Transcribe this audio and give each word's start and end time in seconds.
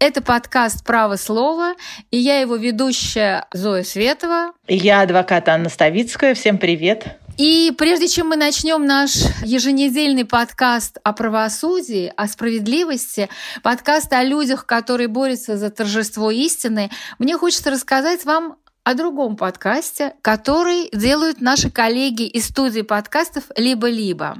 Это 0.00 0.22
подкаст 0.22 0.84
«Право 0.84 1.16
слова», 1.16 1.74
и 2.12 2.18
я 2.18 2.38
его 2.38 2.54
ведущая 2.54 3.48
Зоя 3.52 3.82
Светова. 3.82 4.52
Я 4.68 5.00
адвокат 5.00 5.48
Анна 5.48 5.68
Ставицкая. 5.68 6.34
Всем 6.34 6.58
привет! 6.58 7.18
И 7.36 7.74
прежде 7.76 8.06
чем 8.06 8.28
мы 8.28 8.36
начнем 8.36 8.86
наш 8.86 9.16
еженедельный 9.42 10.24
подкаст 10.24 10.98
о 11.02 11.12
правосудии, 11.12 12.12
о 12.16 12.28
справедливости, 12.28 13.28
подкаст 13.64 14.12
о 14.12 14.22
людях, 14.22 14.66
которые 14.66 15.08
борются 15.08 15.56
за 15.56 15.68
торжество 15.70 16.30
истины, 16.30 16.90
мне 17.18 17.36
хочется 17.36 17.72
рассказать 17.72 18.24
вам 18.24 18.56
о 18.84 18.94
другом 18.94 19.36
подкасте, 19.36 20.14
который 20.22 20.88
делают 20.92 21.40
наши 21.40 21.70
коллеги 21.70 22.22
из 22.22 22.46
студии 22.46 22.82
подкастов 22.82 23.44
«Либо-либо». 23.56 24.38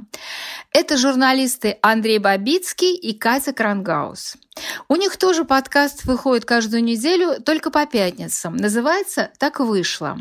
Это 0.71 0.97
журналисты 0.97 1.77
Андрей 1.81 2.19
Бабицкий 2.19 2.95
и 2.95 3.13
Катя 3.13 3.53
Крангаус. 3.53 4.37
У 4.87 4.95
них 4.95 5.17
тоже 5.17 5.45
подкаст 5.45 6.05
выходит 6.05 6.45
каждую 6.45 6.83
неделю, 6.83 7.41
только 7.41 7.71
по 7.71 7.85
пятницам. 7.85 8.55
Называется 8.55 9.31
«Так 9.37 9.59
вышло». 9.59 10.17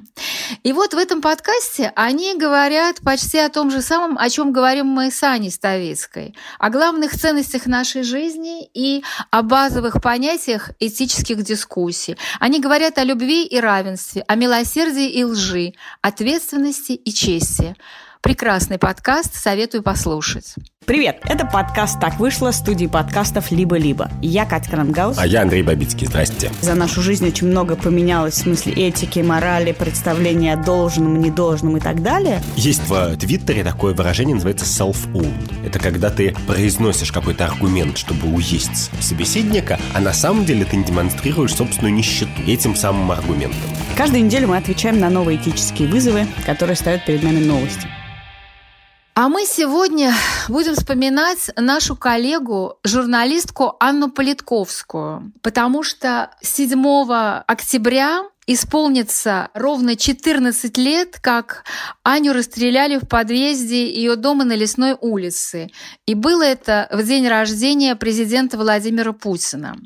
И 0.63 0.73
вот 0.73 0.95
в 0.95 0.97
этом 0.97 1.21
подкасте 1.21 1.93
они 1.95 2.37
говорят 2.37 3.01
почти 3.01 3.39
о 3.39 3.49
том 3.49 3.71
же 3.71 3.83
самом, 3.83 4.19
о 4.19 4.29
чем 4.31 4.53
говорим 4.53 4.87
мы 4.87 5.11
с 5.11 5.23
Аней 5.23 5.51
Ставицкой. 5.51 6.35
О 6.59 6.71
главных 6.71 7.17
ценностях 7.17 7.67
нашей 7.67 8.03
жизни 8.03 8.69
и 8.73 9.03
о 9.31 9.43
базовых 9.43 10.01
понятиях 10.01 10.71
этических 10.81 11.43
дискуссий. 11.43 12.17
Они 12.41 12.61
говорят 12.61 12.99
о 12.99 13.05
любви 13.05 13.45
и 13.45 13.61
равенстве, 13.61 14.25
о 14.27 14.35
милосердии 14.35 15.11
и 15.11 15.25
лжи, 15.25 15.75
ответственности 16.03 16.93
и 16.93 17.13
чести. 17.13 17.77
Прекрасный 18.21 18.79
подкаст, 18.79 19.35
советую 19.35 19.83
послушать. 19.83 20.55
Привет, 20.89 21.19
это 21.25 21.45
подкаст 21.45 22.01
«Так 22.01 22.19
вышло» 22.19 22.51
студии 22.51 22.87
подкастов 22.87 23.51
«Либо-либо». 23.51 24.11
Я 24.23 24.47
Катя 24.47 24.71
Крангаус. 24.71 25.19
А 25.19 25.27
я 25.27 25.43
Андрей 25.43 25.63
Бабицкий. 25.63 26.07
Здрасте. 26.07 26.51
За 26.63 26.75
нашу 26.75 27.03
жизнь 27.03 27.29
очень 27.29 27.49
много 27.49 27.77
поменялось 27.77 28.33
в 28.33 28.39
смысле 28.39 28.73
этики, 28.73 29.19
морали, 29.19 29.73
представления 29.73 30.55
о 30.55 30.57
должном, 30.57 31.21
недолжном 31.21 31.77
и 31.77 31.81
так 31.81 32.03
далее. 32.03 32.41
Есть 32.57 32.89
в 32.89 33.19
Твиттере 33.19 33.65
такое 33.65 33.93
выражение, 33.93 34.35
называется 34.35 34.65
self-own. 34.65 35.31
Это 35.63 35.79
когда 35.79 36.09
ты 36.09 36.35
произносишь 36.47 37.13
какой-то 37.13 37.45
аргумент, 37.45 37.99
чтобы 37.99 38.27
уесть 38.35 38.91
собеседника, 38.99 39.79
а 39.93 40.01
на 40.01 40.15
самом 40.15 40.47
деле 40.47 40.65
ты 40.65 40.77
не 40.77 40.85
демонстрируешь 40.85 41.55
собственную 41.55 41.93
нищету 41.93 42.31
этим 42.47 42.75
самым 42.75 43.11
аргументом. 43.11 43.61
Каждую 43.95 44.25
неделю 44.25 44.49
мы 44.49 44.57
отвечаем 44.57 44.99
на 44.99 45.11
новые 45.11 45.37
этические 45.37 45.87
вызовы, 45.87 46.27
которые 46.47 46.77
ставят 46.77 47.05
перед 47.05 47.23
нами 47.23 47.45
новости. 47.45 47.87
А 49.21 49.29
мы 49.29 49.47
сегодня 49.47 50.15
будем 50.47 50.77
вспоминать 50.77 51.51
нашу 51.57 51.97
коллегу, 51.97 52.79
журналистку 52.85 53.75
Анну 53.81 54.13
Политковскую, 54.13 55.33
потому 55.43 55.83
что 55.83 56.31
7 56.41 57.43
октября 57.45 58.23
исполнится 58.47 59.49
ровно 59.55 59.97
14 59.97 60.79
лет, 60.79 61.19
как 61.21 61.65
Аню 62.05 62.33
расстреляли 62.33 62.99
в 62.99 63.09
подъезде 63.09 63.93
ее 63.93 64.15
дома 64.15 64.45
на 64.45 64.55
Лесной 64.55 64.97
улице. 65.01 65.69
И 66.07 66.15
было 66.15 66.45
это 66.45 66.89
в 66.93 67.03
день 67.03 67.27
рождения 67.27 67.97
президента 67.97 68.57
Владимира 68.57 69.13
Путина. 69.13 69.77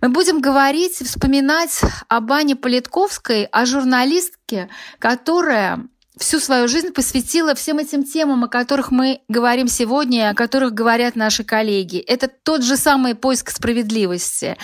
Мы 0.00 0.08
будем 0.08 0.40
говорить, 0.40 0.96
вспоминать 0.96 1.80
об 2.08 2.32
Ане 2.32 2.56
Политковской, 2.56 3.44
о 3.44 3.66
журналистке, 3.66 4.68
которая 4.98 5.86
всю 6.18 6.40
свою 6.40 6.68
жизнь 6.68 6.92
посвятила 6.92 7.54
всем 7.54 7.78
этим 7.78 8.04
темам, 8.04 8.44
о 8.44 8.48
которых 8.48 8.90
мы 8.90 9.20
говорим 9.28 9.68
сегодня, 9.68 10.30
о 10.30 10.34
которых 10.34 10.72
говорят 10.72 11.16
наши 11.16 11.44
коллеги. 11.44 11.98
Это 11.98 12.28
тот 12.28 12.62
же 12.62 12.76
самый 12.76 13.14
поиск 13.14 13.50
справедливости 13.50 14.56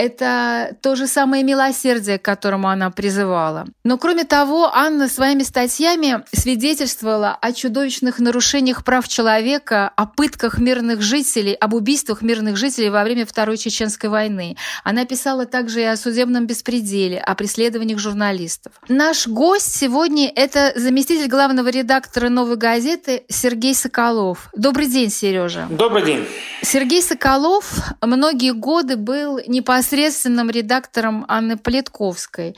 это 0.00 0.76
то 0.80 0.96
же 0.96 1.06
самое 1.06 1.44
милосердие, 1.44 2.18
к 2.18 2.22
которому 2.22 2.68
она 2.68 2.90
призывала. 2.90 3.66
Но 3.84 3.98
кроме 3.98 4.24
того, 4.24 4.70
Анна 4.74 5.08
своими 5.08 5.42
статьями 5.42 6.24
свидетельствовала 6.32 7.36
о 7.38 7.52
чудовищных 7.52 8.18
нарушениях 8.18 8.82
прав 8.82 9.06
человека, 9.08 9.92
о 9.96 10.06
пытках 10.06 10.58
мирных 10.58 11.02
жителей, 11.02 11.52
об 11.52 11.74
убийствах 11.74 12.22
мирных 12.22 12.56
жителей 12.56 12.88
во 12.88 13.04
время 13.04 13.26
Второй 13.26 13.58
Чеченской 13.58 14.08
войны. 14.08 14.56
Она 14.84 15.04
писала 15.04 15.44
также 15.44 15.82
и 15.82 15.84
о 15.84 15.96
судебном 15.98 16.46
беспределе, 16.46 17.18
о 17.18 17.34
преследованиях 17.34 17.98
журналистов. 17.98 18.72
Наш 18.88 19.26
гость 19.26 19.76
сегодня– 19.76 20.32
это 20.34 20.72
заместитель 20.76 21.28
главного 21.28 21.68
редактора 21.68 22.30
«Новой 22.30 22.56
газеты» 22.56 23.24
Сергей 23.28 23.74
Соколов. 23.74 24.48
Добрый 24.56 24.86
день, 24.86 25.10
Сережа. 25.10 25.66
Добрый 25.70 26.04
день. 26.04 26.26
Сергей 26.62 27.02
Соколов 27.02 27.70
многие 28.00 28.52
годы 28.52 28.96
был 28.96 29.40
непосредственно 29.46 29.89
непосредственным 29.90 30.50
редактором 30.50 31.24
Анны 31.28 31.56
Политковской. 31.56 32.56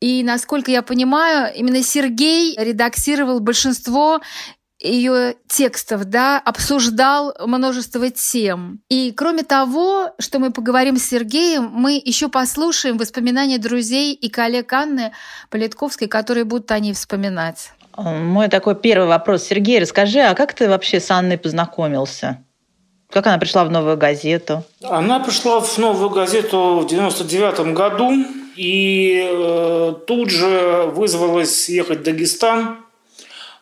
И, 0.00 0.22
насколько 0.22 0.70
я 0.70 0.82
понимаю, 0.82 1.52
именно 1.54 1.82
Сергей 1.82 2.56
редактировал 2.58 3.40
большинство 3.40 4.20
ее 4.80 5.34
текстов, 5.48 6.04
да, 6.04 6.38
обсуждал 6.38 7.34
множество 7.44 8.10
тем. 8.10 8.80
И 8.88 9.12
кроме 9.12 9.42
того, 9.42 10.12
что 10.20 10.38
мы 10.38 10.52
поговорим 10.52 10.98
с 10.98 11.04
Сергеем, 11.04 11.68
мы 11.72 12.00
еще 12.04 12.28
послушаем 12.28 12.96
воспоминания 12.96 13.58
друзей 13.58 14.14
и 14.14 14.28
коллег 14.28 14.72
Анны 14.72 15.10
Политковской, 15.50 16.06
которые 16.06 16.44
будут 16.44 16.70
о 16.70 16.78
ней 16.78 16.92
вспоминать. 16.92 17.72
Мой 17.96 18.48
такой 18.48 18.76
первый 18.76 19.08
вопрос. 19.08 19.42
Сергей, 19.42 19.80
расскажи, 19.80 20.20
а 20.20 20.36
как 20.36 20.54
ты 20.54 20.68
вообще 20.68 21.00
с 21.00 21.10
Анной 21.10 21.38
познакомился? 21.38 22.44
Как 23.10 23.26
она 23.26 23.38
пришла 23.38 23.64
в 23.64 23.70
новую 23.70 23.96
газету? 23.96 24.64
Она 24.82 25.18
пришла 25.20 25.60
в 25.60 25.78
новую 25.78 26.10
газету 26.10 26.80
в 26.80 26.86
99 26.86 27.72
году 27.72 28.12
и 28.54 29.26
э, 29.26 29.94
тут 30.06 30.30
же 30.30 30.90
вызвалась 30.94 31.70
ехать 31.70 32.00
в 32.00 32.02
Дагестан, 32.02 32.84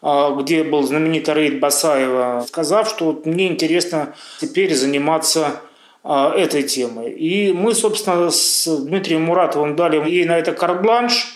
э, 0.02 0.36
где 0.40 0.64
был 0.64 0.82
знаменитый 0.82 1.34
рейд 1.34 1.60
Басаева, 1.60 2.44
сказав, 2.48 2.88
что 2.88 3.22
мне 3.24 3.46
интересно 3.46 4.14
теперь 4.40 4.74
заниматься 4.74 5.60
э, 6.02 6.32
этой 6.36 6.64
темой. 6.64 7.12
И 7.12 7.52
мы, 7.52 7.74
собственно, 7.74 8.30
с 8.32 8.66
Дмитрием 8.66 9.22
Муратовым 9.22 9.76
дали 9.76 10.10
ей 10.10 10.24
на 10.24 10.38
это 10.38 10.52
карт-бланш 10.52 11.34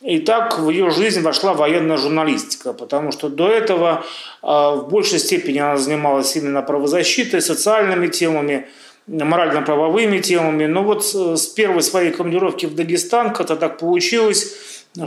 и 0.00 0.20
так 0.20 0.58
в 0.58 0.70
ее 0.70 0.90
жизнь 0.90 1.22
вошла 1.22 1.54
военная 1.54 1.96
журналистика, 1.96 2.72
потому 2.72 3.10
что 3.10 3.28
до 3.28 3.48
этого 3.48 4.04
а, 4.42 4.76
в 4.76 4.88
большей 4.88 5.18
степени 5.18 5.58
она 5.58 5.76
занималась 5.76 6.36
именно 6.36 6.62
правозащитой, 6.62 7.40
социальными 7.40 8.06
темами, 8.06 8.68
морально-правовыми 9.08 10.18
темами. 10.18 10.66
Но 10.66 10.84
вот 10.84 11.04
с 11.04 11.46
первой 11.46 11.82
своей 11.82 12.12
командировки 12.12 12.66
в 12.66 12.74
Дагестан 12.76 13.32
как-то 13.32 13.56
так 13.56 13.78
получилось, 13.78 14.54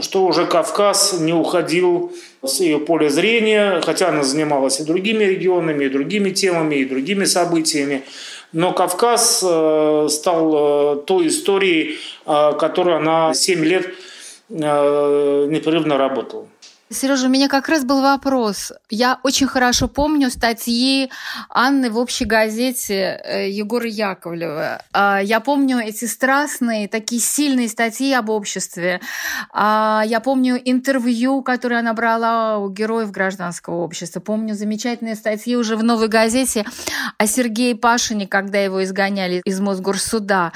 что 0.00 0.24
уже 0.26 0.46
Кавказ 0.46 1.20
не 1.20 1.32
уходил 1.32 2.12
с 2.44 2.60
ее 2.60 2.78
поля 2.78 3.08
зрения, 3.08 3.80
хотя 3.82 4.08
она 4.08 4.22
занималась 4.22 4.80
и 4.80 4.84
другими 4.84 5.24
регионами, 5.24 5.86
и 5.86 5.88
другими 5.88 6.30
темами, 6.30 6.76
и 6.76 6.84
другими 6.84 7.24
событиями. 7.24 8.02
Но 8.52 8.72
Кавказ 8.72 9.42
э, 9.42 10.08
стал 10.10 10.96
э, 10.98 11.02
той 11.06 11.28
историей, 11.28 11.98
э, 12.26 12.52
которую 12.58 12.96
она 12.96 13.32
7 13.32 13.64
лет 13.64 13.86
непрерывно 14.52 15.96
работал. 15.96 16.48
Сережа, 16.92 17.26
у 17.26 17.30
меня 17.30 17.48
как 17.48 17.68
раз 17.68 17.84
был 17.84 18.02
вопрос. 18.02 18.72
Я 18.90 19.18
очень 19.22 19.46
хорошо 19.46 19.88
помню 19.88 20.30
статьи 20.30 21.10
Анны 21.48 21.90
в 21.90 21.98
общей 21.98 22.24
газете 22.24 23.20
э, 23.24 23.50
Егора 23.50 23.88
Яковлева. 23.88 24.82
А, 24.92 25.20
я 25.22 25.40
помню 25.40 25.78
эти 25.78 26.04
страстные, 26.04 26.88
такие 26.88 27.20
сильные 27.20 27.68
статьи 27.68 28.12
об 28.12 28.28
обществе. 28.28 29.00
А, 29.52 30.02
я 30.06 30.20
помню 30.20 30.60
интервью, 30.62 31.42
которое 31.42 31.80
она 31.80 31.94
брала 31.94 32.58
у 32.58 32.68
героев 32.68 33.10
гражданского 33.10 33.76
общества. 33.76 34.20
Помню 34.20 34.54
замечательные 34.54 35.14
статьи 35.14 35.56
уже 35.56 35.76
в 35.76 35.82
«Новой 35.82 36.08
газете» 36.08 36.66
о 37.16 37.26
Сергее 37.26 37.74
Пашине, 37.74 38.26
когда 38.26 38.58
его 38.58 38.84
изгоняли 38.84 39.40
из 39.44 39.60
Мосгорсуда. 39.60 40.52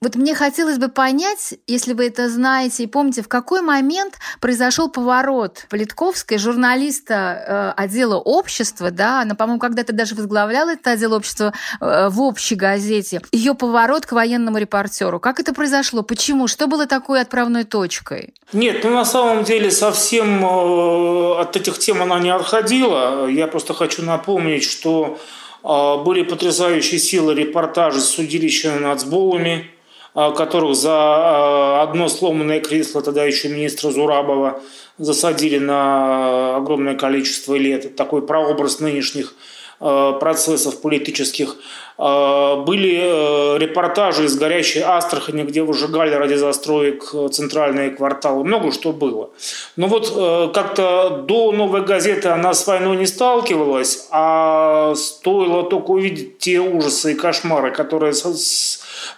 Вот 0.00 0.16
мне 0.16 0.34
хотелось 0.34 0.78
бы 0.78 0.88
понять, 0.88 1.54
если 1.66 1.92
вы 1.92 2.06
это 2.06 2.28
знаете 2.28 2.84
и 2.84 2.86
помните, 2.86 3.22
в 3.22 3.28
какой 3.28 3.60
момент 3.60 4.14
произошел 4.40 4.88
поворот 4.88 5.66
Политковской, 5.74 6.38
журналиста 6.38 7.74
э, 7.76 7.82
отдела 7.82 8.14
общества, 8.14 8.92
да, 8.92 9.22
она, 9.22 9.34
по-моему, 9.34 9.58
когда-то 9.58 9.92
даже 9.92 10.14
возглавляла 10.14 10.74
это 10.74 10.92
отдел 10.92 11.14
общества 11.14 11.52
э, 11.80 12.10
в 12.10 12.20
общей 12.20 12.54
газете, 12.54 13.20
ее 13.32 13.54
поворот 13.54 14.06
к 14.06 14.12
военному 14.12 14.58
репортеру. 14.58 15.18
Как 15.18 15.40
это 15.40 15.52
произошло? 15.52 16.04
Почему? 16.04 16.46
Что 16.46 16.68
было 16.68 16.86
такой 16.86 17.20
отправной 17.20 17.64
точкой? 17.64 18.34
Нет, 18.52 18.84
ну 18.84 18.90
на 18.90 19.04
самом 19.04 19.42
деле 19.42 19.72
совсем 19.72 20.44
э, 20.44 21.40
от 21.40 21.56
этих 21.56 21.80
тем 21.80 22.00
она 22.02 22.20
не 22.20 22.30
отходила. 22.30 23.26
Я 23.26 23.48
просто 23.48 23.74
хочу 23.74 24.04
напомнить, 24.04 24.62
что 24.62 25.18
э, 25.64 26.04
были 26.04 26.22
потрясающие 26.22 27.00
силы 27.00 27.34
репортажа 27.34 27.98
с 27.98 28.10
судилища 28.10 28.78
над 28.78 29.00
сболами, 29.00 29.72
которых 30.14 30.76
за 30.76 30.90
э, 30.90 31.82
одно 31.82 32.08
сломанное 32.08 32.60
кресло 32.60 33.02
тогда 33.02 33.24
еще 33.24 33.48
министра 33.48 33.90
Зурабова 33.90 34.60
засадили 34.96 35.58
на 35.58 36.56
огромное 36.56 36.94
количество 36.94 37.54
лет. 37.54 37.96
Такой 37.96 38.24
прообраз 38.24 38.78
нынешних 38.78 39.34
э, 39.80 40.12
процессов 40.20 40.80
политических. 40.80 41.56
А, 41.96 42.56
были 42.56 42.98
э, 43.00 43.58
репортажи 43.58 44.24
из 44.24 44.36
горячей 44.36 44.80
Астрахани, 44.80 45.42
где 45.44 45.62
выжигали 45.62 46.12
ради 46.12 46.34
застроек 46.34 47.14
э, 47.14 47.28
центральные 47.30 47.90
кварталы. 47.90 48.44
Много 48.44 48.72
что 48.72 48.92
было. 48.92 49.30
Но 49.76 49.86
вот 49.86 50.12
э, 50.14 50.50
как-то 50.52 51.22
до 51.28 51.52
«Новой 51.52 51.82
газеты» 51.82 52.30
она 52.30 52.52
с 52.52 52.66
войной 52.66 52.96
не 52.96 53.06
сталкивалась, 53.06 54.08
а 54.10 54.94
стоило 54.96 55.62
только 55.62 55.92
увидеть 55.92 56.38
те 56.38 56.58
ужасы 56.58 57.12
и 57.12 57.14
кошмары, 57.14 57.70
которые 57.70 58.12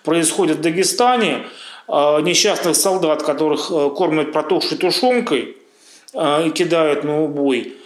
происходят 0.04 0.58
в 0.58 0.60
Дагестане, 0.60 1.46
несчастных 1.88 2.74
солдат, 2.74 3.22
которых 3.22 3.68
кормят 3.68 4.32
протухшей 4.32 4.76
тушенкой 4.76 5.56
и 6.12 6.50
кидают 6.50 7.04
на 7.04 7.22
убой– 7.22 7.76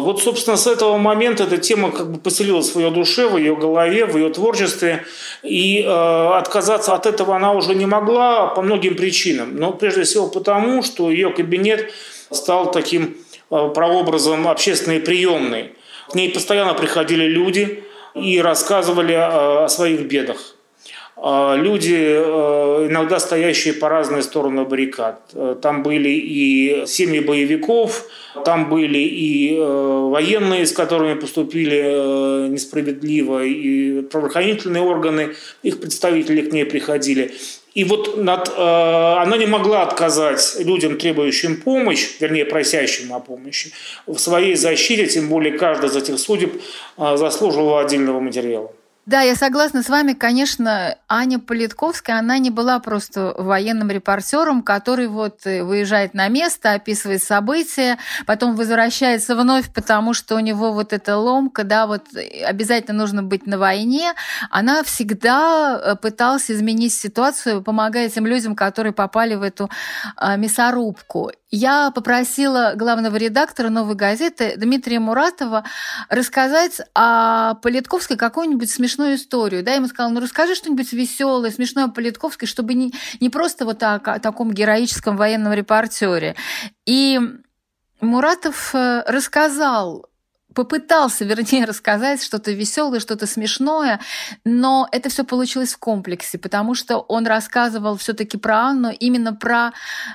вот, 0.00 0.20
собственно, 0.20 0.56
с 0.56 0.66
этого 0.66 0.96
момента 0.96 1.44
эта 1.44 1.56
тема 1.56 1.92
как 1.92 2.10
бы 2.10 2.18
поселилась 2.18 2.74
в 2.74 2.80
ее 2.80 2.90
душе, 2.90 3.28
в 3.28 3.36
ее 3.36 3.54
голове, 3.54 4.04
в 4.04 4.16
ее 4.16 4.30
творчестве. 4.30 5.04
И 5.44 5.84
э, 5.86 5.86
отказаться 5.86 6.92
от 6.92 7.06
этого 7.06 7.36
она 7.36 7.52
уже 7.52 7.76
не 7.76 7.86
могла 7.86 8.48
по 8.48 8.62
многим 8.62 8.96
причинам. 8.96 9.54
Но 9.54 9.70
прежде 9.72 10.02
всего 10.02 10.26
потому, 10.26 10.82
что 10.82 11.08
ее 11.08 11.30
кабинет 11.30 11.92
стал 12.32 12.72
таким 12.72 13.16
э, 13.52 13.68
прообразом 13.72 14.48
общественной 14.48 14.98
приемной. 14.98 15.76
К 16.08 16.16
ней 16.16 16.30
постоянно 16.30 16.74
приходили 16.74 17.26
люди 17.26 17.84
и 18.16 18.40
рассказывали 18.40 19.14
э, 19.14 19.64
о 19.66 19.68
своих 19.68 20.00
бедах. 20.00 20.56
А, 21.22 21.54
люди, 21.54 21.98
э, 21.98 22.86
иногда 22.88 23.18
стоящие 23.18 23.74
по 23.74 23.90
разные 23.90 24.22
стороны 24.22 24.64
баррикад. 24.64 25.20
Э, 25.34 25.54
там 25.60 25.82
были 25.82 26.08
и 26.08 26.86
семьи 26.86 27.20
боевиков, 27.20 28.06
там 28.46 28.70
были 28.70 29.00
и 29.00 29.54
э, 29.54 30.08
военные, 30.10 30.64
с 30.64 30.72
которыми 30.72 31.20
поступили 31.20 32.48
несправедливо, 32.48 33.44
и 33.44 34.00
правоохранительные 34.00 34.82
органы, 34.82 35.34
их 35.62 35.78
представители 35.80 36.40
к 36.40 36.54
ней 36.54 36.64
приходили. 36.64 37.32
И 37.74 37.84
вот 37.84 38.16
над, 38.16 38.48
она 38.58 39.36
не 39.36 39.46
могла 39.46 39.82
отказать 39.82 40.56
людям, 40.58 40.98
требующим 40.98 41.60
помощь, 41.60 42.16
вернее, 42.18 42.44
просящим 42.44 43.12
о 43.12 43.20
помощи, 43.20 43.70
в 44.08 44.18
своей 44.18 44.56
защите, 44.56 45.06
тем 45.06 45.28
более 45.28 45.56
каждый 45.56 45.88
из 45.88 45.96
этих 45.96 46.18
судеб 46.18 46.60
заслуживал 46.98 47.78
отдельного 47.78 48.18
материала. 48.18 48.72
Да, 49.06 49.22
я 49.22 49.34
согласна 49.34 49.82
с 49.82 49.88
вами. 49.88 50.12
Конечно, 50.12 50.96
Аня 51.08 51.38
Политковская, 51.38 52.18
она 52.18 52.38
не 52.38 52.50
была 52.50 52.78
просто 52.80 53.34
военным 53.36 53.90
репортером, 53.90 54.62
который 54.62 55.08
вот 55.08 55.46
э, 55.46 55.64
выезжает 55.64 56.12
на 56.12 56.28
место, 56.28 56.72
описывает 56.74 57.22
события, 57.22 57.96
потом 58.26 58.56
возвращается 58.56 59.34
вновь, 59.34 59.72
потому 59.72 60.12
что 60.12 60.36
у 60.36 60.38
него 60.38 60.72
вот 60.72 60.92
эта 60.92 61.16
ломка, 61.16 61.64
да, 61.64 61.86
вот 61.86 62.14
э, 62.14 62.44
обязательно 62.44 62.98
нужно 62.98 63.22
быть 63.22 63.46
на 63.46 63.58
войне. 63.58 64.12
Она 64.50 64.84
всегда 64.84 65.80
э, 65.82 65.96
пыталась 65.96 66.50
изменить 66.50 66.92
ситуацию, 66.92 67.62
помогая 67.62 68.10
тем 68.10 68.26
людям, 68.26 68.54
которые 68.54 68.92
попали 68.92 69.34
в 69.34 69.42
эту 69.42 69.70
мясорубку. 70.36 71.32
Я 71.50 71.90
попросила 71.90 72.74
главного 72.76 73.16
редактора 73.16 73.70
«Новой 73.70 73.96
газеты» 73.96 74.54
Дмитрия 74.56 75.00
Муратова 75.00 75.64
рассказать 76.08 76.80
о 76.94 77.54
Политковской 77.54 78.16
какую-нибудь 78.16 78.70
смешную 78.70 79.16
историю. 79.16 79.64
Да, 79.64 79.72
я 79.72 79.78
ему 79.78 79.88
сказала, 79.88 80.12
ну 80.12 80.20
расскажи 80.20 80.54
что-нибудь 80.54 80.92
веселое, 80.92 81.50
смешное 81.50 81.86
о 81.86 81.88
Политковской, 81.88 82.46
чтобы 82.46 82.74
не, 82.74 82.94
не 83.18 83.30
просто 83.30 83.64
вот 83.64 83.82
о, 83.82 83.94
о 83.96 84.20
таком 84.20 84.52
героическом 84.52 85.16
военном 85.16 85.52
репортере. 85.52 86.36
И 86.86 87.20
Муратов 88.00 88.72
э, 88.72 89.02
рассказал 89.08 90.09
попытался, 90.54 91.24
вернее, 91.24 91.64
рассказать 91.66 92.22
что-то 92.22 92.52
веселое, 92.52 93.00
что-то 93.00 93.26
смешное, 93.26 94.00
но 94.44 94.88
это 94.92 95.08
все 95.08 95.24
получилось 95.24 95.74
в 95.74 95.78
комплексе, 95.78 96.38
потому 96.38 96.74
что 96.74 96.98
он 96.98 97.26
рассказывал 97.26 97.96
все-таки 97.96 98.36
про 98.36 98.60
Анну, 98.60 98.90
именно 98.90 99.34
про 99.34 99.72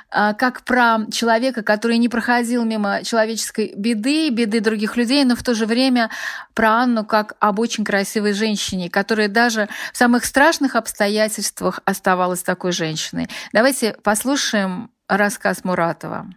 а, 0.09 0.33
как 0.33 0.63
про 0.63 0.99
человека, 1.11 1.63
который 1.63 1.97
не 1.97 2.09
проходил 2.09 2.63
мимо 2.65 3.03
человеческой 3.03 3.73
беды, 3.75 4.29
беды 4.29 4.59
других 4.59 4.97
людей, 4.97 5.23
но 5.23 5.35
в 5.35 5.43
то 5.43 5.53
же 5.53 5.65
время 5.65 6.09
про 6.53 6.83
Анну 6.83 7.05
как 7.05 7.33
об 7.39 7.59
очень 7.59 7.83
красивой 7.83 8.33
женщине, 8.33 8.89
которая 8.89 9.27
даже 9.27 9.69
в 9.93 9.97
самых 9.97 10.25
страшных 10.25 10.75
обстоятельствах 10.75 11.79
оставалась 11.85 12.43
такой 12.43 12.71
женщиной. 12.71 13.29
Давайте 13.53 13.95
послушаем 14.03 14.89
рассказ 15.07 15.63
Муратова. 15.63 16.27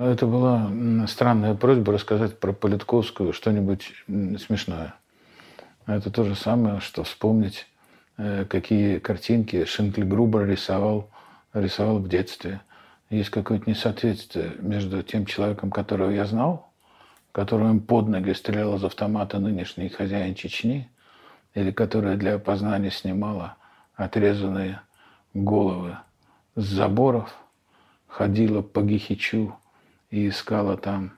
Это 0.00 0.26
была 0.26 0.72
странная 1.08 1.54
просьба 1.54 1.92
рассказать 1.92 2.40
про 2.40 2.54
Политковскую 2.54 3.34
что-нибудь 3.34 3.92
смешное. 4.06 4.94
Это 5.84 6.10
то 6.10 6.24
же 6.24 6.34
самое, 6.34 6.80
что 6.80 7.04
вспомнить, 7.04 7.66
э, 8.16 8.46
какие 8.46 8.98
картинки 8.98 9.66
Шинкель 9.66 10.04
Грубер 10.04 10.46
рисовал, 10.46 11.10
рисовал 11.52 11.98
в 11.98 12.08
детстве. 12.08 12.62
Есть 13.10 13.28
какое-то 13.28 13.68
несоответствие 13.68 14.52
между 14.60 15.02
тем 15.02 15.26
человеком, 15.26 15.70
которого 15.70 16.08
я 16.08 16.24
знал, 16.24 16.72
которому 17.32 17.78
под 17.78 18.08
ноги 18.08 18.32
стрелял 18.32 18.76
из 18.76 18.84
автомата 18.84 19.38
нынешний 19.38 19.90
хозяин 19.90 20.34
Чечни, 20.34 20.88
или 21.52 21.72
которая 21.72 22.16
для 22.16 22.36
опознания 22.36 22.90
снимала 22.90 23.56
отрезанные 23.96 24.80
головы 25.34 25.98
с 26.56 26.64
заборов, 26.64 27.34
ходила 28.06 28.62
по 28.62 28.80
Гихичу, 28.80 29.59
и 30.10 30.28
искала 30.28 30.76
там 30.76 31.12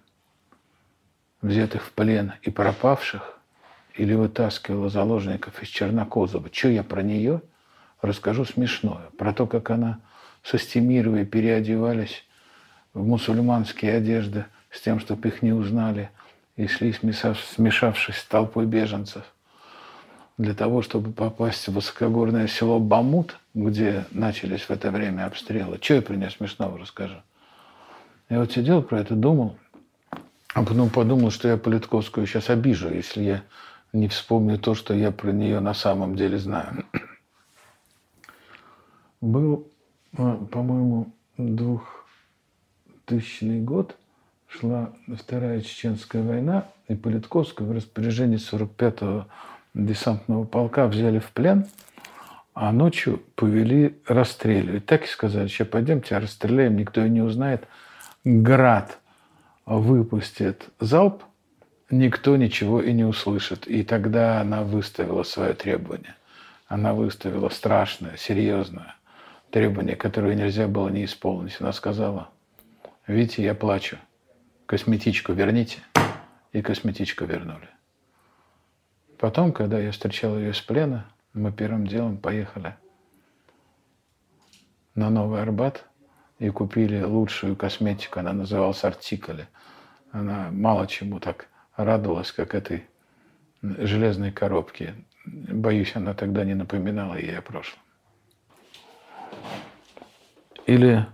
взятых 1.41 1.85
в 1.85 1.93
плен 1.93 2.35
и 2.43 2.50
пропавших, 2.50 3.39
или 3.94 4.15
вытаскивала 4.15 4.89
заложников 4.89 5.62
из 5.62 5.69
Чернокозова. 5.69 6.49
Что 6.50 6.69
я 6.69 6.83
про 6.83 7.03
нее 7.03 7.43
расскажу 8.00 8.44
смешное? 8.44 9.11
Про 9.19 9.33
то, 9.33 9.47
как 9.47 9.71
она 9.71 10.00
со 10.43 10.59
Стемировой 10.59 11.27
переодевались 11.27 12.25
в 12.94 13.06
мусульманские 13.06 13.96
одежды 13.96 14.46
с 14.70 14.81
тем, 14.81 14.99
чтобы 15.01 15.29
их 15.29 15.43
не 15.43 15.53
узнали, 15.53 16.11
и 16.56 16.67
шли, 16.67 16.93
смешавшись 16.93 18.17
с 18.17 18.25
толпой 18.25 18.67
беженцев, 18.67 19.25
для 20.39 20.55
того, 20.55 20.82
чтобы 20.82 21.13
попасть 21.13 21.69
в 21.69 21.72
высокогорное 21.72 22.46
село 22.46 22.79
Бамут, 22.79 23.39
где 23.55 24.06
начались 24.11 24.63
в 24.63 24.70
это 24.70 24.91
время 24.91 25.27
обстрелы. 25.27 25.79
Что 25.81 25.94
я 25.94 26.03
про 26.03 26.15
нее 26.15 26.31
смешного 26.31 26.79
расскажу? 26.79 27.17
Я 28.32 28.39
вот 28.39 28.51
сидел 28.51 28.82
про 28.82 29.01
это, 29.01 29.15
думал, 29.15 29.58
а 30.55 30.62
потом 30.62 30.89
подумал, 30.89 31.31
что 31.31 31.48
я 31.48 31.58
Политковскую 31.58 32.27
сейчас 32.27 32.48
обижу, 32.48 32.89
если 32.89 33.22
я 33.22 33.43
не 33.93 34.08
вспомню 34.08 34.58
то, 34.58 34.74
что 34.74 34.94
я 34.94 35.10
про 35.10 35.32
нее 35.32 35.60
на 35.60 35.74
самом 35.74 36.17
деле 36.17 36.39
знаю. 36.39 36.86
Был, 39.20 39.69
а, 40.17 40.36
по-моему, 40.51 41.12
2000 41.36 43.60
год, 43.60 43.98
шла 44.48 44.94
Вторая 45.15 45.60
Чеченская 45.60 46.22
война, 46.22 46.69
и 46.89 46.94
Политковскую 46.94 47.69
в 47.69 47.72
распоряжении 47.72 48.39
45-го 48.39 49.27
десантного 49.74 50.44
полка 50.44 50.86
взяли 50.86 51.19
в 51.19 51.31
плен, 51.32 51.67
а 52.55 52.72
ночью 52.72 53.22
повели 53.34 54.01
расстреливать. 54.06 54.86
Так 54.86 55.05
и 55.05 55.08
сказали, 55.08 55.48
сейчас 55.48 55.69
пойдемте, 55.69 56.17
расстреляем, 56.17 56.79
никто 56.79 57.03
ее 57.03 57.10
не 57.10 57.20
узнает– 57.20 57.69
град 58.24 58.98
выпустит 59.67 60.69
залп, 60.81 61.22
никто 61.91 62.36
ничего 62.36 62.81
и 62.82 62.93
не 62.93 63.05
услышит. 63.05 63.67
И 63.67 63.82
тогда 63.82 64.41
она 64.41 64.62
выставила 64.62 65.22
свое 65.22 65.55
требование. 65.55 66.17
Она 66.67 66.94
выставила 66.94 67.48
страшное, 67.48 68.17
серьезное 68.17 68.96
требование, 69.50 69.96
которое 69.96 70.34
нельзя 70.34 70.69
было 70.69 70.88
не 70.88 71.05
исполнить. 71.05 71.56
Она 71.60 71.72
сказала, 71.72 72.31
видите, 73.06 73.43
я 73.43 73.55
плачу, 73.55 73.98
косметичку 74.67 75.32
верните. 75.32 75.81
И 76.52 76.60
косметичку 76.60 77.24
вернули. 77.24 77.69
Потом, 79.19 79.52
когда 79.52 79.79
я 79.79 79.91
встречал 79.91 80.36
ее 80.36 80.50
из 80.50 80.60
плена, 80.60 81.06
мы 81.32 81.50
первым 81.50 81.86
делом 81.86 82.19
поехали 82.19 82.76
на 84.94 85.08
Новый 85.08 85.41
Арбат– 85.41 85.86
и 86.39 86.51
купили 86.51 87.03
лучшую 87.03 87.56
косметику. 87.56 88.20
Она 88.20 88.32
называлась 88.32 88.84
«Артикали». 88.84 89.48
Она 90.10 90.51
мало 90.51 90.86
чему 90.86 91.20
так 91.20 91.48
радовалась, 91.77 92.32
как 92.32 92.55
этой 92.55 92.86
железной 93.62 94.31
коробке. 94.32 94.94
Боюсь, 95.24 95.96
она 95.96 96.15
тогда 96.15 96.44
не 96.44 96.55
напоминала 96.55 97.15
ей 97.15 97.39
о 97.39 97.43
прошлом. 97.43 97.81
Или 100.67 101.06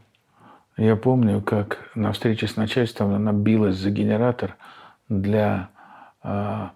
я 0.77 0.97
помню, 0.97 1.43
как 1.43 1.91
на 1.95 2.13
встрече 2.13 2.47
с 2.47 2.57
начальством 2.57 3.15
она 3.15 3.33
билась 3.33 3.77
за 3.77 3.91
генератор 3.91 4.57
для 5.09 5.71
э, 6.23 6.69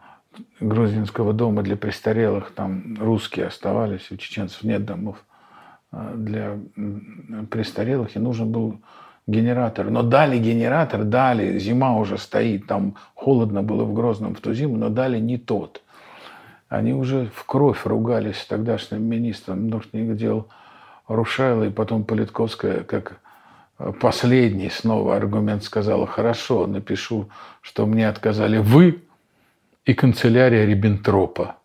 грузинского 0.61 1.33
дома 1.33 1.63
для 1.63 1.77
престарелых. 1.77 2.53
Там 2.55 2.97
русские 2.99 3.47
оставались, 3.47 4.11
у 4.11 4.17
чеченцев 4.17 4.63
нет 4.63 4.85
домов. 4.85 5.25
Э, 5.93 6.15
для 6.17 6.59
престарелых, 7.51 8.17
и 8.17 8.19
нужен 8.19 8.51
был 8.51 8.81
генератор. 9.27 9.91
Но 9.91 10.03
дали 10.03 10.39
генератор, 10.39 11.05
дали, 11.05 11.59
зима 11.59 11.97
уже 11.97 12.17
стоит, 12.19 12.67
там 12.67 12.97
холодно 13.15 13.63
было 13.63 13.85
в 13.85 13.93
Грозном 13.93 14.35
в 14.35 14.41
ту 14.41 14.55
зиму, 14.55 14.79
но 14.79 14.89
дали 14.89 15.19
не 15.19 15.37
тот. 15.37 15.83
Они 16.69 16.95
уже 16.95 17.31
в 17.35 17.45
кровь 17.45 17.85
ругались 17.85 18.39
с 18.39 18.47
тогдашним 18.47 19.03
министром 19.03 19.67
внутренних 19.67 20.17
дел 20.17 20.49
Рушайло, 21.09 21.65
и 21.65 21.71
потом 21.71 22.05
Политковская, 22.05 22.85
как 22.85 23.21
последний 24.01 24.71
снова 24.71 25.17
аргумент 25.17 25.63
сказала, 25.63 26.07
хорошо, 26.07 26.67
напишу, 26.67 27.29
что 27.61 27.85
мне 27.85 28.09
отказали 28.09 28.57
вы 28.57 29.03
и 29.85 29.93
канцелярия 29.93 30.65
Риббентропа. 30.65 31.57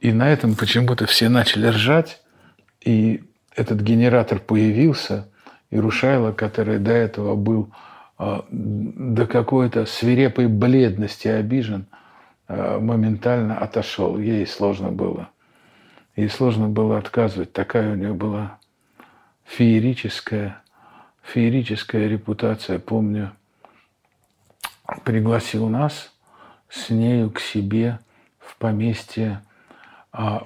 И 0.00 0.12
на 0.12 0.32
этом 0.32 0.56
почему-то 0.56 1.06
все 1.06 1.28
начали 1.28 1.68
ржать, 1.68 2.20
и 2.80 3.22
этот 3.54 3.80
генератор 3.80 4.38
появился, 4.38 5.28
и 5.70 5.78
Рушайло, 5.78 6.32
который 6.32 6.78
до 6.78 6.92
этого 6.92 7.34
был 7.34 7.70
э, 8.18 8.40
до 8.50 9.26
какой-то 9.26 9.86
свирепой 9.86 10.46
бледности 10.46 11.28
обижен, 11.28 11.86
э, 12.48 12.78
моментально 12.78 13.58
отошел. 13.58 14.18
Ей 14.18 14.46
сложно 14.46 14.90
было. 14.90 15.30
Ей 16.14 16.28
сложно 16.28 16.68
было 16.68 16.98
отказывать. 16.98 17.52
Такая 17.52 17.92
у 17.92 17.96
нее 17.96 18.12
была 18.12 18.58
феерическая, 19.44 20.62
феерическая 21.22 22.06
репутация. 22.08 22.78
Помню, 22.78 23.32
пригласил 25.04 25.68
нас 25.68 26.12
с 26.68 26.90
нею 26.90 27.30
к 27.30 27.40
себе 27.40 27.98
в 28.38 28.56
поместье 28.56 29.42
а, 29.42 29.45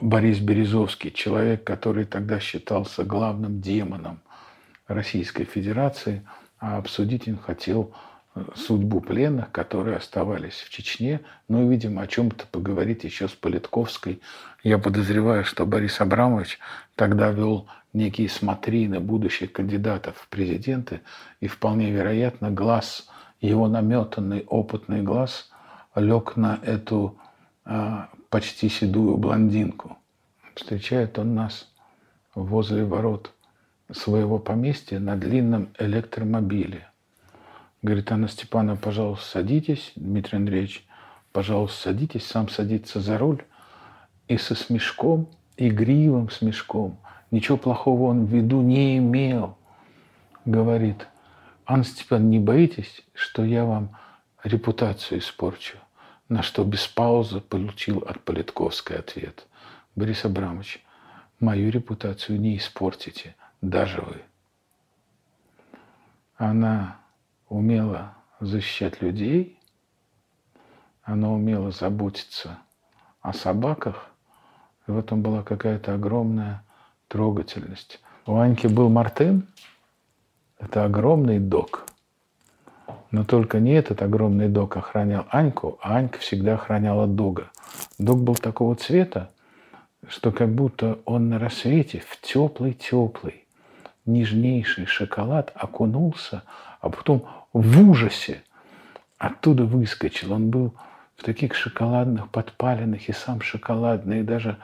Борис 0.00 0.40
Березовский, 0.40 1.12
человек, 1.12 1.62
который 1.62 2.04
тогда 2.04 2.40
считался 2.40 3.04
главным 3.04 3.60
демоном 3.60 4.20
Российской 4.88 5.44
Федерации, 5.44 6.26
а 6.58 6.78
обсудить 6.78 7.28
он 7.28 7.38
хотел 7.38 7.92
э, 8.34 8.42
судьбу 8.56 9.00
пленных, 9.00 9.52
которые 9.52 9.96
оставались 9.96 10.54
в 10.54 10.70
Чечне, 10.70 11.20
ну 11.48 11.70
видимо, 11.70 12.02
о 12.02 12.08
чем-то 12.08 12.46
поговорить 12.50 13.04
еще 13.04 13.28
с 13.28 13.32
Политковской. 13.32 14.20
Я 14.64 14.78
подозреваю, 14.78 15.44
что 15.44 15.64
Борис 15.66 16.00
Абрамович 16.00 16.58
тогда 16.96 17.30
вел 17.30 17.68
некие 17.92 18.28
смотрины 18.28 18.98
будущих 18.98 19.52
кандидатов 19.52 20.16
в 20.16 20.28
президенты, 20.28 21.00
и 21.40 21.46
вполне 21.46 21.92
вероятно 21.92 22.50
глаз, 22.50 23.08
его 23.40 23.68
наметанный 23.68 24.44
опытный 24.48 25.02
глаз 25.02 25.48
лег 25.94 26.36
на 26.36 26.58
эту 26.62 27.16
а, 27.64 28.08
почти 28.30 28.68
седую 28.68 29.16
блондинку. 29.18 29.98
Встречает 30.54 31.18
он 31.18 31.34
нас 31.34 31.70
возле 32.34 32.84
ворот 32.84 33.32
своего 33.92 34.38
поместья 34.38 34.98
на 34.98 35.16
длинном 35.16 35.68
электромобиле. 35.78 36.88
Говорит, 37.82 38.10
Анна 38.12 38.28
Степановна, 38.28 38.76
пожалуйста, 38.76 39.26
садитесь. 39.26 39.92
Дмитрий 39.96 40.38
Андреевич, 40.38 40.86
пожалуйста, 41.32 41.82
садитесь. 41.82 42.24
Сам 42.24 42.48
садится 42.48 43.00
за 43.00 43.18
руль. 43.18 43.42
И 44.28 44.38
со 44.38 44.54
смешком, 44.54 45.28
игривым 45.58 46.30
смешком– 46.30 46.98
Ничего 47.30 47.56
плохого 47.56 48.10
он 48.10 48.26
в 48.26 48.34
виду 48.34 48.60
не 48.60 48.98
имел. 48.98 49.56
Говорит, 50.44 51.06
Анна 51.64 51.84
Степан, 51.84 52.28
не 52.28 52.40
боитесь, 52.40 53.02
что 53.14 53.44
я 53.44 53.64
вам 53.64 53.96
репутацию 54.42 55.20
испорчу? 55.20 55.76
На 56.30 56.44
что 56.44 56.62
без 56.62 56.86
паузы 56.86 57.40
получил 57.40 57.98
от 57.98 58.20
Политковской 58.20 59.00
ответ. 59.00 59.48
Борис 59.96 60.24
Абрамович, 60.24 60.80
мою 61.40 61.72
репутацию 61.72 62.40
не 62.40 62.56
испортите, 62.56 63.34
даже 63.60 64.00
вы. 64.00 64.22
Она 66.36 66.98
умела 67.48 68.14
защищать 68.38 69.02
людей, 69.02 69.58
она 71.02 71.32
умела 71.32 71.72
заботиться 71.72 72.58
о 73.22 73.32
собаках, 73.32 74.06
и 74.86 74.92
в 74.92 74.98
этом 74.98 75.22
была 75.22 75.42
какая-то 75.42 75.94
огромная 75.94 76.62
трогательность. 77.08 78.00
У 78.24 78.36
Аньки 78.36 78.68
был 78.68 78.88
Мартын, 78.88 79.48
это 80.60 80.84
огромный 80.84 81.40
док. 81.40 81.86
Но 83.10 83.24
только 83.24 83.58
не 83.58 83.72
этот 83.72 84.02
огромный 84.02 84.48
док 84.48 84.76
охранял 84.76 85.26
Аньку, 85.30 85.78
а 85.82 85.96
Анька 85.96 86.18
всегда 86.20 86.54
охраняла 86.54 87.06
дога. 87.06 87.50
Дог 87.98 88.20
был 88.20 88.36
такого 88.36 88.76
цвета, 88.76 89.30
что 90.08 90.30
как 90.32 90.50
будто 90.50 90.98
он 91.04 91.28
на 91.28 91.38
рассвете 91.38 92.02
в 92.06 92.20
теплый-теплый, 92.20 93.46
нежнейший 94.06 94.86
шоколад 94.86 95.50
окунулся, 95.54 96.42
а 96.80 96.88
потом 96.88 97.26
в 97.52 97.90
ужасе 97.90 98.42
оттуда 99.18 99.64
выскочил. 99.64 100.32
Он 100.32 100.50
был 100.50 100.74
в 101.16 101.24
таких 101.24 101.54
шоколадных 101.54 102.30
подпаленных 102.30 103.08
и 103.08 103.12
сам 103.12 103.42
шоколадный, 103.42 104.20
и 104.20 104.22
даже, 104.22 104.56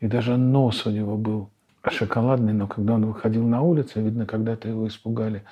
и 0.00 0.06
даже 0.06 0.36
нос 0.36 0.86
у 0.86 0.90
него 0.90 1.16
был 1.16 1.50
шоколадный, 1.90 2.52
но 2.52 2.66
когда 2.66 2.94
он 2.94 3.06
выходил 3.06 3.46
на 3.46 3.62
улицу, 3.62 4.00
видно, 4.02 4.26
когда-то 4.26 4.68
его 4.68 4.86
испугали 4.86 5.42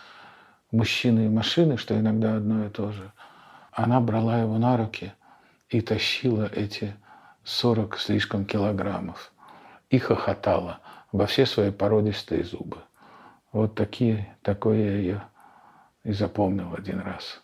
мужчины 0.77 1.27
и 1.27 1.29
машины, 1.29 1.77
что 1.77 1.99
иногда 1.99 2.37
одно 2.37 2.67
и 2.67 2.69
то 2.69 2.93
же. 2.93 3.13
Она 3.73 4.01
брала 4.01 4.39
его 4.39 4.59
на 4.59 4.77
руки 4.77 5.13
и 5.69 5.81
тащила 5.81 6.51
эти 6.55 6.95
40 7.45 7.99
слишком 7.99 8.45
килограммов 8.45 9.33
и 9.91 9.99
хохотала 9.99 10.81
во 11.13 11.27
все 11.27 11.47
свои 11.47 11.71
породистые 11.71 12.45
зубы. 12.45 12.79
Вот 13.53 13.75
такие, 13.75 14.37
такое 14.43 14.79
я 14.79 14.93
ее 14.97 15.23
и 16.05 16.13
запомнил 16.13 16.75
один 16.77 17.01
раз. 17.01 17.43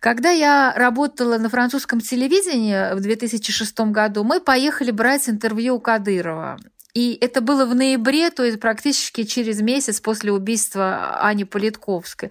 Когда 0.00 0.30
я 0.30 0.72
работала 0.76 1.38
на 1.38 1.48
французском 1.48 2.00
телевидении 2.00 2.94
в 2.94 3.00
2006 3.00 3.80
году, 3.90 4.22
мы 4.22 4.40
поехали 4.40 4.92
брать 4.92 5.28
интервью 5.28 5.76
у 5.76 5.80
Кадырова. 5.80 6.56
И 6.94 7.16
это 7.20 7.40
было 7.40 7.66
в 7.66 7.74
ноябре, 7.74 8.30
то 8.30 8.44
есть 8.44 8.60
практически 8.60 9.24
через 9.24 9.60
месяц 9.60 10.00
после 10.00 10.32
убийства 10.32 11.18
Ани 11.20 11.44
Политковской. 11.44 12.30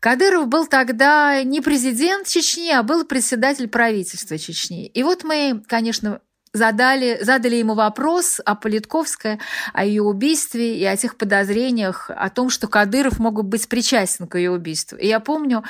Кадыров 0.00 0.48
был 0.48 0.66
тогда 0.66 1.42
не 1.44 1.60
президент 1.60 2.26
Чечни, 2.26 2.70
а 2.70 2.82
был 2.82 3.04
председатель 3.04 3.68
правительства 3.68 4.36
Чечни. 4.36 4.86
И 4.86 5.02
вот 5.02 5.24
мы, 5.24 5.62
конечно, 5.66 6.20
задали, 6.52 7.18
задали 7.22 7.56
ему 7.56 7.74
вопрос 7.74 8.40
о 8.44 8.54
Политковской, 8.54 9.40
о 9.72 9.84
ее 9.84 10.02
убийстве 10.02 10.78
и 10.78 10.84
о 10.84 10.96
тех 10.96 11.16
подозрениях, 11.16 12.10
о 12.14 12.30
том, 12.30 12.48
что 12.48 12.68
Кадыров 12.68 13.18
мог 13.18 13.42
быть 13.44 13.68
причастен 13.68 14.26
к 14.26 14.38
ее 14.38 14.50
убийству. 14.50 14.96
И 14.96 15.06
я 15.06 15.20
помню, 15.20 15.64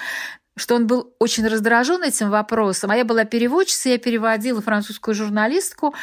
что 0.57 0.77
он 0.77 0.87
был 0.87 1.15
очень 1.19 1.47
раздражен 1.47 2.03
этим 2.03 2.31
вопросом. 2.31 2.91
А 2.91 2.97
я 2.97 3.05
была 3.05 3.25
переводчицей, 3.25 3.93
я 3.93 3.99
переводила 3.99 4.61
французскую 4.61 5.15
журналистку, 5.15 5.95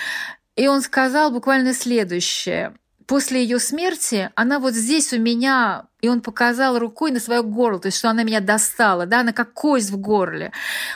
и 0.56 0.68
он 0.68 0.82
сказал 0.82 1.32
буквально 1.32 1.74
следующее. 1.74 2.76
После 3.08 3.42
ее 3.42 3.60
смерти 3.60 4.30
она 4.36 4.60
вот 4.60 4.74
здесь 4.74 5.12
у 5.14 5.20
меня 5.20 5.88
и 6.02 6.10
он 6.10 6.22
показал 6.22 6.80
рукой 6.80 7.12
на 7.12 7.20
свое 7.20 7.44
горло, 7.44 7.80
то 7.80 7.88
есть 7.88 7.98
что 7.98 8.10
она 8.10 8.24
меня 8.24 8.40
достала, 8.40 9.06
да, 9.06 9.22
она 9.22 9.34
как 9.34 9.54
кость 9.54 9.92
в 9.92 9.98
горле. 9.98 10.52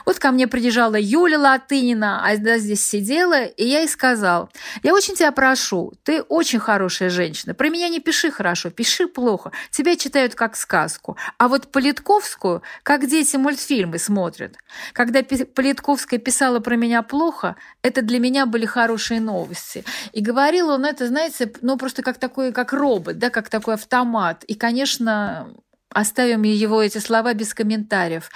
Вот 0.06 0.20
ко 0.20 0.32
мне 0.32 0.48
приезжала 0.48 0.96
Юля 1.00 1.40
Латынина, 1.40 2.22
а 2.24 2.34
я 2.34 2.58
здесь 2.58 2.86
сидела, 2.86 3.44
и 3.44 3.66
я 3.66 3.80
ей 3.80 3.88
сказал, 3.88 4.50
я 4.84 4.94
очень 4.94 5.16
тебя 5.16 5.32
прошу, 5.32 5.94
ты 6.04 6.22
очень 6.22 6.60
хорошая 6.60 7.10
женщина, 7.10 7.54
про 7.54 7.70
меня 7.70 7.90
не 7.90 8.00
пиши 8.00 8.32
хорошо, 8.32 8.70
пиши 8.70 9.08
плохо, 9.08 9.52
тебя 9.70 9.96
читают 9.96 10.36
как 10.36 10.56
сказку, 10.56 11.18
а 11.38 11.48
вот 11.48 11.72
Политковскую, 11.72 12.64
как 12.84 13.08
дети 13.08 13.36
мультфильмы 13.38 14.00
смотрят. 14.00 14.56
Когда 14.94 15.22
Политковская 15.24 16.20
писала 16.20 16.60
про 16.60 16.76
меня 16.76 17.02
плохо, 17.02 17.56
это 17.82 18.02
для 18.02 18.20
меня 18.20 18.46
были 18.46 18.66
хорошие 18.66 19.20
новости. 19.20 19.84
И 20.14 20.22
говорил 20.22 20.70
он 20.70 20.86
это, 20.86 21.08
знаете, 21.08 21.52
ну 21.62 21.78
просто 21.78 22.02
как 22.02 22.18
такой, 22.18 22.52
как 22.52 22.74
робот, 22.74 23.20
да, 23.20 23.30
как 23.30 23.50
такой 23.50 23.76
автомат. 23.76 24.44
И, 24.46 24.56
конечно, 24.56 24.95
конечно, 24.96 25.54
оставим 25.90 26.44
его 26.44 26.82
эти 26.82 26.98
слова 26.98 27.34
без 27.34 27.54
комментариев. 27.54 28.30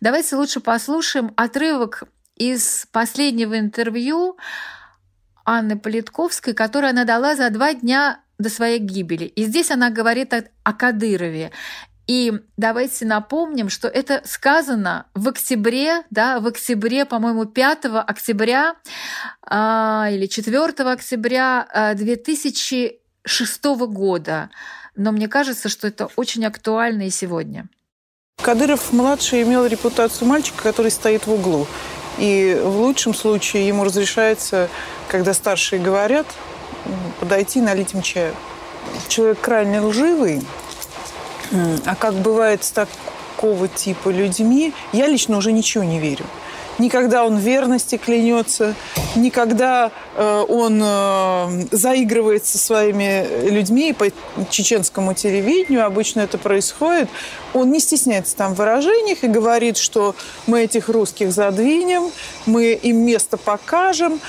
Давайте 0.00 0.36
лучше 0.36 0.60
послушаем 0.60 1.32
отрывок 1.36 2.04
из 2.36 2.86
последнего 2.92 3.58
интервью 3.58 4.36
Анны 5.44 5.78
Политковской, 5.78 6.54
которое 6.54 6.90
она 6.90 7.04
дала 7.04 7.36
за 7.36 7.50
два 7.50 7.74
дня 7.74 8.20
до 8.38 8.48
своей 8.48 8.78
гибели. 8.78 9.24
И 9.24 9.44
здесь 9.44 9.70
она 9.70 9.90
говорит 9.90 10.32
о, 10.34 10.44
о 10.64 10.72
Кадырове. 10.72 11.52
И 12.06 12.32
давайте 12.56 13.06
напомним, 13.06 13.70
что 13.70 13.88
это 13.88 14.20
сказано 14.24 15.06
в 15.14 15.28
октябре, 15.28 16.02
да, 16.10 16.40
в 16.40 16.46
октябре, 16.46 17.06
по-моему, 17.06 17.44
5 17.46 17.86
октября 18.06 18.74
э, 19.48 19.54
или 20.12 20.26
4 20.26 20.62
октября 20.90 21.94
2006 21.96 23.03
а, 23.24 23.86
года 23.86 24.50
но 24.96 25.10
мне 25.10 25.28
кажется, 25.28 25.68
что 25.68 25.88
это 25.88 26.08
очень 26.16 26.44
актуально 26.44 27.02
и 27.02 27.10
сегодня. 27.10 27.66
Кадыров-младший 28.42 29.42
имел 29.42 29.66
репутацию 29.66 30.28
мальчика, 30.28 30.62
который 30.62 30.90
стоит 30.90 31.26
в 31.26 31.32
углу. 31.32 31.66
И 32.18 32.60
в 32.62 32.76
лучшем 32.76 33.14
случае 33.14 33.66
ему 33.66 33.84
разрешается, 33.84 34.68
когда 35.08 35.34
старшие 35.34 35.82
говорят, 35.82 36.26
подойти 37.18 37.58
и 37.58 37.62
налить 37.62 37.94
им 37.94 38.02
чаю. 38.02 38.34
Человек 39.08 39.40
крайне 39.40 39.80
лживый, 39.80 40.42
а 41.86 41.96
как 41.96 42.14
бывает 42.14 42.62
с 42.62 42.70
такого 42.70 43.66
типа 43.66 44.10
людьми, 44.10 44.72
я 44.92 45.06
лично 45.06 45.38
уже 45.38 45.52
ничего 45.52 45.82
не 45.82 45.98
верю 45.98 46.24
никогда 46.78 47.24
он 47.24 47.38
верности 47.38 47.96
клянется, 47.96 48.74
никогда 49.16 49.90
э, 50.16 50.44
он 50.48 50.80
э, 50.82 51.66
заигрывает 51.70 52.44
со 52.44 52.58
своими 52.58 53.48
людьми 53.48 53.92
по 53.92 54.06
чеченскому 54.50 55.14
телевидению, 55.14 55.86
обычно 55.86 56.20
это 56.20 56.38
происходит. 56.38 57.08
Он 57.52 57.70
не 57.70 57.80
стесняется 57.80 58.36
там 58.36 58.54
в 58.54 58.58
выражениях 58.58 59.24
и 59.24 59.28
говорит, 59.28 59.76
что 59.76 60.14
мы 60.46 60.62
этих 60.62 60.88
русских 60.88 61.32
задвинем, 61.32 62.10
мы 62.46 62.72
им 62.72 62.98
место 62.98 63.36
покажем. 63.36 64.20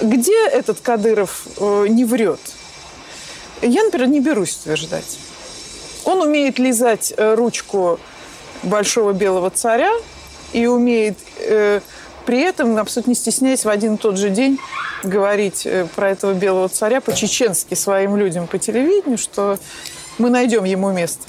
Где 0.00 0.48
этот 0.48 0.80
Кадыров 0.80 1.46
э, 1.58 1.86
не 1.88 2.04
врет? 2.04 2.40
Я, 3.62 3.84
например, 3.84 4.08
не 4.08 4.20
берусь 4.20 4.58
утверждать. 4.60 5.18
Он 6.04 6.20
умеет 6.20 6.58
лизать 6.58 7.14
э, 7.16 7.34
ручку 7.34 7.98
большого 8.62 9.12
белого 9.12 9.50
царя 9.50 9.90
и 10.54 10.66
умеет 10.66 11.18
э, 11.40 11.80
при 12.24 12.40
этом, 12.40 12.78
абсолютно 12.78 13.10
не 13.10 13.16
стесняясь, 13.16 13.64
в 13.64 13.68
один 13.68 13.96
и 13.96 13.98
тот 13.98 14.16
же 14.16 14.30
день 14.30 14.58
говорить 15.02 15.66
э, 15.66 15.86
про 15.94 16.10
этого 16.10 16.32
белого 16.32 16.68
царя 16.68 17.02
по-чеченски 17.02 17.74
своим 17.74 18.16
людям 18.16 18.46
по 18.46 18.58
телевидению, 18.58 19.18
что 19.18 19.58
мы 20.16 20.30
найдем 20.30 20.64
ему 20.64 20.90
место. 20.90 21.24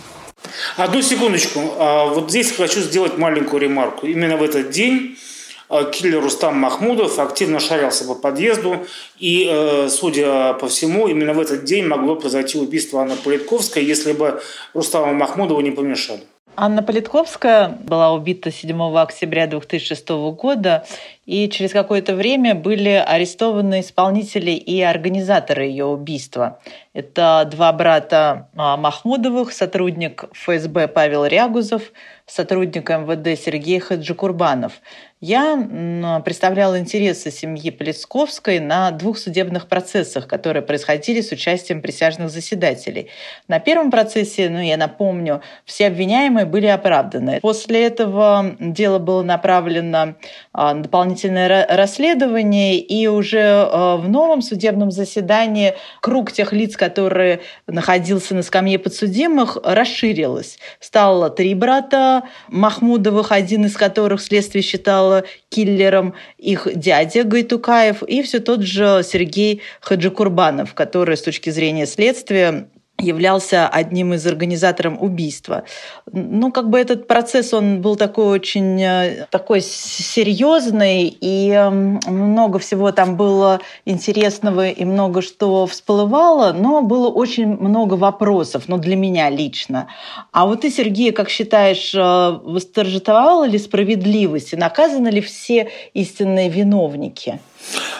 Одну 0.77 1.01
секундочку. 1.01 1.59
А, 1.77 2.05
вот 2.05 2.29
здесь 2.29 2.51
хочу 2.51 2.79
сделать 2.79 3.17
маленькую 3.17 3.61
ремарку. 3.61 4.05
Именно 4.05 4.37
в 4.37 4.43
этот 4.43 4.69
день 4.69 5.17
а, 5.67 5.83
киллер 5.85 6.21
Рустам 6.21 6.57
Махмудов 6.57 7.19
активно 7.19 7.59
шарился 7.59 8.05
по 8.05 8.15
подъезду, 8.15 8.85
и, 9.17 9.49
э, 9.49 9.89
судя 9.89 10.53
по 10.53 10.67
всему, 10.67 11.07
именно 11.07 11.33
в 11.33 11.39
этот 11.39 11.63
день 11.63 11.87
могло 11.87 12.15
произойти 12.15 12.57
убийство 12.57 13.01
Анны 13.01 13.15
Политковской, 13.15 13.83
если 13.83 14.13
бы 14.13 14.41
Рустаму 14.73 15.13
Махмудову 15.13 15.61
не 15.61 15.71
помешали. 15.71 16.23
Анна 16.57 16.81
Политковская 16.81 17.67
была 17.67 18.13
убита 18.13 18.49
7 18.49 18.97
октября 18.97 19.45
2006 19.47 20.09
года, 20.37 20.85
и 21.25 21.49
через 21.49 21.73
какое-то 21.73 22.15
время 22.15 22.55
были 22.55 22.89
арестованы 22.89 23.81
исполнители 23.81 24.51
и 24.51 24.81
организаторы 24.81 25.65
ее 25.65 25.85
убийства. 25.85 26.59
Это 26.93 27.45
два 27.51 27.73
брата 27.73 28.47
а, 28.55 28.77
Махмудовых, 28.77 29.51
сотрудник 29.51 30.25
ФСБ 30.31 30.87
Павел 30.87 31.25
Рягузов, 31.25 31.91
сотрудник 32.25 32.89
МВД 32.89 33.39
Сергей 33.39 33.79
Хаджикурбанов. 33.79 34.73
Я 35.21 36.21
представляла 36.23 36.77
интересы 36.77 37.31
семьи 37.31 37.71
Полецковской 37.71 38.59
на 38.59 38.91
двух 38.91 39.17
судебных 39.17 39.67
процессах, 39.67 40.27
которые 40.27 40.61
происходили 40.61 41.21
с 41.21 41.31
участием 41.31 41.81
присяжных 41.81 42.29
заседателей. 42.29 43.09
На 43.47 43.59
первом 43.59 43.91
процессе, 43.91 44.49
ну, 44.49 44.59
я 44.59 44.77
напомню, 44.77 45.41
все 45.63 45.87
обвиняемые 45.87 46.45
были 46.45 46.67
оправданы. 46.67 47.39
После 47.41 47.87
этого 47.87 48.55
дело 48.59 48.99
было 48.99 49.23
направлено 49.23 50.15
а, 50.51 50.73
на 50.73 50.83
дополнительное 50.83 51.65
расследование, 51.69 52.77
и 52.77 53.07
уже 53.07 53.41
а, 53.41 53.97
в 53.97 54.07
новом 54.09 54.41
судебном 54.41 54.91
заседании 54.91 55.75
круг 56.01 56.31
тех 56.31 56.53
лиц, 56.53 56.75
которые 56.75 57.39
находился 57.67 58.35
на 58.35 58.43
скамье 58.43 58.77
подсудимых, 58.77 59.57
расширилось. 59.63 60.59
Стало 60.79 61.29
три 61.29 61.55
брата 61.55 62.14
Махмудовых, 62.49 63.31
один 63.31 63.65
из 63.65 63.75
которых 63.75 64.21
следствие 64.21 64.61
считало 64.61 65.23
киллером 65.49 66.13
их 66.37 66.67
дядя 66.75 67.23
Гайтукаев 67.23 68.03
и 68.03 68.21
все 68.23 68.39
тот 68.39 68.61
же 68.61 69.01
Сергей 69.03 69.61
Хаджикурбанов, 69.81 70.73
который 70.73 71.17
с 71.17 71.21
точки 71.21 71.49
зрения 71.49 71.85
следствия 71.85 72.69
являлся 72.97 73.67
одним 73.67 74.13
из 74.13 74.25
организаторов 74.25 75.01
убийства. 75.01 75.63
Ну, 76.11 76.51
как 76.51 76.69
бы 76.69 76.79
этот 76.79 77.07
процесс, 77.07 77.53
он 77.53 77.81
был 77.81 77.97
такой 77.97 78.27
очень 78.27 78.81
э, 78.81 79.27
такой 79.29 79.61
серьезный, 79.61 81.07
и 81.07 81.49
эм, 81.49 81.99
много 82.07 82.57
всего 82.59 82.91
там 82.91 83.17
было 83.17 83.59
интересного, 83.85 84.69
и 84.69 84.85
много 84.85 85.21
что 85.21 85.65
всплывало, 85.67 86.53
но 86.53 86.81
было 86.81 87.09
очень 87.09 87.47
много 87.47 87.95
вопросов, 87.95 88.63
ну, 88.67 88.77
для 88.77 88.95
меня 88.95 89.29
лично. 89.29 89.87
А 90.31 90.45
вот 90.45 90.61
ты, 90.61 90.71
Сергей, 90.71 91.11
как 91.11 91.29
считаешь, 91.29 91.93
э, 91.93 92.39
восторжествовала 92.43 93.45
ли 93.45 93.59
справедливость, 93.59 94.53
и 94.53 94.55
наказаны 94.57 95.09
ли 95.09 95.19
все 95.19 95.69
истинные 95.93 96.49
виновники? 96.49 97.39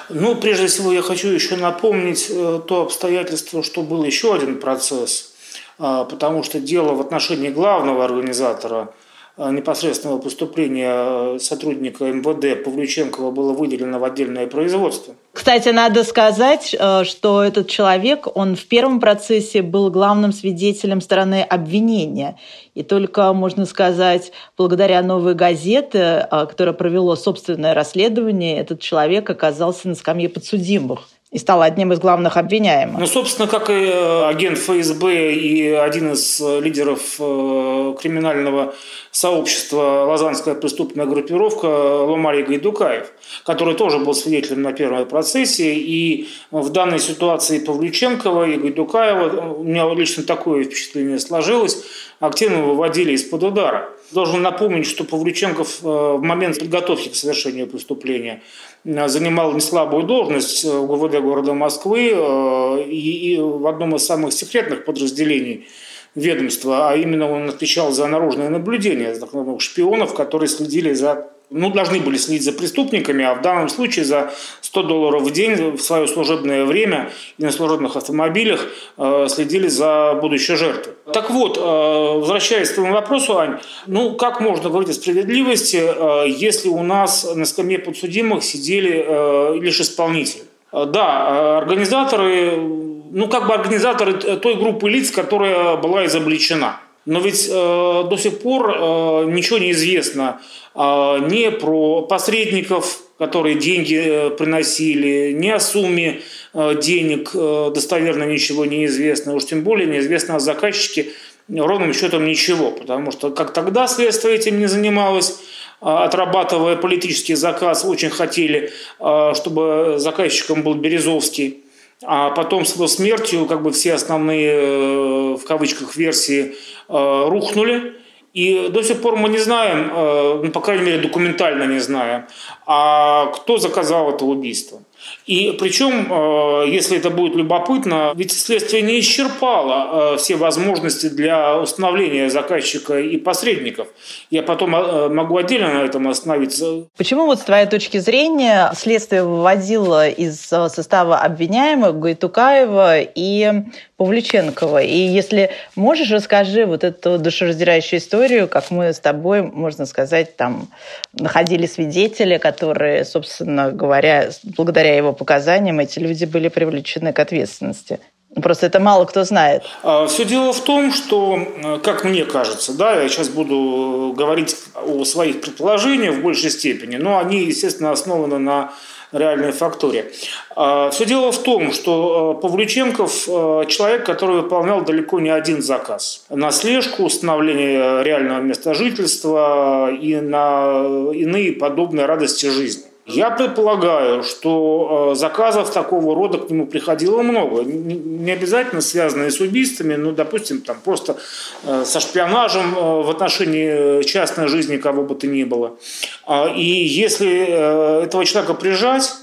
Ну, 0.10 0.36
прежде 0.36 0.68
всего, 0.68 0.94
я 0.94 1.02
хочу 1.02 1.30
еще 1.30 1.56
напомнить 1.56 2.28
э, 2.30 2.62
то 2.68 2.82
обстоятельство, 2.84 3.64
что 3.64 3.82
был 3.82 4.04
еще 4.04 4.36
один 4.36 4.60
процесс, 4.60 5.34
а, 5.80 6.06
потому 6.06 6.44
что 6.44 6.60
дело 6.60 6.94
в 6.94 7.02
отношении 7.02 7.50
главного 7.50 8.06
организатора– 8.06 8.90
непосредственного 9.38 10.20
поступления 10.20 11.38
сотрудника 11.40 12.06
МВД 12.06 12.64
Павлюченкова 12.64 13.32
было 13.32 13.54
выделено 13.54 14.00
в 14.00 14.04
отдельное 14.04 14.48
производство. 14.48 15.14
Кстати, 15.34 15.70
надо 15.70 16.06
сказать, 16.06 16.74
э, 16.78 17.04
что 17.04 17.44
этот 17.44 17.68
человек, 17.68 18.28
он 18.36 18.56
в 18.56 18.66
первом 18.66 19.02
процессе 19.02 19.62
был 19.62 19.92
главным 19.92 20.32
свидетелем 20.32 21.02
стороны 21.02 21.42
обвинения. 21.42 22.40
И 22.74 22.84
только, 22.84 23.34
можно 23.34 23.66
сказать, 23.66 24.32
благодаря 24.58 25.02
новой 25.02 25.36
газете, 25.36 26.28
э, 26.32 26.46
которая 26.48 26.74
провела 26.74 27.18
собственное 27.18 27.74
расследование, 27.74 28.58
этот 28.58 28.80
человек 28.80 29.30
оказался 29.30 29.90
на 29.90 29.96
скамье 29.96 30.30
подсудимых 30.30 31.02
и 31.36 31.38
стал 31.38 31.62
одним 31.62 31.92
из 31.92 32.00
главных 32.00 32.38
обвиняемых. 32.38 32.98
Ну, 32.98 33.08
собственно, 33.08 33.50
как 33.50 33.70
и 33.70 33.74
э, 33.74 34.26
агент 34.26 34.58
ФСБ 34.58 35.34
и 35.34 35.68
один 35.68 36.14
из 36.14 36.40
э, 36.40 36.62
лидеров 36.62 37.02
э, 37.20 37.94
криминального 38.00 38.74
сообщества 39.12 40.06
«Лазанская 40.06 40.56
преступная 40.56 41.06
группировка» 41.06 41.66
Ломарий 41.66 42.44
Гайдукаев, 42.44 43.12
который 43.46 43.76
тоже 43.76 44.00
был 44.00 44.14
свидетелем 44.14 44.62
на 44.62 44.72
первом 44.72 45.06
процессе. 45.10 45.74
И 45.74 46.30
в 46.52 46.70
данной 46.70 47.00
ситуации 47.00 47.60
Павлюченкова 47.60 48.48
и 48.48 48.56
Гайдукаева, 48.56 49.56
у 49.56 49.64
меня 49.66 49.94
лично 49.94 50.24
такое 50.24 50.64
впечатление 50.64 51.20
сложилось, 51.20 51.84
активно 52.22 52.64
выводили 52.64 53.12
из-под 53.12 53.44
удара. 53.44 53.90
Должен 54.12 54.42
напомнить, 54.42 54.86
что 54.86 55.04
Павлюченков 55.04 55.82
в 55.82 56.20
момент 56.20 56.60
подготовки 56.60 57.10
к 57.10 57.16
совершению 57.16 57.68
преступления 57.68 58.42
Э, 58.86 59.08
занимал 59.08 59.54
неслабую 59.54 60.04
должность 60.04 60.64
в 60.64 60.86
ГУВД 60.86 61.20
города 61.20 61.54
Москвы 61.54 62.12
э, 62.14 62.84
и 62.84 63.38
в 63.40 63.68
одном 63.68 63.96
из 63.96 64.06
самых 64.06 64.34
секретных 64.34 64.86
подразделений 64.86 65.68
ведомства, 66.14 66.90
а 66.90 66.96
именно 66.96 67.30
он 67.30 67.50
отвечал 67.50 67.92
за 67.92 68.08
наружное 68.08 68.50
наблюдение, 68.50 69.16
за 69.16 69.28
шпионов, 69.60 70.14
которые 70.14 70.48
следили 70.48 70.94
за 70.94 71.30
ну, 71.50 71.70
должны 71.70 72.00
были 72.00 72.18
следить 72.18 72.44
за 72.44 72.54
преступниками, 72.54 73.24
а 73.24 73.36
в 73.36 73.42
данном 73.42 73.70
случае 73.70 74.06
за 74.06 74.34
100 74.62 74.84
долларов 74.84 75.24
в 75.24 75.32
день 75.32 75.76
в 75.76 75.80
свое 75.80 76.08
служебное 76.08 76.66
время 76.66 77.12
и 77.38 77.44
на 77.44 77.52
служебных 77.52 77.96
автомобилях 77.96 78.68
э, 78.98 79.28
следили 79.30 79.68
за 79.68 80.18
будущей 80.22 80.56
жертвой. 80.56 80.96
Так 81.14 81.30
вот, 81.30 81.58
э, 81.58 81.62
возвращаясь 81.62 82.70
к 82.70 82.76
твоему 82.76 82.94
вопросу, 82.94 83.38
Ань, 83.38 83.60
ну, 83.88 84.16
как 84.16 84.42
можно 84.42 84.70
говорить 84.70 84.90
о 84.90 84.94
справедливости, 84.94 85.82
э, 85.82 86.26
если 86.28 86.70
у 86.70 86.84
нас 86.84 87.36
на 87.36 87.46
скамье 87.46 87.80
подсудимых 87.80 88.44
сидели 88.44 89.06
э, 89.08 89.58
лишь 89.60 89.80
исполнители? 89.80 90.44
Э, 90.72 90.86
да, 90.86 91.28
э, 91.30 91.58
организаторы, 91.58 92.58
ну, 92.58 93.28
как 93.28 93.48
бы 93.48 93.54
организаторы 93.54 94.14
той 94.14 94.56
группы 94.56 94.90
лиц, 94.90 95.12
которая 95.12 95.78
была 95.78 96.06
изобличена– 96.06 96.80
но 97.06 97.20
ведь 97.20 97.48
э, 97.50 97.54
до 97.54 98.18
сих 98.18 98.40
пор 98.40 98.70
э, 98.70 99.26
ничего 99.26 99.60
не 99.60 99.72
известно 99.72 100.42
э, 100.74 100.80
ни 100.80 101.50
про 101.50 102.02
посредников, 102.02 103.00
которые 103.20 103.56
деньги 103.56 104.02
э, 104.04 104.30
приносили, 104.32 105.32
ни 105.32 105.50
о 105.50 105.60
сумме 105.60 106.22
э, 106.54 106.82
денег 106.82 107.32
э, 107.34 107.72
достоверно 107.74 108.24
ничего 108.24 108.66
не 108.66 108.86
известно, 108.86 109.36
уж 109.36 109.46
тем 109.46 109.62
более 109.62 109.88
неизвестно 109.88 110.36
о 110.36 110.40
заказчике 110.40 111.08
ровным 111.48 111.94
счетом 111.94 112.26
ничего, 112.26 112.72
потому 112.72 113.12
что 113.12 113.30
как 113.30 113.54
тогда 113.54 113.88
следствие 113.88 114.36
этим 114.36 114.60
не 114.60 114.66
занималось, 114.66 115.40
э, 115.82 115.86
отрабатывая 115.86 116.76
политический 116.76 117.36
заказ, 117.36 117.86
очень 117.86 118.10
хотели, 118.10 118.72
э, 119.00 119.34
чтобы 119.36 119.96
заказчиком 119.98 120.64
был 120.64 120.74
Березовский. 120.74 121.65
А 122.04 122.32
потом 122.32 122.66
с 122.66 122.76
его 122.76 122.88
смертью 122.88 123.46
как 123.46 123.64
бы 123.64 123.72
все 123.72 123.94
основные, 123.94 124.52
э, 124.52 125.36
в 125.36 125.44
кавычках, 125.46 125.96
версии 125.96 126.56
э, 126.90 127.26
рухнули. 127.30 127.94
И 128.34 128.68
до 128.70 128.84
сих 128.84 129.02
пор 129.02 129.16
мы 129.16 129.30
не 129.30 129.38
знаем, 129.38 129.92
э, 129.94 130.42
ну, 130.44 130.52
по 130.52 130.60
крайней 130.60 130.84
мере, 130.84 130.98
документально 130.98 131.64
не 131.64 131.80
знаем, 131.80 132.26
а 132.66 133.28
кто 133.28 133.58
заказал 133.58 134.10
это 134.12 134.26
убийство. 134.26 134.82
И 135.26 135.56
причем, 135.60 136.08
э, 136.12 136.70
если 136.70 136.98
это 136.98 137.10
будет 137.10 137.36
любопытно, 137.36 138.14
ведь 138.16 138.32
следствие 138.32 138.84
не 138.84 139.00
исчерпало 139.00 140.14
э, 140.14 140.18
все 140.18 140.36
возможности 140.36 141.10
для 141.10 141.60
установления 141.60 142.30
заказчика 142.30 143.00
и 143.00 143.18
посредников. 143.18 143.88
Я 144.30 144.44
потом 144.44 144.76
э, 144.76 145.10
могу 145.10 145.38
отдельно 145.38 145.74
на 145.74 145.84
этом 145.84 146.08
остановиться. 146.08 146.86
Почему 146.96 147.26
вот 147.26 147.40
с 147.40 147.44
твоей 147.44 147.66
точки 147.66 147.98
зрения 147.98 148.72
следствие 148.76 149.24
выводило 149.24 150.08
из 150.08 150.40
состава 150.40 151.18
обвиняемых 151.18 152.00
Гайтукаева 152.00 153.00
и 153.02 153.52
Павлюченкова? 153.98 154.84
И 154.84 154.98
если 154.98 155.50
можешь, 155.76 156.12
расскажи 156.12 156.66
вот 156.66 156.84
эту 156.84 157.18
душераздирающую 157.18 158.00
историю, 158.00 158.48
как 158.48 158.70
мы 158.70 158.94
с 158.94 159.00
тобой, 159.00 159.42
можно 159.42 159.88
сказать, 159.88 160.36
там 160.38 160.68
находили 161.14 161.66
свидетели, 161.66 162.38
которые, 162.38 163.06
собственно 163.06 163.72
говоря, 163.72 164.30
благодаря 164.44 164.95
его 164.96 165.14
показаниям 165.14 165.80
эти 165.80 166.00
люди 166.00 166.26
были 166.26 166.50
привлечены 166.50 167.14
к 167.14 167.20
ответственности. 167.20 168.00
Просто 168.42 168.66
это 168.66 168.80
мало 168.80 169.06
кто 169.06 169.24
знает. 169.24 169.64
А, 169.82 170.08
Все 170.08 170.26
дело 170.26 170.52
в 170.52 170.62
том, 170.62 170.92
что, 170.92 171.38
э, 171.38 171.80
как 171.82 172.04
мне 172.04 172.26
кажется, 172.26 172.74
да, 172.74 173.02
я 173.02 173.08
сейчас 173.08 173.30
буду 173.30 174.14
говорить 174.16 174.56
о 174.76 175.06
своих 175.06 175.40
предположениях 175.40 176.16
в 176.16 176.22
большей 176.22 176.50
степени, 176.50 176.98
но 176.98 177.18
они, 177.18 177.46
естественно, 177.46 177.92
основаны 177.92 178.38
на 178.38 178.74
реальной 179.14 179.54
факторе. 179.54 180.12
А, 180.54 180.90
Все 180.90 181.06
дело 181.06 181.32
в 181.32 181.42
том, 181.44 181.72
что 181.72 182.36
э, 182.38 182.42
Павлюченков 182.42 183.24
э, 183.30 183.66
человек, 183.70 184.06
который 184.06 184.42
выполнял 184.42 184.82
далеко 184.82 185.22
не 185.22 185.30
один 185.30 185.62
заказ. 185.62 186.26
На 186.30 186.52
слежку, 186.52 187.04
установление 187.04 188.04
реального 188.04 188.42
места 188.42 188.74
жительства 188.74 189.90
и 189.94 190.16
на 190.18 191.12
иные 191.14 191.54
подобные 191.54 192.06
радости 192.06 192.48
жизни. 192.48 192.84
Я 193.06 193.30
предполагаю, 193.30 194.24
что 194.24 195.12
э, 195.12 195.16
заказов 195.16 195.72
такого 195.72 196.16
рода 196.16 196.40
к 196.40 196.50
нему 196.50 196.66
приходило 196.66 197.22
много. 197.22 197.64
Не 197.64 198.32
обязательно 198.32 198.82
связанные 198.82 199.30
с 199.30 199.40
убийствами, 199.40 199.94
но, 199.94 200.12
допустим, 200.12 200.62
там 200.62 200.78
просто 200.84 201.16
э, 201.64 201.84
со 201.86 202.00
шпионажем 202.00 202.76
э, 202.76 203.04
в 203.04 203.10
отношении 203.12 204.02
частной 204.02 204.48
жизни 204.48 204.78
кого 204.78 205.04
бы 205.04 205.14
то 205.14 205.28
ни 205.28 205.44
было. 205.44 205.78
А, 206.26 206.48
и 206.48 206.64
если 206.64 208.04
этого 208.04 208.26
человека 208.26 208.56
прижать, 208.56 209.14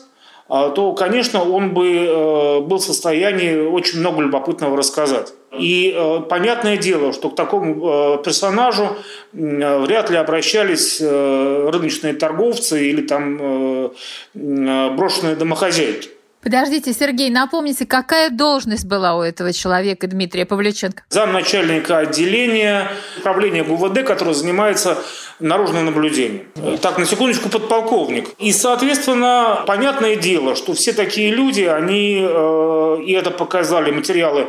то, 0.49 0.93
конечно, 0.93 1.43
он 1.43 1.73
бы 1.73 2.61
был 2.67 2.77
в 2.77 2.83
состоянии 2.83 3.57
очень 3.57 4.01
много 4.01 4.21
любопытного 4.21 4.77
рассказать. 4.77 5.33
И 5.59 5.93
э, 5.95 6.21
понятное 6.29 6.77
дело, 6.79 7.13
что 7.13 7.29
к 7.29 7.37
такому 7.37 8.17
э, 8.19 8.23
персонажу 8.25 8.97
э, 9.33 9.79
вряд 9.81 10.11
ли 10.11 10.17
обращались 10.17 10.99
э, 11.01 11.71
рыночные 11.71 12.15
торговцы 12.15 12.89
или 12.89 13.03
там 13.03 13.39
э, 13.41 13.91
э 14.35 14.91
брошенные 14.91 15.37
домохозяйки. 15.37 16.09
Подождите, 16.43 16.93
Сергей, 16.93 17.31
напомните, 17.31 17.87
какая 17.87 18.29
должность 18.29 18.85
была 18.85 19.15
у 19.15 19.23
этого 19.23 19.53
человека 19.53 20.09
Дмитрия 20.09 20.45
Павлюченко? 20.45 21.05
Замначальника 21.09 21.99
отделения 21.99 22.91
управления 23.19 23.63
ГУВД, 23.63 24.03
который 24.03 24.35
занимается 24.35 24.99
наружным 25.39 25.87
наблюдением. 25.87 26.47
Так, 26.81 26.99
на 26.99 27.07
секундочку, 27.07 27.49
подполковник. 27.49 28.31
И, 28.39 28.53
соответственно, 28.53 29.63
понятное 29.69 30.17
дело, 30.17 30.57
что 30.57 30.73
все 30.75 30.93
такие 30.93 31.31
люди, 31.31 31.63
они, 31.63 32.27
э, 32.29 32.99
и 33.05 33.13
это 33.13 33.31
показали 33.31 33.93
материалы 33.93 34.49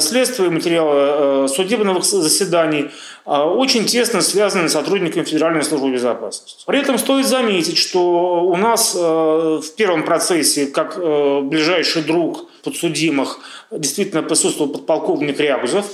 следствия, 0.00 0.48
материалы 0.48 1.44
э, 1.44 1.48
судебных 1.48 2.02
заседаний, 2.04 2.90
э, 3.26 3.30
очень 3.30 3.84
тесно 3.84 4.22
связаны 4.22 4.68
с 4.68 4.72
сотрудниками 4.72 5.24
Федеральной 5.24 5.62
службы 5.62 5.92
безопасности. 5.92 6.64
При 6.66 6.78
этом 6.80 6.98
стоит 6.98 7.26
заметить, 7.26 7.76
что 7.76 8.44
у 8.44 8.56
нас 8.56 8.94
э, 8.96 8.98
в 8.98 9.74
первом 9.76 10.04
процессе, 10.04 10.66
как 10.66 10.96
ближайший 10.96 12.02
друг 12.02 12.48
подсудимых, 12.62 13.40
действительно 13.70 14.22
присутствовал 14.22 14.72
подполковник 14.72 15.38
Рягузов 15.38 15.86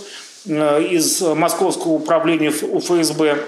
из 0.47 1.21
Московского 1.21 1.93
управления 1.93 2.51
УФСБ. 2.51 3.39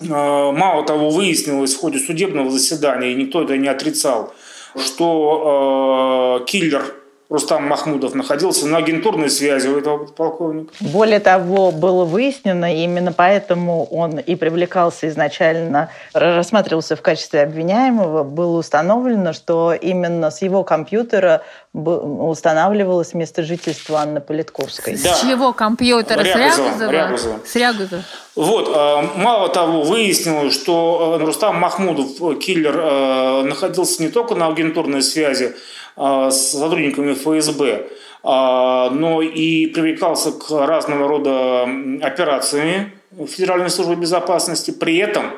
Мало 0.00 0.84
того, 0.84 1.10
выяснилось 1.10 1.74
в 1.74 1.78
ходе 1.78 1.98
судебного 1.98 2.50
заседания, 2.50 3.12
и 3.12 3.14
никто 3.14 3.42
это 3.42 3.56
не 3.56 3.68
отрицал, 3.68 4.34
что 4.76 6.40
э, 6.40 6.44
киллер 6.46 7.01
Рустам 7.32 7.66
Махмудов 7.66 8.14
находился 8.14 8.66
на 8.66 8.76
агентурной 8.76 9.30
связи 9.30 9.66
у 9.66 9.78
этого 9.78 10.04
полковника. 10.04 10.74
Более 10.80 11.18
того, 11.18 11.72
было 11.72 12.04
выяснено, 12.04 12.74
и 12.74 12.84
именно 12.84 13.10
поэтому 13.12 13.84
он 13.86 14.18
и 14.18 14.36
привлекался 14.36 15.08
изначально, 15.08 15.88
рассматривался 16.12 16.94
в 16.94 17.00
качестве 17.00 17.40
обвиняемого, 17.40 18.22
было 18.22 18.58
установлено, 18.58 19.32
что 19.32 19.72
именно 19.72 20.30
с 20.30 20.42
его 20.42 20.62
компьютера 20.62 21.40
устанавливалось 21.72 23.14
место 23.14 23.42
жительства 23.42 24.00
Анны 24.00 24.20
Политковской. 24.20 24.98
Да. 25.02 25.14
С 25.14 25.22
чего 25.22 25.54
компьютера? 25.54 26.22
Рягузова, 26.22 26.50
с 26.50 26.58
Рягузова? 26.58 26.90
Рягузова. 26.90 27.40
С 27.46 27.56
Рягузова. 27.56 28.02
Вот, 28.34 28.72
а, 28.74 29.02
мало 29.16 29.48
того, 29.50 29.82
выяснилось, 29.82 30.54
что 30.54 31.18
э, 31.20 31.24
Рустам 31.24 31.56
Махмудов, 31.56 32.20
э, 32.22 32.34
киллер, 32.36 32.74
э, 32.78 33.42
находился 33.42 34.02
не 34.02 34.08
только 34.08 34.34
на 34.34 34.46
агентурной 34.46 35.02
связи 35.02 35.54
с 35.94 36.52
сотрудниками 36.52 37.12
ФСБ, 37.12 37.90
а, 38.22 38.88
но 38.88 39.20
и 39.20 39.66
привлекался 39.66 40.32
к 40.32 40.50
разного 40.50 41.06
рода 41.06 41.68
операциями 42.00 42.94
Федеральной 43.26 43.68
службы 43.68 43.96
безопасности. 43.96 44.70
При 44.70 44.96
этом, 44.96 45.32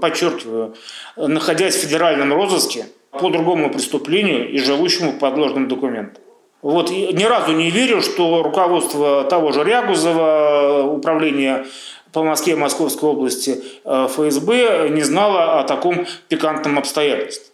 подчеркиваю, 0.00 0.74
находясь 1.16 1.76
в 1.76 1.82
федеральном 1.82 2.32
розыске 2.32 2.86
по 3.12 3.30
другому 3.30 3.70
преступлению 3.70 4.50
и 4.50 4.58
живущему 4.58 5.12
по 5.12 5.30
подложным 5.30 5.68
документам. 5.68 6.25
Вот 6.62 6.90
ни 6.90 7.24
разу 7.24 7.52
не 7.52 7.70
верю, 7.70 8.02
что 8.02 8.42
руководство 8.42 9.24
того 9.24 9.52
же 9.52 9.62
Рягузова, 9.62 10.84
управление 10.84 11.66
по 12.16 12.22
Москве 12.22 12.54
и 12.54 12.56
Московской 12.56 13.10
области 13.10 13.62
э, 13.84 14.08
ФСБ 14.08 14.88
не 14.88 15.02
знало 15.02 15.60
о 15.60 15.64
таком 15.64 16.06
пикантном 16.28 16.78
обстоятельстве. 16.78 17.52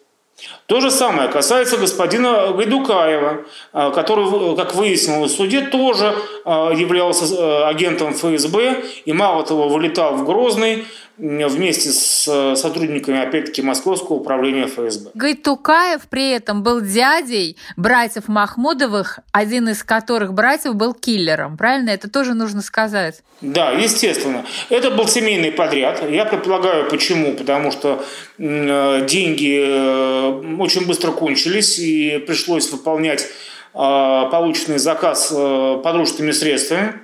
То 0.67 0.81
же 0.81 0.91
самое 0.91 1.29
касается 1.29 1.77
господина 1.79 2.53
Гайдукаева, 2.53 3.45
э, 3.73 3.91
который, 3.93 4.57
как 4.57 4.77
выяснилось 4.77 5.33
в 5.33 5.37
суде, 5.37 5.63
тоже 5.63 6.15
э, 6.45 6.51
являлся 6.77 7.67
агентом 7.67 8.15
ФСБ 8.15 8.85
и, 9.05 9.13
мало 9.13 9.43
того, 9.45 9.69
вылетал 9.69 10.15
в 10.15 10.25
Грозный 10.25 10.87
вместе 11.23 11.91
с 11.91 12.27
э, 12.27 12.57
сотрудниками, 12.57 13.23
опять-таки, 13.23 13.63
Московского 13.63 14.17
управления 14.17 14.67
ФСБ. 14.67 15.11
Гайтукаев 15.15 16.03
при 16.11 16.31
этом 16.31 16.65
был 16.65 16.81
дядей 16.81 17.57
братьев 17.77 18.27
Махмудовых, 18.27 19.21
один 19.31 19.69
из 19.69 19.85
которых 19.85 20.35
братьев 20.35 20.75
был 20.75 20.95
киллером. 20.95 21.57
Правильно? 21.57 21.91
Это 21.91 22.11
тоже 22.11 22.35
нужно 22.35 22.61
сказать. 22.61 23.23
Да, 23.41 23.71
естественно. 23.71 24.45
Это 24.69 24.91
был 24.91 25.07
семейный 25.07 25.53
подряд. 25.53 26.03
Я 26.11 26.25
предполагаю, 26.25 26.91
почему. 26.91 27.35
Потому 27.35 27.71
что 27.71 28.05
э, 28.39 29.07
деньги 29.07 29.63
э, 29.65 30.57
очень 30.59 30.87
быстро 30.87 31.13
кончились, 31.13 31.79
и 31.79 32.19
пришлось 32.19 32.71
выполнять 32.71 33.29
полученный 33.75 34.77
заказ 34.77 35.29
подручными 35.29 36.33
средствами. 36.33 37.01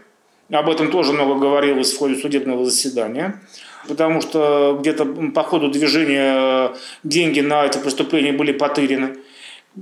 Об 0.50 0.68
этом 0.68 0.90
тоже 0.90 1.14
много 1.14 1.36
говорилось 1.36 1.94
в 1.94 1.98
ходе 1.98 2.16
судебного 2.16 2.66
заседания 2.66 3.40
потому 3.86 4.20
что 4.20 4.76
где-то 4.80 5.04
по 5.34 5.42
ходу 5.42 5.68
движения 5.68 6.34
э, 6.36 6.74
деньги 7.04 7.40
на 7.40 7.64
это 7.64 7.78
преступление 7.78 8.32
были 8.32 8.52
потырены. 8.52 9.18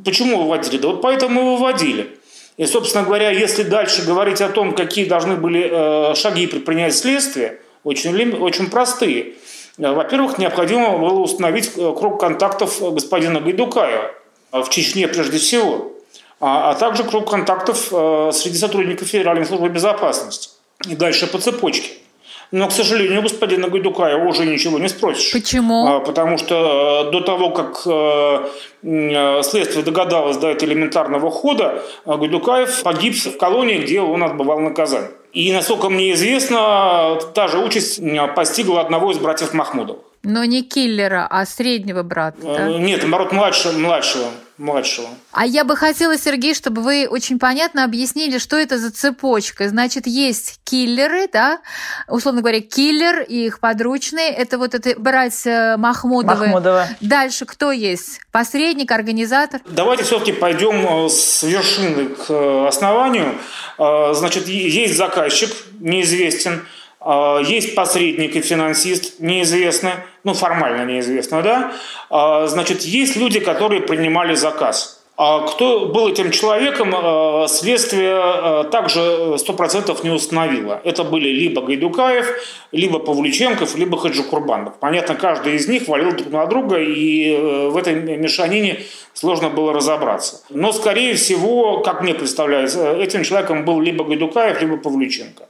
Почему 0.04 0.42
выводили? 0.42 0.78
Да 0.78 0.88
вот 0.88 1.02
поэтому 1.02 1.42
мы 1.42 1.56
выводили. 1.56 2.18
И, 2.56 2.66
собственно 2.66 3.04
говоря, 3.04 3.30
если 3.30 3.62
дальше 3.62 4.04
говорить 4.04 4.40
о 4.40 4.48
том, 4.48 4.74
какие 4.74 5.06
должны 5.06 5.36
были 5.36 5.68
э, 5.70 6.14
шаги 6.14 6.46
предпринять 6.46 6.96
следствие, 6.96 7.60
очень, 7.84 8.34
очень 8.38 8.70
простые. 8.70 9.34
Э, 9.78 9.92
во-первых, 9.92 10.38
необходимо 10.38 10.98
было 10.98 11.20
установить 11.20 11.72
круг 11.72 12.20
контактов 12.20 12.80
господина 12.80 13.40
Гайдукаева 13.40 14.12
в 14.52 14.68
Чечне 14.68 15.08
прежде 15.08 15.38
всего, 15.38 15.92
а, 16.40 16.70
а 16.70 16.74
также 16.74 17.04
круг 17.04 17.30
контактов 17.30 17.78
среди 18.34 18.56
сотрудников 18.56 19.08
Федеральной 19.08 19.44
службы 19.44 19.68
безопасности. 19.68 20.50
И 20.88 20.94
дальше 20.94 21.26
по 21.26 21.38
цепочке. 21.38 21.94
Но, 22.52 22.68
к 22.68 22.72
сожалению, 22.72 23.22
господина 23.22 23.68
Гайдукаева 23.68 24.24
уже 24.24 24.46
ничего 24.46 24.78
не 24.78 24.88
спросишь. 24.88 25.32
Почему? 25.32 25.86
А, 25.86 26.00
потому 26.00 26.38
что 26.38 27.06
э, 27.08 27.10
до 27.10 27.20
того, 27.20 27.50
как 27.50 27.82
э, 27.86 28.46
э, 28.82 29.42
следствие 29.42 29.84
догадалось 29.84 30.36
до 30.36 30.48
этого 30.48 30.68
элементарного 30.68 31.30
хода, 31.30 31.82
Гайдукаев 32.04 32.82
погиб 32.82 33.14
в 33.16 33.36
колонии, 33.36 33.78
где 33.78 34.00
он 34.00 34.22
отбывал 34.22 34.60
наказание. 34.60 35.10
И, 35.32 35.52
насколько 35.52 35.90
мне 35.90 36.12
известно, 36.12 37.18
та 37.34 37.48
же 37.48 37.58
участь 37.58 38.00
постигла 38.34 38.80
одного 38.80 39.10
из 39.12 39.18
братьев 39.18 39.52
Махмудов. 39.52 39.98
Но 40.26 40.44
не 40.44 40.62
киллера, 40.62 41.26
а 41.28 41.46
среднего 41.46 42.02
брата, 42.02 42.38
да? 42.42 42.68
Нет, 42.68 43.02
наоборот, 43.02 43.32
младшего, 43.32 43.72
младшего 43.72 44.28
младшего. 44.58 45.08
А 45.32 45.44
я 45.44 45.64
бы 45.64 45.76
хотела, 45.76 46.16
Сергей, 46.16 46.54
чтобы 46.54 46.82
вы 46.82 47.06
очень 47.08 47.38
понятно 47.38 47.84
объяснили, 47.84 48.38
что 48.38 48.56
это 48.56 48.78
за 48.78 48.90
цепочка. 48.90 49.68
Значит, 49.68 50.06
есть 50.06 50.60
киллеры, 50.64 51.28
да, 51.30 51.60
условно 52.08 52.40
говоря, 52.40 52.60
киллер 52.60 53.20
и 53.20 53.46
их 53.46 53.60
подручные. 53.60 54.30
Это 54.30 54.58
вот 54.58 54.74
это 54.74 54.98
братья 54.98 55.76
Махмудовы. 55.76 56.46
Махмудова. 56.46 56.88
Дальше 57.00 57.44
кто 57.44 57.70
есть? 57.70 58.20
Посредник, 58.32 58.90
организатор? 58.92 59.60
Давайте 59.66 60.04
все-таки 60.04 60.32
пойдем 60.32 61.04
э, 61.04 61.08
с 61.08 61.42
вершины 61.42 62.06
к 62.06 62.30
э, 62.30 62.66
основанию. 62.66 63.38
Э, 63.78 64.14
значит, 64.14 64.48
есть 64.48 64.96
заказчик, 64.96 65.50
неизвестен. 65.80 66.62
А, 67.08 67.38
есть 67.38 67.76
посредник 67.76 68.34
и 68.34 68.40
финансист, 68.40 69.20
неизвестно, 69.20 69.92
ну 70.24 70.34
формально 70.34 70.84
неизвестно, 70.90 71.40
да. 71.40 71.72
А, 72.10 72.48
значит, 72.48 72.82
есть 72.82 73.14
люди, 73.16 73.38
которые 73.38 73.80
принимали 73.80 74.34
заказ. 74.34 75.04
А 75.16 75.46
кто 75.46 75.86
был 75.86 76.08
этим 76.08 76.32
человеком, 76.32 76.92
а, 76.92 77.46
следствие 77.46 78.64
также 78.70 79.38
сто 79.38 79.52
процентов 79.52 80.02
не 80.02 80.10
установило. 80.10 80.80
Это 80.82 81.04
были 81.04 81.28
либо 81.28 81.62
Гайдукаев, 81.62 82.26
либо 82.72 82.98
Павлюченков, 82.98 83.76
либо 83.76 83.96
Хаджи 83.96 84.24
Понятно, 84.80 85.14
каждый 85.14 85.54
из 85.54 85.68
них 85.68 85.86
валил 85.86 86.10
друг 86.10 86.32
на 86.32 86.44
друга, 86.46 86.80
и 86.80 87.32
э, 87.32 87.68
в 87.68 87.76
этой 87.76 87.94
мешанине 87.94 88.80
сложно 89.14 89.48
было 89.48 89.72
разобраться. 89.72 90.42
Но, 90.50 90.72
скорее 90.72 91.14
всего, 91.14 91.80
как 91.82 92.02
мне 92.02 92.14
представляется, 92.14 92.92
этим 92.94 93.22
человеком 93.22 93.64
был 93.64 93.80
либо 93.80 94.04
Гайдукаев, 94.04 94.60
либо 94.60 94.76
Павлюченко. 94.76 95.44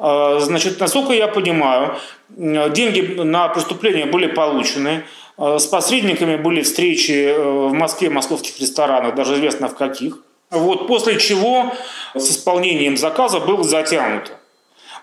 А, 0.00 0.40
значит, 0.40 0.80
насколько 0.80 1.12
я 1.12 1.28
понимаю, 1.28 1.96
деньги 2.30 3.20
на 3.20 3.48
преступление 3.48 4.06
были 4.06 4.26
получены. 4.26 5.04
А, 5.36 5.58
с 5.58 5.66
посредниками 5.66 6.36
были 6.36 6.62
встречи 6.62 7.12
э, 7.12 7.68
в 7.68 7.72
Москве, 7.74 8.08
в 8.08 8.14
московских 8.14 8.58
ресторанах, 8.58 9.14
даже 9.14 9.34
известно 9.34 9.68
в 9.68 9.74
каких. 9.74 10.18
Вот, 10.50 10.88
после 10.88 11.18
чего 11.18 11.72
с 12.14 12.30
исполнением 12.30 12.96
заказа 12.96 13.40
было 13.40 13.62
затянуто. 13.62 14.32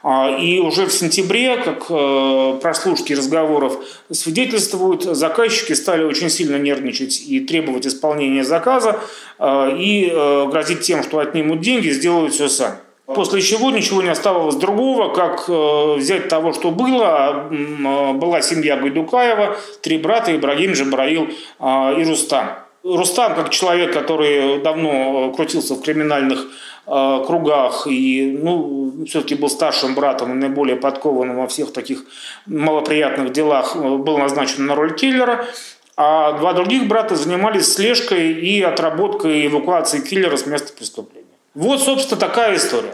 А, 0.01 0.35
и 0.35 0.59
уже 0.59 0.87
в 0.87 0.91
сентябре, 0.91 1.57
как 1.57 1.85
э, 1.89 2.59
прослушки 2.59 3.13
разговоров 3.13 3.77
свидетельствуют, 4.11 5.03
заказчики 5.03 5.73
стали 5.73 6.05
очень 6.05 6.31
сильно 6.31 6.57
нервничать 6.57 7.21
и 7.21 7.39
требовать 7.39 7.85
исполнения 7.85 8.43
заказа, 8.43 8.99
и 9.39 10.09
э, 10.11 10.47
грозить 10.47 10.81
тем, 10.81 11.03
что 11.03 11.19
отнимут 11.19 11.61
деньги, 11.61 11.89
сделают 11.89 12.33
все 12.33 12.49
сами. 12.49 12.77
После 13.07 13.41
чего 13.41 13.71
ничего 13.71 14.01
не 14.01 14.09
оставалось 14.09 14.55
другого, 14.55 15.13
как 15.13 15.45
э, 15.47 15.95
взять 15.95 16.27
того, 16.27 16.51
что 16.51 16.71
было. 16.71 17.47
Э, 17.49 18.11
была 18.11 18.41
семья 18.41 18.75
Гайдукаева, 18.75 19.55
три 19.81 19.97
брата, 19.97 20.35
Ибрагим, 20.35 20.75
Жабраил 20.75 21.29
э, 21.59 22.01
и 22.01 22.03
Рустам. 22.03 22.49
Рустам, 22.83 23.33
как 23.35 23.49
человек, 23.49 23.93
который 23.93 24.59
давно 24.59 25.31
крутился 25.31 25.75
в 25.75 25.81
криминальных 25.81 26.47
кругах 26.85 27.85
и 27.85 28.39
ну, 28.41 29.03
все-таки 29.05 29.35
был 29.35 29.49
старшим 29.49 29.93
братом 29.93 30.31
и 30.31 30.35
наиболее 30.35 30.77
подкованным 30.77 31.35
во 31.35 31.47
всех 31.47 31.73
таких 31.73 32.05
малоприятных 32.45 33.33
делах, 33.33 33.75
был 33.75 34.17
назначен 34.17 34.65
на 34.67 34.75
роль 34.75 34.95
киллера. 34.95 35.45
А 35.97 36.37
два 36.37 36.53
других 36.53 36.87
брата 36.87 37.17
занимались 37.17 37.73
слежкой 37.73 38.31
и 38.31 38.61
отработкой 38.61 39.47
эвакуации 39.47 39.99
киллера 39.99 40.37
с 40.37 40.45
места 40.45 40.71
преступления. 40.71 41.26
Вот, 41.57 41.81
собственно, 41.81 42.19
такая 42.19 42.55
история. 42.55 42.93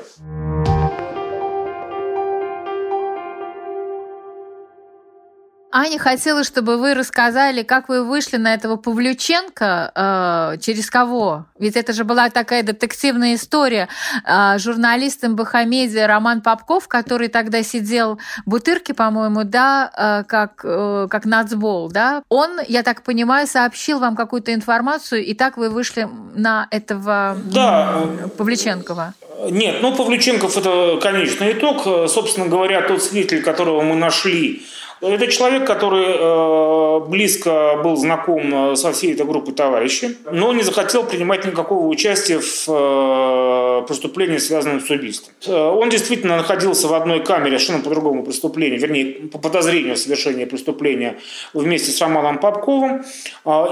Аня 5.75 5.97
хотела, 5.97 6.43
чтобы 6.43 6.77
вы 6.77 6.93
рассказали, 6.93 7.63
как 7.63 7.89
вы 7.89 8.03
вышли 8.03 8.38
на 8.38 8.53
этого 8.53 8.75
Павлюченко, 8.75 9.91
э, 9.95 10.57
через 10.62 10.91
кого? 10.91 11.47
Ведь 11.57 11.75
это 11.75 11.93
же 11.93 12.03
была 12.03 12.29
такая 12.29 12.62
детективная 12.62 13.33
история. 13.33 13.89
Э, 14.23 14.59
журналист 14.59 15.27
Бахамедия 15.27 16.05
Роман 16.05 16.41
Попков, 16.41 16.88
который 16.88 17.27
тогда 17.27 17.63
сидел 17.63 18.19
в 18.45 18.49
Бутырке, 18.51 18.93
по-моему, 18.93 19.45
да, 19.45 19.89
э, 19.97 20.23
как, 20.27 20.62
э, 20.63 21.07
как 21.09 21.25
нацбол, 21.25 21.89
да, 21.89 22.21
он, 22.29 22.59
я 22.67 22.83
так 22.83 23.01
понимаю, 23.01 23.47
сообщил 23.47 23.97
вам 23.97 24.15
какую-то 24.15 24.53
информацию, 24.53 25.25
и 25.25 25.33
так 25.33 25.57
вы 25.57 25.71
вышли 25.71 26.07
на 26.36 26.67
этого 26.69 27.36
да. 27.45 28.03
Павлюченкова. 28.38 29.15
Нет, 29.49 29.77
ну 29.81 29.95
Павлюченков 29.95 30.55
это 30.55 30.99
конечный 31.01 31.53
итог. 31.53 31.81
Собственно 32.07 32.45
говоря, 32.45 32.83
тот 32.83 33.01
свидетель, 33.01 33.41
которого 33.41 33.81
мы 33.81 33.95
нашли, 33.95 34.62
это 35.03 35.27
человек, 35.27 35.67
который 35.67 36.05
э, 36.07 36.99
близко 37.09 37.79
был 37.83 37.97
знаком 37.97 38.71
э, 38.71 38.75
со 38.77 38.93
всей 38.93 39.13
этой 39.13 39.25
группой 39.25 39.53
товарищей, 39.53 40.17
но 40.31 40.53
не 40.53 40.63
захотел 40.63 41.03
принимать 41.03 41.45
никакого 41.45 41.87
участия 41.87 42.39
в 42.39 42.65
э, 42.67 43.85
преступлении, 43.85 44.37
связанном 44.37 44.79
с 44.79 44.89
убийством. 44.89 45.33
Он 45.47 45.89
действительно 45.89 46.37
находился 46.37 46.87
в 46.87 46.93
одной 46.93 47.21
камере 47.21 47.59
совершенно 47.59 47.83
по 47.83 47.89
другому 47.89 48.23
преступлению, 48.23 48.79
вернее, 48.79 49.27
по 49.27 49.37
подозрению 49.37 49.97
совершения 49.97 50.45
преступления 50.47 51.17
вместе 51.53 51.91
с 51.91 51.99
Романом 52.01 52.37
Попковым. 52.37 53.03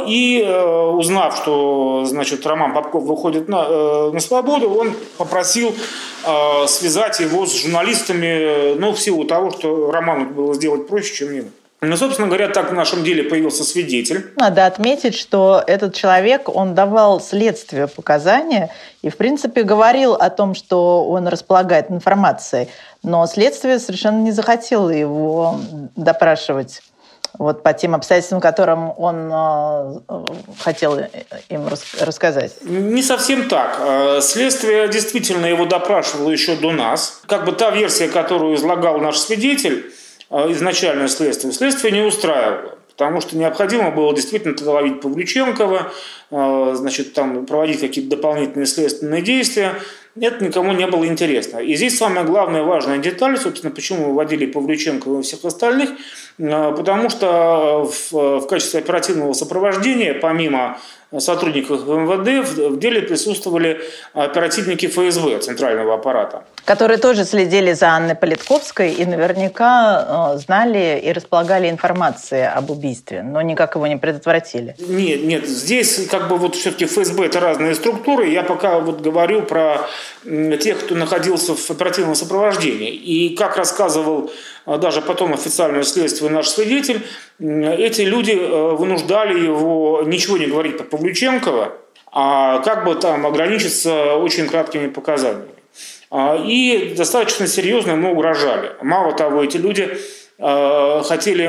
И 0.07 0.41
узнав, 0.43 1.37
что 1.37 2.03
значит, 2.05 2.45
Роман 2.45 2.73
Попков 2.73 3.03
выходит 3.03 3.47
на, 3.47 4.11
на 4.11 4.19
свободу, 4.19 4.69
он 4.69 4.93
попросил 5.17 5.73
связать 6.67 7.19
его 7.19 7.45
с 7.45 7.61
журналистами, 7.61 8.75
ну, 8.75 8.91
в 8.91 8.99
силу 8.99 9.23
того, 9.25 9.51
что 9.51 9.91
Роману 9.91 10.25
было 10.25 10.53
сделать 10.53 10.87
проще, 10.87 11.20
чем 11.21 11.33
ему. 11.33 11.49
Ну, 11.83 11.97
собственно 11.97 12.27
говоря, 12.27 12.47
так 12.47 12.69
в 12.69 12.73
нашем 12.75 13.03
деле 13.03 13.23
появился 13.23 13.63
свидетель. 13.63 14.31
Надо 14.35 14.67
отметить, 14.67 15.15
что 15.15 15.63
этот 15.65 15.95
человек, 15.95 16.47
он 16.47 16.75
давал 16.75 17.19
следствию 17.19 17.87
показания 17.87 18.69
и, 19.01 19.09
в 19.09 19.17
принципе, 19.17 19.63
говорил 19.63 20.13
о 20.13 20.29
том, 20.29 20.53
что 20.53 21.07
он 21.07 21.27
располагает 21.27 21.89
информацией. 21.89 22.67
Но 23.01 23.25
следствие 23.25 23.79
совершенно 23.79 24.21
не 24.21 24.31
захотело 24.31 24.91
его 24.91 25.59
допрашивать 25.95 26.83
вот 27.39 27.63
по 27.63 27.73
тем 27.73 27.95
обстоятельствам, 27.95 28.41
которым 28.41 28.93
он 28.97 29.31
э, 29.33 30.25
хотел 30.59 30.99
им 31.49 31.67
рассказать? 31.99 32.57
Не 32.61 33.01
совсем 33.01 33.47
так. 33.47 33.79
Э, 33.79 34.19
следствие 34.21 34.87
действительно 34.87 35.47
его 35.47 35.65
допрашивало 35.65 36.29
еще 36.29 36.55
до 36.55 36.71
нас. 36.71 37.21
Как 37.25 37.45
бы 37.45 37.53
та 37.53 37.71
версия, 37.71 38.07
которую 38.07 38.55
излагал 38.55 38.99
наш 38.99 39.17
свидетель, 39.17 39.91
а, 40.31 40.49
изначальное 40.53 41.09
следствие. 41.09 41.51
Следствие 41.51 41.91
не 41.91 42.01
устраивало, 42.01 42.77
потому 42.91 43.19
что 43.19 43.37
необходимо 43.37 43.91
было 43.91 44.15
действительно 44.15 44.55
ловить 44.71 45.01
Павлюченкова, 45.01 45.91
а, 46.31 46.73
значит, 46.73 47.13
там 47.13 47.45
проводить 47.45 47.81
какие-то 47.81 48.15
дополнительные 48.15 48.65
следственные 48.65 49.21
действия. 49.21 49.73
Это 50.19 50.43
никому 50.43 50.71
не 50.71 50.87
было 50.87 51.05
интересно. 51.05 51.57
И 51.59 51.75
здесь 51.75 51.97
самая 51.97 52.23
главная 52.23 52.63
важная 52.63 52.97
деталь, 52.97 53.37
собственно, 53.37 53.73
почему 53.73 54.13
вводили 54.13 54.45
Павлюченкова 54.45 55.19
и 55.19 55.21
всех 55.21 55.43
остальных, 55.43 55.89
а, 56.39 56.71
потому 56.71 57.09
что 57.09 57.91
в, 57.91 58.39
в 58.39 58.47
качестве 58.47 58.79
оперативного 58.79 59.33
сопровождения, 59.33 60.13
помимо 60.13 60.79
сотрудников 61.19 61.85
МВД 61.85 62.47
в 62.69 62.79
деле 62.79 63.01
присутствовали 63.01 63.81
оперативники 64.13 64.85
ФСБ, 64.85 65.39
центрального 65.39 65.95
аппарата. 65.95 66.45
Которые 66.65 66.97
тоже 66.97 67.25
следили 67.25 67.73
за 67.73 67.89
Анной 67.89 68.15
Политковской 68.15 68.91
и 68.93 69.05
наверняка 69.05 70.33
э, 70.33 70.37
знали 70.37 71.01
и 71.03 71.11
располагали 71.11 71.69
информацией 71.69 72.43
об 72.43 72.69
убийстве, 72.69 73.23
но 73.23 73.41
никак 73.41 73.75
его 73.75 73.87
не 73.87 73.97
предотвратили. 73.97 74.75
Нет, 74.79 75.23
нет, 75.23 75.47
здесь 75.47 76.07
как 76.07 76.27
бы 76.27 76.37
вот 76.37 76.55
все-таки 76.55 76.85
ФСБ 76.85 77.25
это 77.25 77.39
разные 77.39 77.75
структуры. 77.75 78.29
Я 78.29 78.43
пока 78.43 78.79
вот 78.79 79.01
говорю 79.01 79.41
про 79.41 79.87
тех, 80.23 80.79
кто 80.85 80.95
находился 80.95 81.55
в 81.55 81.71
оперативном 81.71 82.15
сопровождении. 82.15 82.91
И 82.91 83.35
как 83.35 83.57
рассказывал 83.57 84.31
а 84.65 84.77
даже 84.77 85.01
потом 85.01 85.33
официальное 85.33 85.83
следствие 85.83 86.29
наш 86.29 86.47
свидетель, 86.49 87.01
эти 87.39 88.01
люди 88.01 88.31
э, 88.31 88.75
вынуждали 88.75 89.43
его 89.43 90.03
ничего 90.05 90.37
не 90.37 90.45
говорить 90.45 90.77
про 90.77 90.83
Павлюченкова, 90.83 91.73
а 92.11 92.59
как 92.59 92.85
бы 92.85 92.95
там 92.95 93.25
ограничиться 93.25 94.15
очень 94.15 94.47
краткими 94.47 94.87
показаниями. 94.87 95.60
А, 96.11 96.35
и 96.35 96.93
достаточно 96.93 97.47
серьезно 97.47 97.91
ему 97.91 98.11
угрожали. 98.11 98.73
Мало 98.81 99.13
того, 99.13 99.43
эти 99.43 99.55
люди 99.55 99.97
э, 100.37 101.01
хотели 101.05 101.45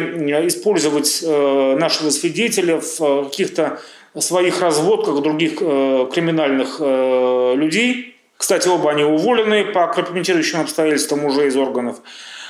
использовать 0.46 1.20
э, 1.24 1.76
нашего 1.76 2.10
свидетеля 2.10 2.80
в 2.80 3.24
каких-то 3.24 3.80
своих 4.16 4.60
разводках 4.60 5.20
других 5.22 5.56
криминальных 5.56 6.80
людей. 6.80 8.14
Кстати, 8.36 8.68
оба 8.68 8.90
они 8.90 9.04
уволены 9.04 9.64
по 9.64 9.86
компрометирующим 9.86 10.60
обстоятельствам 10.60 11.24
уже 11.24 11.46
из 11.46 11.56
органов. 11.56 11.96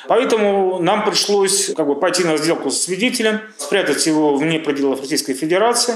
Поэтому 0.09 0.81
нам 0.81 1.05
пришлось 1.05 1.73
как 1.75 1.87
бы, 1.87 1.95
пойти 1.95 2.25
на 2.25 2.37
сделку 2.37 2.71
со 2.71 2.83
свидетелем, 2.83 3.41
спрятать 3.57 4.05
его 4.07 4.35
вне 4.35 4.59
пределов 4.59 5.01
Российской 5.01 5.35
Федерации. 5.35 5.95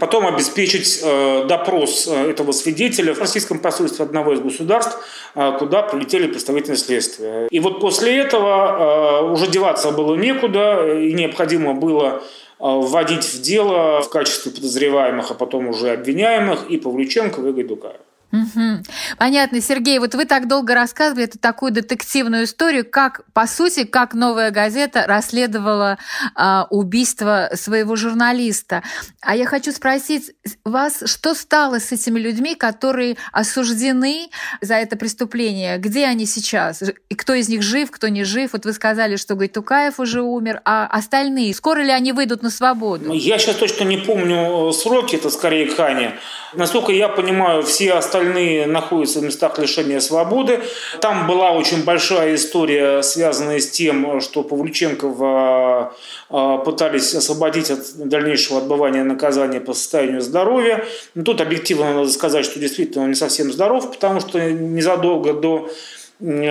Потом 0.00 0.26
обеспечить 0.26 1.00
э, 1.02 1.44
допрос 1.46 2.08
э, 2.08 2.30
этого 2.30 2.52
свидетеля 2.52 3.14
в 3.14 3.18
российском 3.18 3.58
посольстве 3.58 4.04
одного 4.04 4.32
из 4.32 4.40
государств, 4.40 4.98
э, 5.34 5.56
куда 5.58 5.82
прилетели 5.82 6.26
представители 6.26 6.74
следствия. 6.74 7.48
И 7.50 7.60
вот 7.60 7.80
после 7.80 8.16
этого 8.16 9.30
уже 9.32 9.46
деваться 9.48 9.90
было 9.90 10.14
некуда, 10.14 10.98
и 10.98 11.12
необходимо 11.12 11.74
было 11.74 12.22
вводить 12.58 13.24
в 13.24 13.42
дело 13.42 14.00
в 14.00 14.08
качестве 14.08 14.52
подозреваемых, 14.52 15.30
а 15.30 15.34
потом 15.34 15.68
уже 15.68 15.90
обвиняемых 15.90 16.70
и 16.70 16.78
Павлюченко, 16.78 17.42
и 17.42 17.52
Гайдукаева. 17.52 17.98
Угу. 18.34 18.82
Понятно, 19.16 19.60
Сергей, 19.60 20.00
вот 20.00 20.14
вы 20.14 20.24
так 20.24 20.48
долго 20.48 20.74
рассказывали 20.74 21.24
эту 21.24 21.38
такую 21.38 21.70
детективную 21.70 22.44
историю, 22.44 22.84
как, 22.88 23.22
по 23.32 23.46
сути, 23.46 23.84
как 23.84 24.12
«Новая 24.14 24.50
газета» 24.50 25.04
расследовала 25.06 25.98
э, 26.36 26.62
убийство 26.70 27.50
своего 27.54 27.94
журналиста. 27.94 28.82
А 29.20 29.36
я 29.36 29.46
хочу 29.46 29.70
спросить 29.70 30.32
вас, 30.64 31.04
что 31.06 31.34
стало 31.34 31.78
с 31.78 31.92
этими 31.92 32.18
людьми, 32.18 32.56
которые 32.56 33.16
осуждены 33.32 34.28
за 34.60 34.74
это 34.74 34.96
преступление? 34.96 35.78
Где 35.78 36.06
они 36.06 36.26
сейчас? 36.26 36.82
И 37.08 37.14
кто 37.14 37.34
из 37.34 37.48
них 37.48 37.62
жив, 37.62 37.90
кто 37.92 38.08
не 38.08 38.24
жив? 38.24 38.52
Вот 38.52 38.64
вы 38.64 38.72
сказали, 38.72 39.14
что 39.14 39.36
Гайтукаев 39.36 40.00
уже 40.00 40.22
умер, 40.22 40.60
а 40.64 40.86
остальные, 40.86 41.54
скоро 41.54 41.80
ли 41.80 41.90
они 41.90 42.12
выйдут 42.12 42.42
на 42.42 42.50
свободу? 42.50 43.12
Я 43.12 43.38
сейчас 43.38 43.56
точно 43.56 43.84
не 43.84 43.98
помню 43.98 44.72
сроки, 44.72 45.14
это 45.14 45.30
скорее 45.30 45.68
Ханя. 45.68 46.18
Насколько 46.56 46.92
я 46.92 47.08
понимаю, 47.08 47.62
все 47.62 47.92
остальные 47.94 48.23
остальные 48.24 48.66
находятся 48.66 49.20
в 49.20 49.22
местах 49.22 49.58
лишения 49.58 50.00
свободы. 50.00 50.60
Там 51.00 51.26
была 51.26 51.52
очень 51.52 51.84
большая 51.84 52.34
история, 52.34 53.02
связанная 53.02 53.60
с 53.60 53.70
тем, 53.70 54.20
что 54.20 54.42
Павлюченкова 54.42 55.94
а, 56.30 56.58
пытались 56.58 57.14
освободить 57.14 57.70
от 57.70 57.80
дальнейшего 57.96 58.58
отбывания 58.58 59.04
наказания 59.04 59.60
по 59.60 59.74
состоянию 59.74 60.20
здоровья. 60.20 60.84
Но 61.14 61.22
тут 61.22 61.40
объективно 61.40 61.94
надо 61.94 62.10
сказать, 62.10 62.44
что 62.44 62.58
действительно 62.58 63.04
он 63.04 63.10
не 63.10 63.14
совсем 63.14 63.52
здоров, 63.52 63.90
потому 63.92 64.20
что 64.20 64.38
незадолго 64.40 65.34
до 65.34 65.68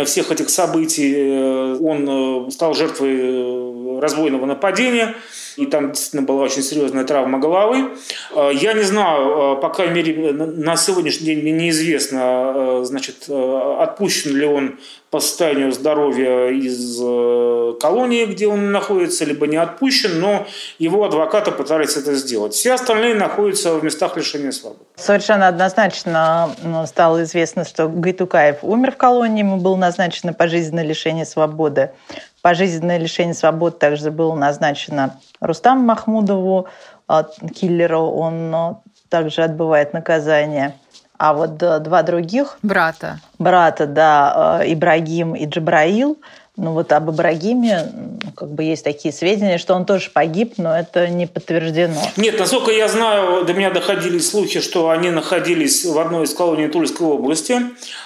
всех 0.05 0.31
этих 0.31 0.49
событий 0.49 1.13
э, 1.15 1.77
он 1.79 2.47
э, 2.47 2.51
стал 2.51 2.73
жертвой 2.73 3.15
э, 3.17 3.99
разбойного 3.99 4.45
нападения– 4.45 5.15
и 5.57 5.65
там 5.65 5.91
действительно 5.91 6.23
была 6.23 6.43
очень 6.43 6.63
серьезная 6.63 7.03
травма 7.03 7.39
головы. 7.39 7.91
Э, 8.35 8.51
я 8.53 8.73
не 8.73 8.83
знаю, 8.83 9.57
э, 9.57 9.61
по 9.61 9.69
крайней 9.69 9.93
мере, 9.93 10.33
на 10.33 10.75
сегодняшний 10.75 11.27
день 11.27 11.41
мне 11.41 11.51
неизвестно, 11.51 12.53
э, 12.55 12.81
значит, 12.85 13.29
отпущен 13.29 14.35
ли 14.35 14.45
он 14.45 14.79
по 15.09 15.19
состоянию 15.19 15.71
здоровья 15.71 16.49
из 16.49 16.97
колонии, 17.79 18.25
где 18.25 18.47
он 18.47 18.71
находится, 18.71 19.25
либо 19.25 19.45
не 19.45 19.57
отпущен, 19.57 20.19
но 20.19 20.47
его 20.79 21.05
адвокаты 21.05 21.51
пытались 21.51 21.95
это 21.95 22.15
сделать. 22.15 22.53
Все 22.53 22.73
остальные 22.73 23.13
находятся 23.13 23.75
в 23.75 23.83
местах 23.83 24.17
лишения 24.17 24.51
свободы. 24.51 24.85
Совершенно 24.95 25.47
однозначно 25.47 26.49
стало 26.87 27.23
известно, 27.23 27.63
что 27.63 27.87
Гайтукаев 27.87 28.63
умер 28.63 28.93
в 28.93 28.97
колонии, 28.97 29.39
ему 29.39 29.57
было 29.57 29.75
назначено 29.75 30.33
пожизненное 30.33 30.83
лишение 30.83 31.25
свободы. 31.25 31.91
Пожизненное 32.43 32.97
лишение 32.97 33.33
свободы 33.33 33.77
также 33.77 34.11
было 34.11 34.35
назначено 34.35 35.17
Рустаму 35.39 35.81
Махмудову, 35.85 36.67
а, 37.07 37.23
киллеру. 37.23 38.01
Он 38.01 38.53
а, 38.53 38.81
также 39.07 39.43
отбывает 39.43 39.93
наказание. 39.93 40.75
А 41.17 41.33
вот 41.33 41.55
два 41.55 42.03
других... 42.03 42.57
Брата. 42.61 43.19
Брата, 43.39 43.87
да, 43.87 44.33
а, 44.59 44.61
Ибрагим 44.65 45.35
и 45.35 45.45
Джабраил– 45.45 46.17
ну 46.55 46.73
вот 46.73 46.91
об 46.91 47.09
Ибрагиме 47.09 47.91
ну, 48.23 48.31
как 48.35 48.49
бы 48.51 48.63
есть 48.63 48.83
такие 48.83 49.11
сведения, 49.11 49.57
что 49.57 49.73
он 49.73 49.85
тоже 49.85 50.11
погиб, 50.11 50.53
но 50.57 50.77
это 50.77 51.07
не 51.07 51.25
подтверждено. 51.25 51.99
Нет, 52.15 52.37
насколько 52.37 52.71
я 52.71 52.87
знаю, 52.87 53.43
до 53.43 53.53
меня 53.53 53.71
доходили 53.71 54.19
слухи, 54.19 54.59
что 54.59 54.91
они 54.91 55.09
находились 55.09 55.83
в 55.83 55.97
одной 55.97 56.25
из 56.25 56.33
колоний 56.33 56.67
Тульской 56.67 57.07
области, 57.07 57.59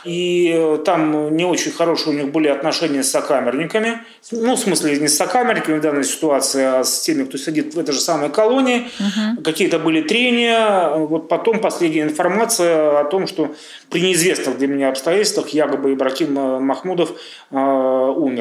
и 0.05 0.53
э, 0.55 0.79
там 0.85 1.35
не 1.35 1.43
очень 1.43 1.71
хорошие 1.71 2.15
у 2.15 2.19
них 2.19 2.31
были 2.31 2.47
отношения 2.47 3.03
с 3.03 3.11
сокамерниками. 3.11 3.99
Ну, 4.31 4.55
в 4.55 4.59
смысле, 4.59 4.97
не 4.97 5.07
с 5.07 5.17
сокамерниками 5.17 5.79
в 5.79 5.81
данной 5.81 6.05
ситуации, 6.05 6.63
а 6.63 6.83
с 6.83 7.01
теми, 7.01 7.25
кто 7.25 7.37
сидит 7.37 7.75
в 7.75 7.79
этой 7.79 7.91
же 7.91 7.99
самой 7.99 8.29
колонии. 8.29 8.87
Угу. 8.99 9.43
Какие-то 9.43 9.77
были 9.79 10.01
трения. 10.01 10.89
Вот 10.95 11.27
потом 11.27 11.59
последняя 11.59 12.03
информация 12.03 13.01
о 13.01 13.03
том, 13.03 13.27
что 13.27 13.53
при 13.89 14.01
неизвестных 14.01 14.57
для 14.57 14.67
меня 14.67 14.89
обстоятельствах 14.89 15.49
якобы 15.49 15.93
Ибрагим 15.93 16.37
э, 16.37 16.59
Махмудов 16.59 17.11
э, 17.51 17.55
умер. 17.57 18.36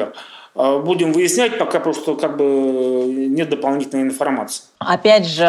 Э, 0.57 0.79
будем 0.79 1.13
выяснять, 1.13 1.59
пока 1.59 1.79
просто 1.79 2.15
как 2.15 2.35
бы 2.37 2.43
нет 2.45 3.49
дополнительной 3.49 4.03
информации. 4.03 4.63
Опять 4.79 5.27
же, 5.27 5.45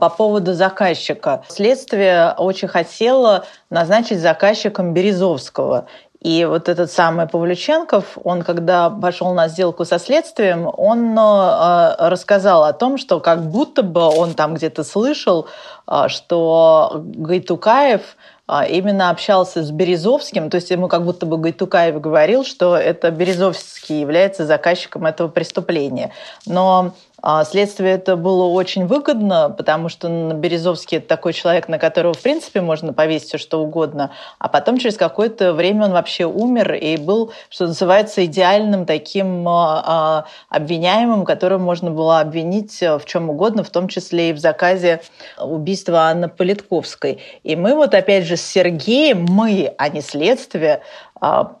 по 0.00 0.08
поводу 0.08 0.54
заказчика. 0.54 1.42
Следствие 1.48 2.32
очень 2.38 2.68
хотело 2.68 3.44
назначить 3.70 4.20
заказчиком 4.20 4.94
Березовского. 4.94 5.86
И 6.20 6.44
вот 6.44 6.68
этот 6.68 6.92
самый 6.92 7.26
Павлюченков, 7.26 8.16
он 8.22 8.42
когда 8.42 8.90
пошел 8.90 9.34
на 9.34 9.48
сделку 9.48 9.84
со 9.84 9.98
следствием, 9.98 10.70
он 10.76 11.18
рассказал 11.98 12.62
о 12.62 12.72
том, 12.72 12.96
что 12.96 13.18
как 13.18 13.50
будто 13.50 13.82
бы 13.82 14.02
он 14.02 14.34
там 14.34 14.54
где-то 14.54 14.84
слышал, 14.84 15.48
что 16.06 17.02
Гайтукаев– 17.04 18.02
именно 18.68 19.10
общался 19.10 19.62
с 19.62 19.70
Березовским, 19.70 20.50
то 20.50 20.56
есть 20.56 20.70
ему 20.70 20.88
как 20.88 21.04
будто 21.04 21.26
бы 21.26 21.38
Гайтукаев 21.38 22.00
говорил, 22.00 22.44
что 22.44 22.76
это 22.76 23.10
Березовский 23.10 24.00
является 24.00 24.46
заказчиком 24.46 25.06
этого 25.06 25.28
преступления. 25.28 26.12
Но 26.44 26.94
а 27.22 27.44
следствию 27.44 27.88
это 27.88 28.16
было 28.16 28.44
очень 28.44 28.86
выгодно, 28.86 29.48
потому 29.48 29.88
что 29.88 30.08
Березовский 30.34 30.98
это 30.98 31.06
такой 31.06 31.32
человек, 31.32 31.68
на 31.68 31.78
которого, 31.78 32.14
в 32.14 32.20
принципе, 32.20 32.60
можно 32.60 32.92
повесить 32.92 33.28
все 33.28 33.38
что 33.38 33.62
угодно. 33.62 34.10
А 34.40 34.48
потом 34.48 34.78
через 34.78 34.96
какое-то 34.96 35.52
время 35.52 35.84
он 35.84 35.92
вообще 35.92 36.24
умер 36.24 36.74
и 36.74 36.96
был, 36.96 37.32
что 37.48 37.68
называется, 37.68 38.24
идеальным 38.24 38.86
таким 38.86 39.48
а, 39.48 39.84
а, 39.86 40.24
обвиняемым, 40.48 41.24
которого 41.24 41.58
можно 41.58 41.92
было 41.92 42.18
обвинить 42.18 42.80
в 42.80 43.02
чем 43.06 43.30
угодно, 43.30 43.62
в 43.62 43.70
том 43.70 43.86
числе 43.86 44.30
и 44.30 44.32
в 44.32 44.38
заказе 44.38 45.00
убийства 45.38 46.08
Анны 46.08 46.28
Политковской. 46.28 47.20
И 47.44 47.54
мы 47.54 47.76
вот 47.76 47.94
опять 47.94 48.24
же 48.24 48.36
с 48.36 48.42
Сергеем, 48.42 49.26
мы, 49.28 49.72
а 49.78 49.88
не 49.88 50.00
следствие, 50.00 50.82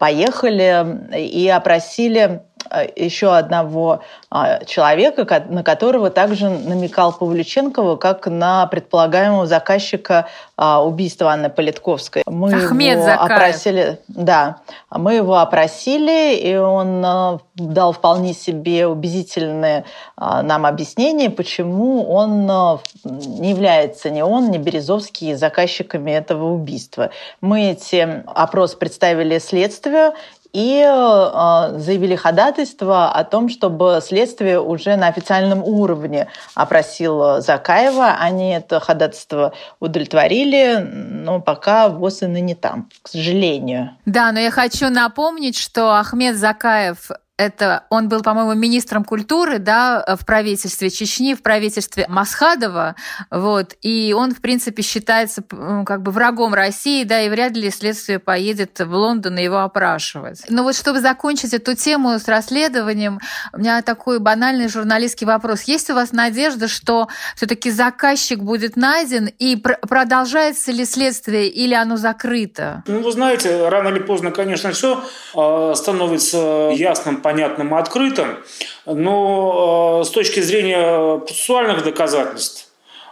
поехали 0.00 1.06
и 1.16 1.48
опросили 1.48 2.42
Э, 2.51 2.51
еще 2.96 3.34
одного 3.34 4.00
а, 4.30 4.64
человека, 4.64 5.44
на 5.48 5.62
которого 5.62 6.10
также 6.10 6.48
намекал 6.48 7.12
Павлюченкова, 7.12 7.96
как 7.96 8.26
на 8.26 8.66
предполагаемого 8.66 9.46
заказчика 9.46 10.26
а, 10.56 10.84
убийства 10.84 11.32
Анны 11.32 11.50
Политковской. 11.50 12.22
Мы 12.26 12.54
Ахмед 12.54 12.98
его 12.98 13.04
Закаев. 13.04 13.30
опросили, 13.30 13.98
да, 14.08 14.58
мы 14.90 15.14
его 15.14 15.36
опросили, 15.36 16.36
и 16.36 16.54
он 16.56 17.04
э, 17.04 17.38
дал 17.56 17.92
вполне 17.92 18.32
себе 18.32 18.86
убедительное 18.86 19.84
а, 20.16 20.42
нам 20.42 20.64
объяснение, 20.64 21.30
почему 21.30 22.10
он 22.10 22.50
э, 22.50 22.78
не 23.04 23.50
является 23.50 24.10
ни 24.10 24.22
он, 24.22 24.50
ни 24.50 24.58
Березовский 24.58 25.34
заказчиками 25.34 26.10
этого 26.10 26.52
убийства. 26.52 27.10
Мы 27.40 27.72
эти 27.72 28.22
опросы 28.26 28.76
представили 28.76 29.38
следствию, 29.38 30.14
и 30.52 30.82
э, 30.86 31.78
заявили 31.78 32.14
ходатайство 32.14 33.10
о 33.10 33.24
том, 33.24 33.48
чтобы 33.48 34.00
следствие 34.02 34.60
уже 34.60 34.96
на 34.96 35.08
официальном 35.08 35.62
уровне 35.62 36.28
опросило 36.54 37.40
Закаева. 37.40 38.16
Они 38.20 38.50
это 38.50 38.78
ходатайство 38.80 39.54
удовлетворили, 39.80 40.76
но 40.76 41.40
пока 41.40 41.88
ВОЗ 41.88 42.22
и 42.22 42.26
ныне 42.26 42.54
там, 42.54 42.90
к 43.02 43.08
сожалению. 43.08 43.96
Да, 44.04 44.32
но 44.32 44.40
я 44.40 44.50
хочу 44.50 44.90
напомнить, 44.90 45.56
что 45.56 45.98
Ахмед 45.98 46.36
Закаев 46.36 47.10
это 47.46 47.84
он 47.90 48.08
был, 48.08 48.22
по-моему, 48.22 48.54
министром 48.54 49.04
культуры, 49.04 49.58
да, 49.58 50.16
в 50.18 50.24
правительстве 50.24 50.90
Чечни, 50.90 51.34
в 51.34 51.42
правительстве 51.42 52.06
Масхадова, 52.08 52.94
вот, 53.30 53.74
и 53.82 54.14
он, 54.16 54.34
в 54.34 54.40
принципе, 54.40 54.82
считается 54.82 55.42
как 55.84 56.02
бы 56.02 56.12
врагом 56.12 56.54
России, 56.54 57.04
да, 57.04 57.20
и 57.20 57.28
вряд 57.28 57.52
ли 57.52 57.70
следствие 57.70 58.18
поедет 58.18 58.78
в 58.78 58.94
Лондон 58.94 59.38
и 59.38 59.42
его 59.42 59.58
опрашивать. 59.58 60.44
Но 60.48 60.62
вот 60.62 60.76
чтобы 60.76 61.00
закончить 61.00 61.54
эту 61.54 61.74
тему 61.74 62.18
с 62.18 62.28
расследованием, 62.28 63.20
у 63.52 63.58
меня 63.58 63.82
такой 63.82 64.18
банальный 64.18 64.68
журналистский 64.68 65.26
вопрос. 65.26 65.62
Есть 65.62 65.90
у 65.90 65.94
вас 65.94 66.12
надежда, 66.12 66.68
что 66.68 67.08
все-таки 67.36 67.70
заказчик 67.70 68.38
будет 68.38 68.76
найден, 68.76 69.26
и 69.26 69.56
пр 69.56 69.78
продолжается 69.88 70.72
ли 70.72 70.84
следствие, 70.84 71.48
или 71.48 71.74
оно 71.74 71.96
закрыто? 71.96 72.82
Ну, 72.86 73.02
вы 73.02 73.12
знаете, 73.12 73.68
рано 73.68 73.88
или 73.88 73.98
поздно, 73.98 74.30
конечно, 74.30 74.72
все 74.72 75.04
а, 75.34 75.74
становится 75.74 76.70
ясным, 76.72 77.16
понятным 77.16 77.31
и 77.40 77.78
открытым, 77.78 78.38
но 78.86 80.00
э, 80.02 80.04
с 80.04 80.10
точки 80.10 80.40
зрения 80.40 81.18
процессуальных 81.18 81.84
доказательств, 81.84 82.68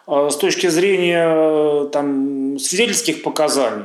э, 0.06 0.28
с 0.30 0.36
точки 0.36 0.68
зрения 0.68 1.26
э, 1.26 1.88
там, 1.92 2.58
свидетельских 2.58 3.22
показаний, 3.22 3.84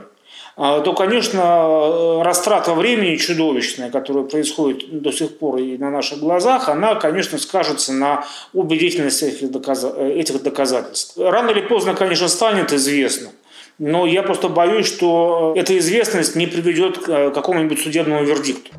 то, 0.57 0.93
конечно, 0.93 2.23
растрата 2.23 2.73
времени 2.73 3.17
чудовищная, 3.17 3.91
которая 3.91 4.23
происходит 4.23 5.01
до 5.01 5.11
сих 5.11 5.37
пор 5.37 5.57
и 5.57 5.77
на 5.77 5.91
наших 5.91 6.19
глазах, 6.19 6.69
она, 6.69 6.95
конечно, 6.95 7.37
скажется 7.37 7.91
на 7.91 8.23
убедительности 8.53 9.25
этих 9.25 10.41
доказательств. 10.43 11.17
Рано 11.17 11.49
или 11.51 11.59
поздно, 11.59 11.93
конечно, 11.93 12.29
станет 12.29 12.71
известно. 12.71 13.31
Но 13.79 14.05
я 14.05 14.23
просто 14.23 14.47
боюсь, 14.47 14.87
что 14.87 15.53
эта 15.57 15.77
известность 15.77 16.37
не 16.37 16.47
приведет 16.47 16.99
к 16.99 17.31
какому-нибудь 17.31 17.81
судебному 17.81 18.23
вердикту. 18.23 18.71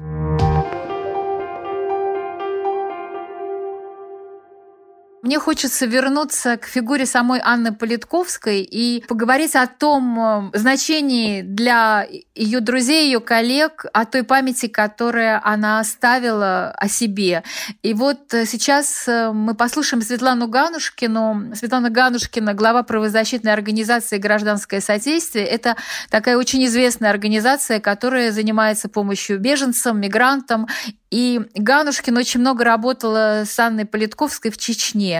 Мне 5.26 5.40
хочется 5.40 5.86
вернуться 5.86 6.56
к 6.56 6.66
фигуре 6.66 7.04
самой 7.04 7.40
Анны 7.42 7.74
Политковской 7.74 8.60
и 8.60 9.02
поговорить 9.08 9.56
о 9.56 9.66
том 9.66 10.52
э, 10.54 10.56
значении 10.56 11.42
для 11.42 12.06
ее 12.36 12.60
друзей, 12.60 13.06
ее 13.06 13.18
коллег, 13.18 13.86
о 13.92 14.04
той 14.04 14.22
памяти, 14.22 14.68
которую 14.68 15.40
она 15.42 15.80
оставила 15.80 16.70
о 16.70 16.86
себе. 16.86 17.42
И 17.82 17.92
вот 17.92 18.32
э, 18.34 18.46
сейчас 18.46 19.08
э, 19.08 19.32
мы 19.32 19.56
послушаем 19.56 20.00
Светлану 20.00 20.46
Ганушкину. 20.46 21.56
Светлана 21.56 21.90
Ганушкина, 21.90 22.54
глава 22.54 22.84
правозащитной 22.84 23.52
организации 23.52 24.18
«Гражданское 24.18 24.80
содействие». 24.80 25.44
Это 25.44 25.74
такая 26.08 26.36
очень 26.36 26.64
известная 26.66 27.10
организация, 27.10 27.80
которая 27.80 28.30
занимается 28.30 28.88
помощью 28.88 29.40
беженцам, 29.40 30.00
мигрантам 30.00 30.68
и 31.10 31.40
Ганушкин 31.54 32.16
очень 32.16 32.40
много 32.40 32.64
работала 32.64 33.44
с 33.46 33.58
Анной 33.58 33.86
Политковской 33.86 34.50
в 34.50 34.58
Чечне. 34.58 35.15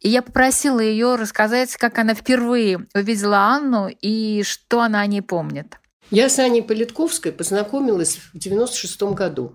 И 0.00 0.08
я 0.08 0.22
попросила 0.22 0.80
ее 0.80 1.16
рассказать, 1.16 1.74
как 1.76 1.98
она 1.98 2.14
впервые 2.14 2.86
увидела 2.94 3.38
Анну 3.38 3.88
и 3.88 4.42
что 4.44 4.82
она 4.82 5.00
о 5.00 5.06
ней 5.06 5.22
помнит. 5.22 5.80
Я 6.10 6.28
с 6.28 6.38
Аней 6.38 6.62
Политковской 6.62 7.32
познакомилась 7.32 8.18
в 8.32 8.38
96 8.38 9.02
году. 9.14 9.54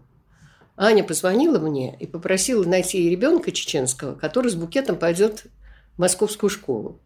Аня 0.77 1.03
позвонила 1.03 1.59
мне 1.59 1.95
и 1.99 2.07
попросила 2.07 2.63
найти 2.63 3.09
ребенка 3.09 3.51
чеченского, 3.51 4.15
который 4.15 4.51
с 4.51 4.55
букетом 4.55 4.97
пойдет 4.97 5.45
в 5.95 5.99
московскую 5.99 6.49
школу. 6.49 7.01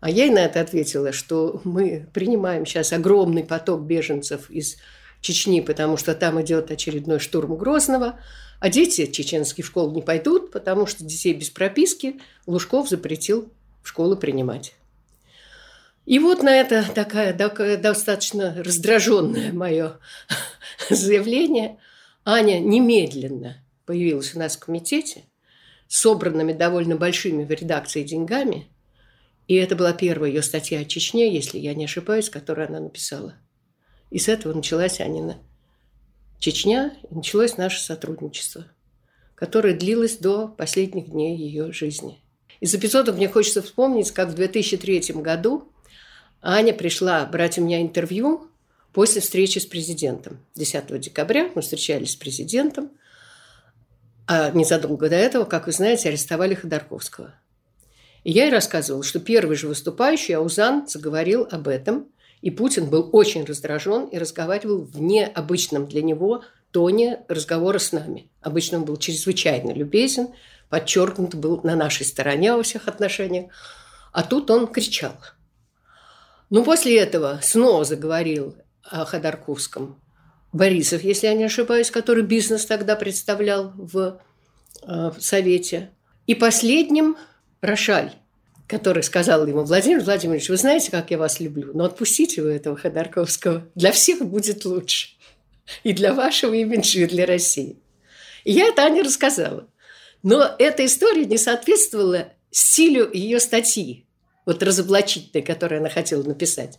А 0.00 0.10
я 0.10 0.24
ей 0.24 0.32
на 0.32 0.40
это 0.40 0.60
ответила, 0.60 1.12
что 1.12 1.60
мы 1.64 2.08
принимаем 2.12 2.66
сейчас 2.66 2.92
огромный 2.92 3.44
поток 3.44 3.82
беженцев 3.82 4.50
из 4.50 4.78
Чечни, 5.22 5.60
потому 5.60 5.96
что 5.96 6.14
там 6.14 6.40
идет 6.42 6.70
очередной 6.70 7.18
штурм 7.18 7.56
Грозного, 7.56 8.20
а 8.60 8.68
дети 8.68 9.06
чеченские 9.06 9.64
в 9.64 9.68
школу 9.68 9.92
не 9.94 10.02
пойдут, 10.02 10.52
потому 10.52 10.86
что 10.86 11.04
детей 11.04 11.32
без 11.32 11.48
прописки 11.48 12.20
Лужков 12.46 12.88
запретил 12.88 13.50
в 13.82 13.88
школу 13.88 14.16
принимать. 14.16 14.74
И 16.04 16.18
вот 16.18 16.42
на 16.42 16.54
это 16.54 16.84
такая, 16.92 17.32
такая 17.32 17.76
достаточно 17.76 18.54
раздраженное 18.62 19.52
мое 19.52 19.98
заявление 20.90 21.78
Аня 22.24 22.58
немедленно 22.58 23.64
появилась 23.86 24.34
у 24.34 24.38
нас 24.38 24.56
в 24.56 24.60
комитете 24.60 25.24
с 25.88 26.00
собранными 26.00 26.52
довольно 26.52 26.96
большими 26.96 27.44
в 27.44 27.50
редакции 27.50 28.02
деньгами. 28.02 28.68
И 29.46 29.54
это 29.54 29.76
была 29.76 29.92
первая 29.92 30.30
ее 30.30 30.42
статья 30.42 30.80
о 30.80 30.84
Чечне, 30.84 31.32
если 31.32 31.58
я 31.58 31.74
не 31.74 31.84
ошибаюсь, 31.84 32.30
которую 32.30 32.68
она 32.68 32.80
написала. 32.80 33.36
И 34.12 34.18
с 34.18 34.28
этого 34.28 34.52
началась 34.52 35.00
Анина 35.00 35.38
Чечня, 36.38 36.94
и 37.10 37.14
началось 37.14 37.56
наше 37.56 37.80
сотрудничество, 37.80 38.66
которое 39.34 39.72
длилось 39.72 40.18
до 40.18 40.48
последних 40.48 41.08
дней 41.08 41.34
ее 41.34 41.72
жизни. 41.72 42.18
Из 42.60 42.74
эпизодов 42.74 43.16
мне 43.16 43.26
хочется 43.26 43.62
вспомнить, 43.62 44.10
как 44.10 44.28
в 44.28 44.34
2003 44.34 45.14
году 45.14 45.72
Аня 46.42 46.74
пришла 46.74 47.24
брать 47.24 47.56
у 47.58 47.62
меня 47.62 47.80
интервью 47.80 48.48
после 48.92 49.22
встречи 49.22 49.58
с 49.58 49.64
президентом. 49.64 50.38
10 50.56 51.00
декабря 51.00 51.50
мы 51.54 51.62
встречались 51.62 52.12
с 52.12 52.16
президентом, 52.16 52.90
а 54.26 54.50
незадолго 54.50 55.08
до 55.08 55.16
этого, 55.16 55.46
как 55.46 55.64
вы 55.64 55.72
знаете, 55.72 56.10
арестовали 56.10 56.52
Ходорковского. 56.52 57.34
И 58.24 58.32
я 58.32 58.44
ей 58.44 58.52
рассказывала, 58.52 59.02
что 59.02 59.20
первый 59.20 59.56
же 59.56 59.68
выступающий, 59.68 60.34
Аузан, 60.34 60.86
заговорил 60.86 61.48
об 61.50 61.66
этом– 61.66 62.08
и 62.42 62.50
Путин 62.50 62.90
был 62.90 63.08
очень 63.12 63.44
раздражен 63.44 64.06
и 64.06 64.18
разговаривал 64.18 64.82
в 64.82 65.00
необычном 65.00 65.86
для 65.86 66.02
него 66.02 66.42
тоне 66.72 67.20
разговора 67.28 67.78
с 67.78 67.92
нами. 67.92 68.30
Обычно 68.40 68.78
он 68.78 68.84
был 68.84 68.96
чрезвычайно 68.96 69.72
любезен, 69.72 70.28
подчеркнут 70.68 71.34
был 71.34 71.60
на 71.62 71.76
нашей 71.76 72.04
стороне 72.04 72.54
во 72.54 72.62
всех 72.62 72.88
отношениях. 72.88 73.52
А 74.12 74.22
тут 74.24 74.50
он 74.50 74.66
кричал. 74.66 75.16
Ну, 76.50 76.64
после 76.64 76.98
этого 76.98 77.38
снова 77.42 77.84
заговорил 77.84 78.56
о 78.82 79.04
Ходорковском 79.04 80.02
Борисов, 80.52 81.02
если 81.02 81.28
я 81.28 81.34
не 81.34 81.44
ошибаюсь, 81.44 81.90
который 81.90 82.24
бизнес 82.24 82.66
тогда 82.66 82.96
представлял 82.96 83.72
в, 83.76 84.20
э, 84.82 85.10
в 85.10 85.20
Совете. 85.20 85.90
И 86.26 86.34
последним 86.34 87.16
Рошаль, 87.60 88.12
который 88.72 89.02
сказал 89.02 89.46
ему, 89.46 89.64
Владимир 89.64 90.02
Владимирович, 90.02 90.48
вы 90.48 90.56
знаете, 90.56 90.90
как 90.90 91.10
я 91.10 91.18
вас 91.18 91.40
люблю, 91.40 91.72
но 91.74 91.84
отпустите 91.84 92.40
вы 92.40 92.52
этого 92.52 92.74
Ходорковского. 92.74 93.68
Для 93.74 93.92
всех 93.92 94.24
будет 94.24 94.64
лучше. 94.64 95.08
И 95.84 95.92
для 95.92 96.14
вашего 96.14 96.54
имиджа, 96.54 97.00
и 97.00 97.06
для 97.06 97.26
России. 97.26 97.82
И 98.44 98.52
я 98.52 98.68
это 98.68 98.84
Ане 98.84 99.02
рассказала. 99.02 99.68
Но 100.22 100.56
эта 100.58 100.86
история 100.86 101.26
не 101.26 101.36
соответствовала 101.36 102.32
стилю 102.50 103.10
ее 103.12 103.40
статьи, 103.40 104.06
вот 104.46 104.62
разоблачительной, 104.62 105.44
которую 105.44 105.80
она 105.80 105.90
хотела 105.90 106.22
написать. 106.22 106.78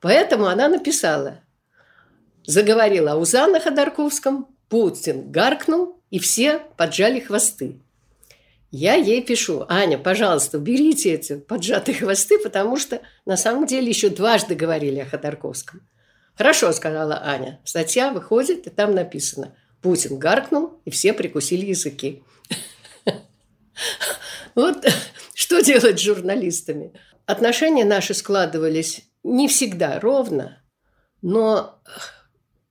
Поэтому 0.00 0.46
она 0.46 0.68
написала, 0.68 1.42
заговорила 2.46 3.12
о 3.12 3.16
Узана 3.16 3.60
Ходорковском, 3.60 4.48
Путин 4.70 5.30
гаркнул, 5.30 6.00
и 6.08 6.18
все 6.18 6.60
поджали 6.78 7.20
хвосты. 7.20 7.82
Я 8.70 8.94
ей 8.94 9.22
пишу, 9.22 9.64
Аня, 9.68 9.96
пожалуйста, 9.96 10.58
уберите 10.58 11.14
эти 11.14 11.38
поджатые 11.38 11.94
хвосты, 11.94 12.38
потому 12.38 12.76
что 12.76 13.00
на 13.24 13.36
самом 13.36 13.66
деле 13.66 13.88
еще 13.88 14.08
дважды 14.08 14.54
говорили 14.54 14.98
о 15.00 15.06
Ходорковском. 15.06 15.86
Хорошо, 16.36 16.72
сказала 16.72 17.22
Аня. 17.24 17.60
Статья 17.64 18.10
выходит, 18.10 18.66
и 18.66 18.70
там 18.70 18.94
написано. 18.94 19.54
Путин 19.80 20.18
гаркнул, 20.18 20.80
и 20.84 20.90
все 20.90 21.12
прикусили 21.12 21.66
языки. 21.66 22.22
Вот 24.54 24.86
что 25.34 25.60
делать 25.60 25.98
с 25.98 26.02
журналистами? 26.02 26.94
Отношения 27.26 27.84
наши 27.84 28.14
складывались 28.14 29.02
не 29.22 29.48
всегда 29.48 30.00
ровно, 30.00 30.62
но 31.20 31.78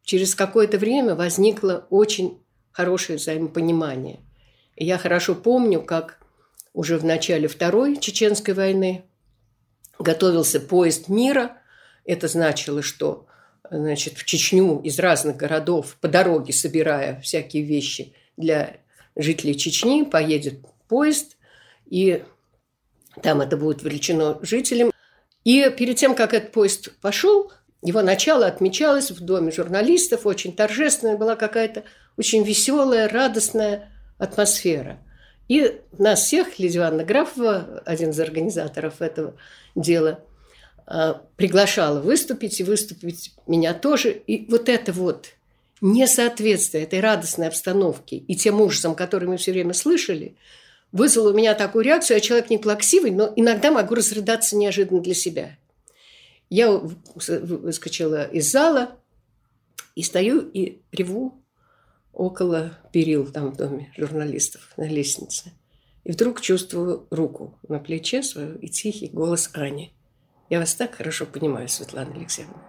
через 0.03 0.33
какое-то 0.33 0.79
время 0.79 1.13
возникло 1.13 1.85
очень 1.89 2.43
хорошее 2.71 3.19
взаимопонимание. 3.19 4.24
Я 4.75 4.97
хорошо 4.97 5.35
помню, 5.35 5.81
как 5.81 6.19
уже 6.73 6.97
в 6.97 7.05
начале 7.05 7.47
Второй 7.47 7.97
Чеченской 7.97 8.53
войны 8.53 9.05
готовился 9.97 10.59
поезд 10.59 11.07
мира. 11.07 11.57
Это 12.03 12.27
значило, 12.27 12.81
что 12.81 13.27
значит, 13.71 14.17
в 14.17 14.25
Чечню 14.25 14.81
из 14.81 14.99
разных 14.99 15.37
городов 15.37 15.97
по 16.01 16.07
дороге, 16.07 16.51
собирая 16.53 17.21
всякие 17.21 17.63
вещи 17.63 18.13
для 18.35 18.77
жителей 19.15 19.57
Чечни, 19.57 20.03
поедет 20.03 20.59
поезд, 20.89 21.37
и 21.85 22.23
там 23.23 23.41
это 23.41 23.55
будет 23.55 23.81
вручено 23.81 24.39
жителям. 24.41 24.91
И 25.45 25.69
перед 25.77 25.95
тем, 25.95 26.15
как 26.15 26.33
этот 26.33 26.51
поезд 26.51 26.91
пошел, 26.99 27.51
его 27.81 28.01
начало 28.01 28.47
отмечалось 28.47 29.11
в 29.11 29.21
доме 29.21 29.51
журналистов, 29.51 30.25
очень 30.25 30.53
торжественная 30.53 31.17
была 31.17 31.35
какая-то, 31.35 31.83
очень 32.17 32.43
веселая, 32.43 33.07
радостная 33.07 33.91
атмосфера. 34.17 34.99
И 35.47 35.79
нас 35.97 36.23
всех, 36.23 36.57
Лидия 36.57 36.79
Ивановна 36.79 37.03
Графова, 37.03 37.83
один 37.85 38.09
из 38.09 38.19
организаторов 38.19 39.01
этого 39.01 39.35
дела, 39.75 40.19
а, 40.87 41.21
приглашала 41.35 41.99
выступить, 41.99 42.59
и 42.59 42.63
выступить 42.63 43.33
меня 43.47 43.73
тоже. 43.73 44.11
И 44.11 44.49
вот 44.49 44.69
это 44.69 44.91
вот 44.91 45.29
несоответствие 45.81 46.83
этой 46.83 46.99
радостной 46.99 47.47
обстановке 47.47 48.17
и 48.17 48.35
тем 48.35 48.61
ужасам, 48.61 48.95
которые 48.95 49.29
мы 49.29 49.37
все 49.37 49.51
время 49.51 49.73
слышали, 49.73 50.35
вызвало 50.91 51.31
у 51.31 51.35
меня 51.35 51.53
такую 51.53 51.83
реакцию. 51.83 52.17
Я 52.17 52.21
человек 52.21 52.49
не 52.49 52.57
плаксивый, 52.57 53.11
но 53.11 53.31
иногда 53.35 53.71
могу 53.71 53.95
разрыдаться 53.95 54.55
неожиданно 54.55 55.01
для 55.01 55.13
себя. 55.13 55.57
Я 56.49 56.71
выскочила 56.71 58.23
из 58.23 58.49
зала 58.49 58.95
и 59.95 60.03
стою 60.03 60.39
и 60.39 60.79
реву 60.91 61.33
около 62.15 62.71
перил 62.91 63.31
там 63.31 63.51
в 63.51 63.57
доме 63.57 63.91
журналистов 63.97 64.71
на 64.77 64.87
лестнице. 64.87 65.51
И 66.03 66.11
вдруг 66.11 66.41
чувствую 66.41 67.07
руку 67.11 67.59
на 67.67 67.79
плече 67.79 68.23
свою 68.23 68.55
и 68.55 68.67
тихий 68.67 69.09
голос 69.09 69.49
Ани. 69.53 69.91
Я 70.49 70.59
вас 70.59 70.75
так 70.75 70.95
хорошо 70.95 71.25
понимаю, 71.25 71.67
Светлана 71.67 72.13
Алексеевна. 72.15 72.61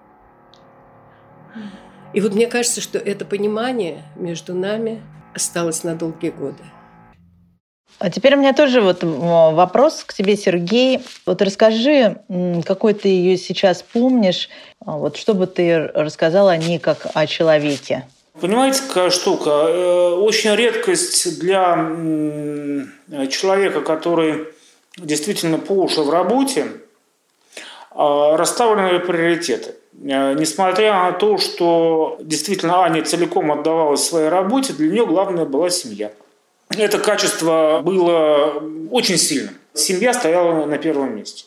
И 2.12 2.20
вот 2.20 2.34
мне 2.34 2.46
кажется, 2.46 2.80
что 2.80 2.98
это 2.98 3.24
понимание 3.24 4.04
между 4.16 4.54
нами 4.54 5.02
осталось 5.34 5.84
на 5.84 5.94
долгие 5.94 6.30
годы. 6.30 6.62
А 7.98 8.10
теперь 8.10 8.34
у 8.36 8.38
меня 8.38 8.52
тоже 8.52 8.80
вот 8.80 9.02
вопрос 9.02 10.04
к 10.04 10.12
тебе, 10.12 10.36
Сергей. 10.36 11.00
Вот 11.24 11.40
расскажи, 11.40 12.22
какой 12.64 12.94
ты 12.94 13.08
ее 13.08 13.36
сейчас 13.38 13.82
помнишь, 13.82 14.48
а 14.84 14.98
вот 14.98 15.16
что 15.16 15.34
бы 15.34 15.46
ты 15.46 15.78
рассказала 15.78 16.52
о 16.52 16.56
ней 16.56 16.78
как 16.78 17.06
о 17.14 17.26
человеке? 17.26 18.06
Понимаете, 18.40 18.82
какая 18.86 19.10
штука? 19.10 19.50
Э, 19.50 20.14
очень 20.14 20.54
редкость 20.54 21.38
для 21.38 21.90
человека, 23.28 23.80
который 23.80 24.48
действительно 24.98 25.58
по 25.58 25.72
уши 25.72 26.02
в 26.02 26.10
работе, 26.10 26.66
а, 27.90 28.36
расставлены 28.36 28.98
приоритеты. 28.98 29.76
Э, 30.02 30.34
несмотря 30.34 30.92
на 31.04 31.12
то, 31.12 31.38
что 31.38 32.18
действительно 32.20 32.82
Аня 32.82 33.02
целиком 33.02 33.50
отдавалась 33.52 34.04
своей 34.04 34.28
работе, 34.28 34.74
для 34.74 34.90
нее 34.90 35.06
главное 35.06 35.46
была 35.46 35.70
семья. 35.70 36.12
Это 36.68 36.98
качество 36.98 37.80
было 37.82 38.62
очень 38.90 39.16
сильным. 39.16 39.54
Семья 39.72 40.12
стояла 40.12 40.66
на 40.66 40.76
первом 40.76 41.16
месте. 41.16 41.44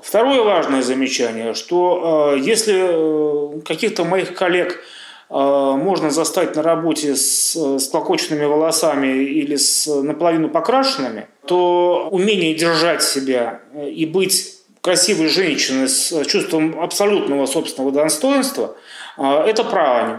Второе 0.00 0.42
важное 0.42 0.82
замечание, 0.82 1.52
что 1.52 2.34
э, 2.34 2.38
если 2.38 3.60
каких-то 3.62 4.04
моих 4.04 4.34
коллег– 4.34 4.80
можно 5.30 6.10
застать 6.10 6.54
на 6.54 6.62
работе 6.62 7.16
с, 7.16 7.54
с 7.56 7.88
клокоченными 7.88 8.44
волосами 8.44 9.06
или 9.06 9.56
с 9.56 9.86
наполовину 9.86 10.48
покрашенными, 10.48 11.28
то 11.46 12.08
умение 12.10 12.54
держать 12.54 13.02
себя 13.02 13.60
и 13.74 14.06
быть 14.06 14.54
красивой 14.80 15.28
женщиной 15.28 15.88
с 15.88 16.24
чувством 16.26 16.78
абсолютного 16.80 17.46
собственного 17.46 17.92
достоинства 17.92 18.76
э,– 19.16 19.22
это 19.46 19.64
Аню. 19.72 20.18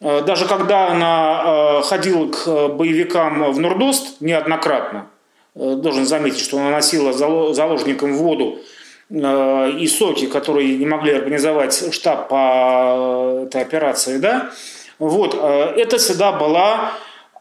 Э, 0.00 0.22
даже 0.24 0.46
когда 0.46 0.88
она 0.88 1.82
ходила 1.82 2.28
к 2.28 2.68
боевикам 2.68 3.52
в 3.52 3.58
Нурдост 3.58 4.20
неоднократно, 4.20 5.08
должен 5.54 6.06
заметить, 6.06 6.40
что 6.40 6.58
она 6.58 6.70
носила 6.70 7.12
заложникам 7.52 8.16
воду 8.16 8.58
Э, 8.58 8.62
и 9.08 9.86
соки, 9.88 10.26
которые 10.26 10.76
не 10.76 10.86
могли 10.86 11.12
организовать 11.12 11.92
штаб 11.94 12.28
по 12.28 13.44
этой 13.46 13.62
операции, 13.62 14.18
да, 14.18 14.50
вот, 14.98 15.38
э, 15.40 15.74
это 15.76 15.98
всегда 15.98 16.32
была 16.32 16.92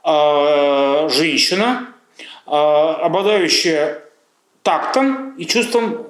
э, 0.03 1.09
женщина, 1.09 1.87
обладающая 2.45 4.03
тактом 4.61 5.35
и 5.35 5.47
чувством 5.47 6.05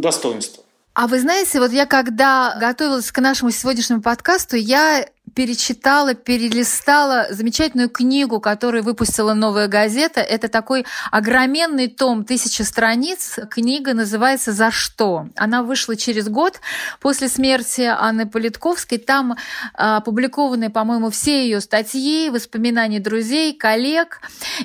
достоинства. 0.00 0.64
А 0.94 1.06
вы 1.06 1.20
знаете, 1.20 1.58
вот 1.58 1.72
я 1.72 1.86
когда 1.86 2.54
готовилась 2.60 3.10
к 3.10 3.18
нашему 3.18 3.50
сегодняшнему 3.50 4.02
подкасту, 4.02 4.56
я 4.56 5.06
перечитала, 5.34 6.14
перелистала 6.14 7.26
замечательную 7.30 7.88
книгу, 7.88 8.40
которую 8.40 8.82
выпустила 8.82 9.34
«Новая 9.34 9.68
газета». 9.68 10.20
Это 10.20 10.48
такой 10.48 10.84
огроменный 11.10 11.88
том, 11.88 12.24
тысяча 12.24 12.64
страниц. 12.64 13.38
Книга 13.50 13.94
называется 13.94 14.52
«За 14.52 14.70
что?». 14.70 15.28
Она 15.36 15.62
вышла 15.62 15.96
через 15.96 16.28
год 16.28 16.60
после 17.00 17.28
смерти 17.28 17.82
Анны 17.82 18.26
Политковской. 18.26 18.98
Там 18.98 19.36
а, 19.74 19.98
опубликованы, 19.98 20.70
по-моему, 20.70 21.10
все 21.10 21.44
ее 21.44 21.60
статьи, 21.60 22.30
воспоминания 22.30 23.00
друзей, 23.00 23.54
коллег. 23.54 24.20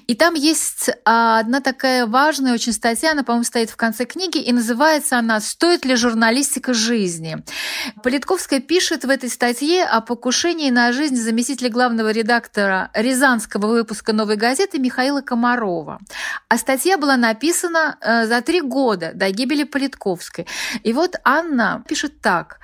И 0.07 0.15
там 0.15 0.33
есть 0.33 0.89
а, 1.05 1.39
одна 1.39 1.61
такая 1.61 2.05
важная 2.05 2.53
очень 2.53 2.73
статья, 2.73 3.11
она, 3.11 3.23
по-моему, 3.23 3.43
стоит 3.43 3.69
в 3.69 3.75
конце 3.75 4.05
книги, 4.05 4.37
и 4.37 4.51
называется 4.51 5.17
она 5.17 5.39
«Стоит 5.39 5.85
ли 5.85 5.95
журналистика 5.95 6.73
жизни?». 6.73 7.37
Политковская 8.03 8.59
пишет 8.59 9.05
в 9.05 9.09
этой 9.09 9.29
статье 9.29 9.83
о 9.83 10.01
покушении 10.01 10.56
покушении 10.57 10.71
на 10.71 10.91
жизнь 10.91 11.15
заместителя 11.15 11.69
главного 11.69 12.11
редактора 12.11 12.89
Рязанского 12.95 13.67
выпуска 13.67 14.13
«Новой 14.13 14.37
газеты» 14.37 14.79
Михаила 14.79 15.21
Комарова. 15.21 15.99
А 16.49 16.57
статья 16.57 16.97
была 16.97 17.15
написана 17.15 17.97
э, 18.01 18.25
за 18.25 18.41
три 18.41 18.61
года 18.61 19.11
до 19.13 19.29
гибели 19.29 19.65
Политковской. 19.65 20.47
И 20.83 20.93
вот 20.93 21.15
Анна 21.23 21.83
пишет 21.87 22.21
так. 22.21 22.59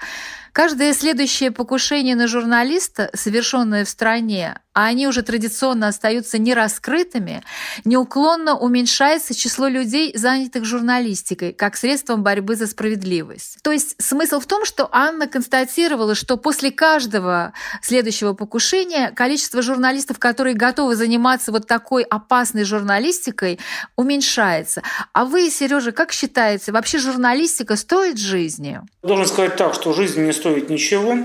Каждое 0.54 0.94
следующее 0.94 1.50
покушение 1.50 2.16
на 2.16 2.28
журналиста, 2.28 3.10
совершенное 3.16 3.86
в 3.86 3.90
стране, 3.90 4.60
а 4.74 4.86
они 4.86 5.08
уже 5.08 5.22
традиционно 5.22 5.88
остаются 5.88 6.38
нераскрытыми, 6.38 7.44
неуклонно 7.86 8.58
уменьшается 8.58 9.34
число 9.34 9.68
людей, 9.68 10.16
занятых 10.16 10.66
журналистикой, 10.66 11.54
как 11.54 11.76
средством 11.76 12.24
борьбы 12.24 12.56
за 12.56 12.68
справедливость. 12.68 13.58
То 13.62 13.72
есть 13.72 13.96
смысл 14.00 14.40
в 14.40 14.46
том, 14.46 14.66
что 14.66 14.90
Анна 14.92 15.28
констатировала, 15.28 16.16
что 16.16 16.38
после 16.38 16.72
каждого 16.72 17.54
следующего 17.82 18.34
покушения 18.34 19.12
количество 19.12 19.62
журналистов, 19.62 20.20
которые 20.20 20.56
готовы 20.56 20.96
заниматься 20.96 21.52
вот 21.52 21.68
такой 21.68 22.04
опасной 22.04 22.64
журналистикой, 22.64 23.60
уменьшается. 23.96 24.82
А 25.14 25.26
вы, 25.26 25.50
Сережа, 25.50 25.92
как 25.92 26.12
считаете, 26.12 26.72
вообще 26.72 26.98
журналистика 26.98 27.76
стоит 27.76 28.18
жизни? 28.18 28.82
Должен 29.02 29.28
сказать 29.28 29.56
так, 29.56 29.74
что 29.74 29.94
жизнь 29.94 30.22
не 30.24 30.32
стоит 30.32 30.43
ничего. 30.50 31.18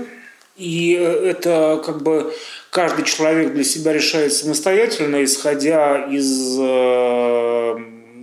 И 0.57 0.91
это 0.91 1.81
как 1.85 2.03
бы 2.03 2.33
каждый 2.69 3.05
человек 3.05 3.53
для 3.53 3.63
себя 3.63 3.93
решает 3.93 4.33
самостоятельно, 4.33 5.23
исходя 5.23 6.05
из 6.05 6.57
э, 6.59 7.75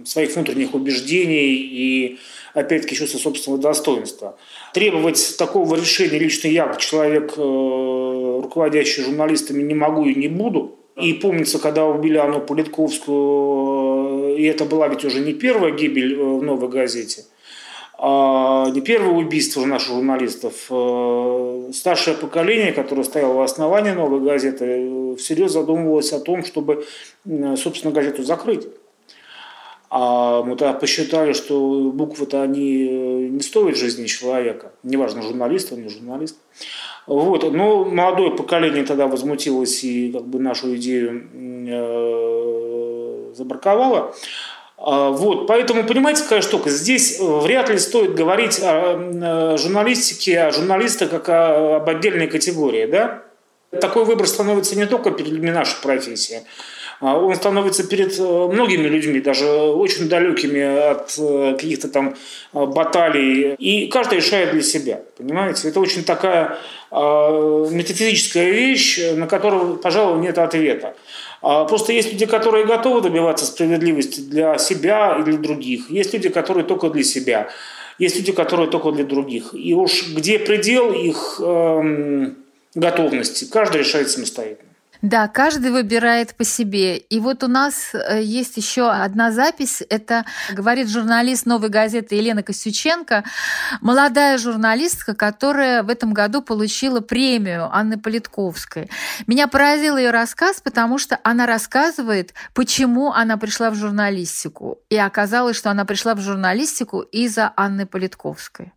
своих 0.05 0.34
внутренних 0.34 0.74
убеждений 0.74 1.55
и, 1.55 2.18
опять-таки, 2.53 2.94
чувства 2.94 3.18
собственного 3.18 3.62
достоинства. 3.62 4.36
Требовать 4.74 5.36
такого 5.38 5.76
решения 5.76 6.18
лично 6.18 6.49
я, 6.49 6.66
как 6.66 6.78
человек, 6.78 7.32
э, 7.38 8.40
руководящий 8.42 9.03
журналистами, 9.03 9.62
не 9.62 9.74
могу 9.74 10.05
и 10.05 10.14
не 10.14 10.28
буду. 10.28 10.78
И 11.01 11.12
помнится, 11.14 11.59
когда 11.59 11.86
убили 11.86 12.16
Анну 12.16 12.40
Политковскую, 12.40 14.36
и 14.36 14.44
это 14.44 14.64
была 14.64 14.88
ведь 14.88 15.05
уже 15.05 15.20
не 15.20 15.34
первая 15.34 15.72
гибель 15.72 16.16
в 16.16 16.42
«Новой 16.42 16.68
газете», 16.68 17.24
не 17.99 18.80
первое 18.82 19.14
убийство 19.14 19.64
наших 19.64 19.94
журналистов. 19.94 20.66
Э, 20.70 21.70
старшее 21.72 22.16
поколение, 22.16 22.72
которое 22.72 23.05
стояло 23.05 23.34
в 23.34 23.40
основании 23.40 23.92
новой 23.92 24.20
газеты, 24.20 25.14
всерьез 25.16 25.53
задумывалось 25.53 26.12
о 26.12 26.20
том, 26.20 26.44
чтобы, 26.44 26.84
собственно, 27.57 27.94
газету 27.94 28.22
закрыть. 28.22 28.66
А 29.88 30.42
мы 30.42 30.57
тогда 30.57 30.74
посчитали, 30.74 31.32
что 31.32 31.90
буквы-то 31.94 32.42
они 32.42 32.88
э, 32.90 33.28
не 33.28 33.40
стоят 33.40 33.76
жизни 33.76 34.07
человека. 34.07 34.72
Неважно, 34.82 35.22
журналист 35.22 35.72
он, 35.72 35.82
не 35.82 35.88
журналист. 35.88 36.36
Вот. 37.07 37.51
Но 37.53 37.84
молодое 37.84 38.32
поколение 38.32 38.84
тогда 38.84 39.07
возмутилось 39.07 39.84
и 39.84 40.11
как 40.12 40.26
бы 40.26 40.40
нашу 40.40 40.74
идею 40.76 41.28
э, 41.68 43.32
забраковало. 43.36 44.12
А, 44.79 45.11
вот, 45.11 45.47
поэтому, 45.47 45.85
понимаете, 45.85 46.22
какая 46.22 46.43
штука? 46.43 46.70
Здесь 46.70 47.18
э, 47.18 47.24
вряд 47.24 47.70
ли 47.70 47.79
стоит 47.79 48.14
говорить 48.14 48.61
о 48.62 49.57
журналистике, 49.57 50.41
о 50.41 50.51
журналистах 50.53 51.11
как 51.11 51.29
о, 51.29 51.77
об 51.77 51.89
отдельной 51.89 52.27
категории, 52.27 52.87
да? 52.87 53.22
Такой 53.81 54.05
выбор 54.05 54.27
становится 54.27 54.77
не 54.77 54.87
только 54.87 55.11
перед 55.11 55.43
нашей 55.43 55.81
профессией, 55.83 56.43
а 57.01 57.18
он 57.18 57.35
становится 57.35 57.85
перед 57.85 58.18
э, 58.18 58.22
многими 58.22 58.87
людьми, 58.87 59.20
даже 59.20 59.47
очень 59.47 60.11
далекими 60.11 60.91
от 60.91 61.14
э, 61.18 61.53
каких-то 61.59 61.89
там 61.89 62.14
баталий. 62.53 63.55
И 63.55 63.89
каждый 63.89 64.18
решает 64.18 64.53
для 64.53 64.62
себя, 64.62 65.01
понимаете? 65.16 65.68
Это 65.68 65.81
очень 65.81 66.05
такая 66.05 66.59
метафизическая 66.91 68.51
вещь, 68.51 69.01
на 69.14 69.27
которую, 69.27 69.77
пожалуй, 69.77 70.20
нет 70.20 70.39
ответа. 70.39 70.95
А 71.49 71.64
просто 71.64 71.92
есть 71.92 72.12
люди, 72.12 72.26
которые 72.26 72.66
готовы 72.66 73.01
добиваться 73.01 73.47
справедливости 73.47 74.18
для 74.18 74.59
себя 74.59 75.16
и 75.20 75.22
для 75.22 75.38
других. 75.38 75.88
Есть 75.90 76.12
люди, 76.12 76.28
которые 76.28 76.64
только 76.64 76.90
для 76.90 77.05
себя. 77.05 77.51
Есть 78.01 78.16
люди, 78.16 78.32
которые 78.32 78.68
только 78.68 78.90
для 78.90 79.05
других. 79.05 79.55
И 79.55 79.72
уж 79.72 80.09
где 80.09 80.40
предел 80.40 80.92
их 80.92 81.40
эм, 81.40 82.36
готовности, 82.74 83.44
каждый 83.44 83.82
решает 83.82 84.11
самостоятельно. 84.11 84.66
Да, 85.07 85.28
каждый 85.28 85.70
выбирает 85.70 86.34
по 86.34 86.42
себе. 86.42 86.96
И 86.96 87.20
вот 87.20 87.44
у 87.44 87.46
нас 87.46 87.94
э, 87.94 88.20
есть 88.24 88.57
еще 88.57 88.90
одна 88.90 89.30
запись. 89.30 89.80
Это 89.88 90.24
говорит 90.50 90.88
журналист 90.88 91.46
«Новой 91.46 91.68
газеты» 91.68 92.16
Елена 92.16 92.42
Косюченко, 92.42 93.22
молодая 93.80 94.36
журналистка, 94.36 95.14
которая 95.14 95.84
в 95.84 95.90
этом 95.90 96.12
году 96.12 96.42
получила 96.42 96.98
премию 96.98 97.68
Анны 97.72 98.00
Политковской. 98.00 98.90
Меня 99.28 99.46
поразил 99.46 99.96
ее 99.96 100.11
рассказ, 100.11 100.61
потому 100.61 100.98
что 100.98 101.20
она 101.22 101.46
рассказывает, 101.46 102.34
почему 102.52 103.12
она 103.12 103.36
пришла 103.36 103.70
в 103.70 103.76
журналистику. 103.76 104.78
И 104.90 104.96
оказалось, 104.96 105.57
что 105.57 105.70
она 105.70 105.84
пришла 105.84 106.16
в 106.16 106.20
журналистику 106.20 107.02
из-за 107.02 107.52
Анны 107.54 107.86
Политковской. 107.86 108.72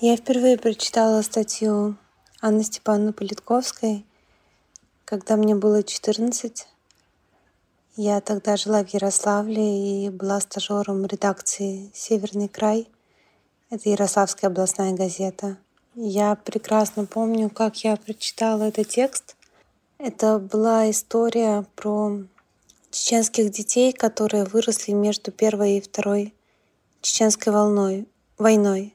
Я 0.00 0.16
впервые 0.16 0.58
прочитала 0.58 1.22
статью 1.22 1.96
Анны 2.40 2.62
Степановны 2.62 3.12
Политковской– 3.12 4.06
когда 5.12 5.36
мне 5.36 5.54
было 5.54 5.82
14, 5.82 6.66
я 7.96 8.22
тогда 8.22 8.56
жила 8.56 8.82
в 8.82 8.88
Ярославле 8.94 10.06
и 10.06 10.08
была 10.08 10.40
стажером 10.40 11.04
редакции 11.04 11.90
«Северный 11.92 12.48
край». 12.48 12.88
Это 13.68 13.90
Ярославская 13.90 14.48
областная 14.48 14.94
газета. 14.94 15.58
Я 15.94 16.34
прекрасно 16.34 17.04
помню, 17.04 17.50
как 17.50 17.84
я 17.84 17.96
прочитала 17.96 18.62
этот 18.62 18.88
текст. 18.88 19.36
Это 19.98 20.38
была 20.38 20.90
история 20.90 21.66
про 21.76 22.22
чеченских 22.90 23.50
детей, 23.50 23.92
которые 23.92 24.44
выросли 24.44 24.92
между 24.92 25.30
первой 25.30 25.76
и 25.76 25.82
второй 25.82 26.32
чеченской 27.02 27.52
волной, 27.52 28.08
войной. 28.38 28.94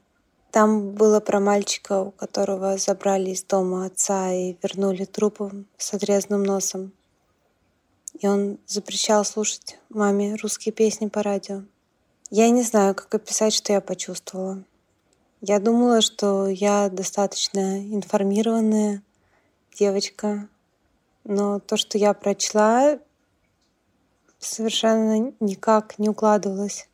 Там 0.58 0.90
было 0.90 1.20
про 1.20 1.38
мальчика, 1.38 2.00
у 2.00 2.10
которого 2.10 2.78
забрали 2.78 3.30
из 3.30 3.44
дома 3.44 3.86
отца 3.86 4.32
и 4.32 4.56
вернули 4.60 5.04
трупом 5.04 5.66
с 5.76 5.94
отрезанным 5.94 6.42
носом. 6.42 6.90
И 8.18 8.26
он 8.26 8.58
запрещал 8.66 9.24
слушать 9.24 9.78
маме 9.88 10.34
русские 10.34 10.72
песни 10.72 11.06
по 11.06 11.22
радио. 11.22 11.62
Я 12.30 12.50
не 12.50 12.64
знаю, 12.64 12.96
как 12.96 13.14
описать, 13.14 13.54
что 13.54 13.72
я 13.72 13.80
почувствовала. 13.80 14.64
Я 15.40 15.60
думала, 15.60 16.00
что 16.00 16.48
я 16.48 16.88
достаточно 16.88 17.78
информированная 17.94 19.04
девочка, 19.78 20.48
но 21.22 21.60
то, 21.60 21.76
что 21.76 21.98
я 21.98 22.12
прочла, 22.14 22.98
совершенно 24.40 25.32
никак 25.38 26.00
не 26.00 26.08
укладывалось 26.08 26.88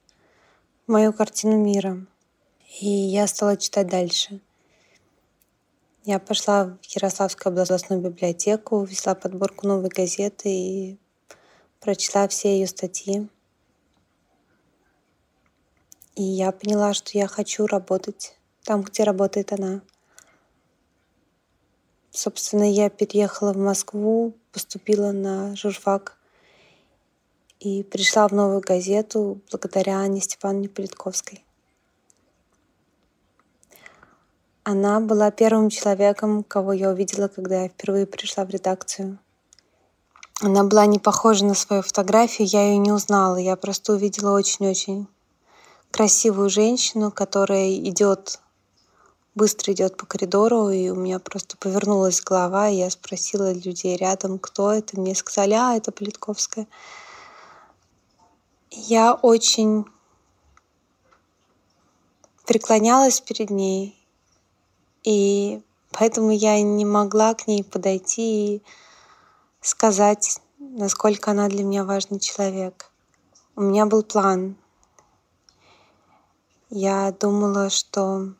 в 0.86 0.92
мою 0.92 1.14
картину 1.14 1.56
мира. 1.56 2.06
И 2.80 2.88
я 2.88 3.28
стала 3.28 3.56
читать 3.56 3.86
дальше. 3.86 4.40
Я 6.04 6.18
пошла 6.18 6.64
в 6.64 6.84
Ярославскую 6.86 7.52
областную 7.52 8.00
библиотеку, 8.02 8.80
взяла 8.80 9.14
подборку 9.14 9.68
новой 9.68 9.88
газеты 9.88 10.48
и 10.48 10.98
прочла 11.78 12.26
все 12.26 12.58
ее 12.58 12.66
статьи. 12.66 13.28
И 16.16 16.22
я 16.22 16.50
поняла, 16.50 16.94
что 16.94 17.16
я 17.16 17.28
хочу 17.28 17.66
работать 17.66 18.36
там, 18.64 18.82
где 18.82 19.04
работает 19.04 19.52
она. 19.52 19.80
Собственно, 22.10 22.70
я 22.70 22.90
переехала 22.90 23.52
в 23.52 23.56
Москву, 23.56 24.34
поступила 24.52 25.12
на 25.12 25.54
журфак 25.54 26.18
и 27.60 27.84
пришла 27.84 28.26
в 28.26 28.32
новую 28.32 28.60
газету 28.60 29.40
благодаря 29.50 30.00
Анне 30.00 30.20
Степановне 30.20 30.68
Политковской. 30.68 31.43
Она 34.66 34.98
была 35.00 35.30
первым 35.30 35.68
человеком, 35.68 36.42
кого 36.42 36.72
я 36.72 36.88
увидела, 36.88 37.28
когда 37.28 37.64
я 37.64 37.68
впервые 37.68 38.06
пришла 38.06 38.46
в 38.46 38.48
редакцию. 38.48 39.18
Она 40.40 40.64
была 40.64 40.86
не 40.86 40.98
похожа 40.98 41.44
на 41.44 41.52
свою 41.52 41.82
фотографию, 41.82 42.48
я 42.48 42.68
ее 42.68 42.78
не 42.78 42.90
узнала. 42.90 43.36
Я 43.36 43.56
просто 43.56 43.92
увидела 43.92 44.34
очень-очень 44.34 45.06
красивую 45.90 46.48
женщину, 46.48 47.12
которая 47.12 47.74
идет, 47.74 48.40
быстро 49.34 49.74
идет 49.74 49.98
по 49.98 50.06
коридору, 50.06 50.70
и 50.70 50.88
у 50.88 50.94
меня 50.94 51.18
просто 51.18 51.58
повернулась 51.58 52.22
голова, 52.22 52.70
и 52.70 52.76
я 52.76 52.88
спросила 52.88 53.52
людей 53.52 53.98
рядом, 53.98 54.38
кто 54.38 54.72
это. 54.72 54.98
Мне 54.98 55.14
сказали, 55.14 55.52
а, 55.52 55.76
это 55.76 55.92
Политковская. 55.92 56.66
Я 58.70 59.12
очень 59.12 59.84
преклонялась 62.46 63.20
перед 63.20 63.50
ней, 63.50 63.94
и 65.04 65.62
поэтому 65.92 66.30
я 66.30 66.60
не 66.62 66.84
могла 66.84 67.34
к 67.34 67.46
ней 67.46 67.62
подойти 67.62 68.56
и 68.56 68.62
сказать, 69.60 70.40
насколько 70.58 71.30
она 71.30 71.48
для 71.48 71.62
меня 71.62 71.84
важный 71.84 72.18
человек. 72.18 72.90
У 73.54 73.60
меня 73.60 73.86
был 73.86 74.02
план. 74.02 74.56
Я 76.70 77.12
думала, 77.12 77.70
что 77.70 78.32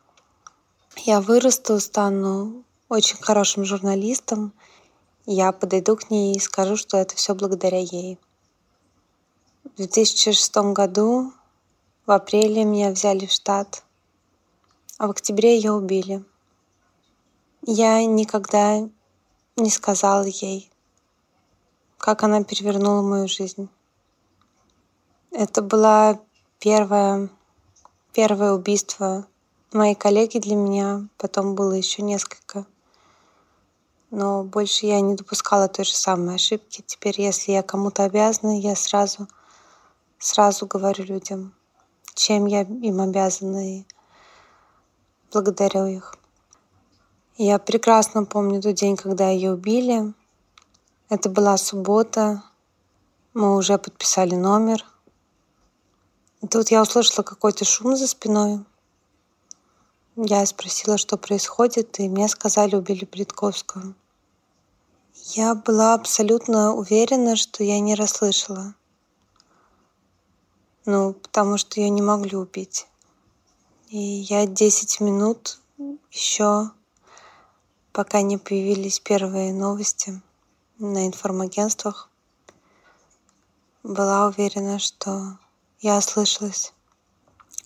я 0.96 1.20
вырасту, 1.20 1.78
стану 1.78 2.64
очень 2.88 3.16
хорошим 3.22 3.64
журналистом. 3.64 4.52
Я 5.26 5.52
подойду 5.52 5.96
к 5.96 6.10
ней 6.10 6.34
и 6.34 6.40
скажу, 6.40 6.76
что 6.76 6.96
это 6.96 7.14
все 7.14 7.34
благодаря 7.34 7.78
ей. 7.78 8.18
В 9.64 9.76
2006 9.76 10.56
году 10.72 11.32
в 12.06 12.10
апреле 12.10 12.64
меня 12.64 12.90
взяли 12.90 13.26
в 13.26 13.32
штат, 13.32 13.82
а 14.98 15.06
в 15.06 15.10
октябре 15.10 15.56
ее 15.56 15.72
убили. 15.72 16.24
Я 17.66 18.04
никогда 18.04 18.86
не 19.56 19.70
сказала 19.70 20.24
ей, 20.24 20.70
как 21.96 22.22
она 22.22 22.44
перевернула 22.44 23.00
мою 23.00 23.26
жизнь. 23.26 23.70
Это 25.30 25.62
было 25.62 26.20
первое, 26.58 27.30
первое 28.12 28.52
убийство 28.52 29.26
моей 29.72 29.94
коллеги 29.94 30.36
для 30.40 30.56
меня, 30.56 31.08
потом 31.16 31.54
было 31.54 31.72
еще 31.72 32.02
несколько. 32.02 32.66
Но 34.10 34.44
больше 34.44 34.84
я 34.84 35.00
не 35.00 35.14
допускала 35.14 35.66
той 35.66 35.86
же 35.86 35.94
самой 35.94 36.34
ошибки. 36.34 36.84
Теперь, 36.86 37.18
если 37.18 37.52
я 37.52 37.62
кому-то 37.62 38.04
обязана, 38.04 38.60
я 38.60 38.76
сразу, 38.76 39.26
сразу 40.18 40.66
говорю 40.66 41.04
людям, 41.04 41.54
чем 42.12 42.44
я 42.44 42.60
им 42.60 43.00
обязана, 43.00 43.78
и 43.78 43.84
благодарю 45.32 45.86
их. 45.86 46.14
Я 47.36 47.58
прекрасно 47.58 48.24
помню 48.24 48.62
тот 48.62 48.76
день, 48.76 48.96
когда 48.96 49.28
ее 49.28 49.54
убили. 49.54 50.14
Это 51.08 51.28
была 51.28 51.56
суббота. 51.56 52.44
Мы 53.32 53.56
уже 53.56 53.76
подписали 53.76 54.36
номер. 54.36 54.84
И 56.42 56.46
тут 56.46 56.70
я 56.70 56.80
услышала 56.80 57.24
какой-то 57.24 57.64
шум 57.64 57.96
за 57.96 58.06
спиной. 58.06 58.64
Я 60.14 60.46
спросила, 60.46 60.96
что 60.96 61.16
происходит, 61.16 61.98
и 61.98 62.08
мне 62.08 62.28
сказали, 62.28 62.76
убили 62.76 63.04
Плитковскую. 63.04 63.96
Я 65.32 65.56
была 65.56 65.94
абсолютно 65.94 66.72
уверена, 66.72 67.34
что 67.34 67.64
я 67.64 67.80
не 67.80 67.96
расслышала. 67.96 68.76
Ну, 70.86 71.14
потому 71.14 71.58
что 71.58 71.80
ее 71.80 71.90
не 71.90 72.02
могли 72.02 72.36
убить. 72.36 72.86
И 73.88 73.98
я 73.98 74.46
10 74.46 75.00
минут 75.00 75.58
еще, 76.12 76.70
пока 77.94 78.22
не 78.22 78.38
появились 78.38 78.98
первые 78.98 79.54
новости, 79.54 80.20
на 80.78 81.06
информагентствах, 81.06 82.10
была 83.84 84.26
уверена, 84.26 84.80
что 84.80 85.38
я 85.80 85.98
ослышалась. 85.98 86.72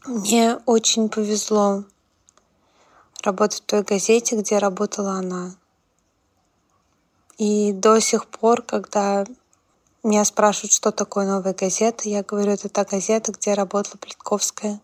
Мне 0.04 0.56
очень 0.66 1.08
повезло 1.08 1.84
работать 3.22 3.62
в 3.62 3.64
той 3.64 3.82
газете, 3.82 4.36
где 4.36 4.58
работала 4.58 5.12
она. 5.12 5.54
И 7.38 7.72
до 7.72 7.98
сих 7.98 8.26
пор, 8.26 8.60
когда 8.60 9.24
меня 10.02 10.26
спрашивают, 10.26 10.72
что 10.72 10.92
такое 10.92 11.26
новая 11.26 11.54
газета, 11.54 12.06
я 12.06 12.22
говорю, 12.22 12.52
это 12.52 12.68
та 12.68 12.84
газета, 12.84 13.32
где 13.32 13.54
работала 13.54 13.96
Плитковская. 13.96 14.78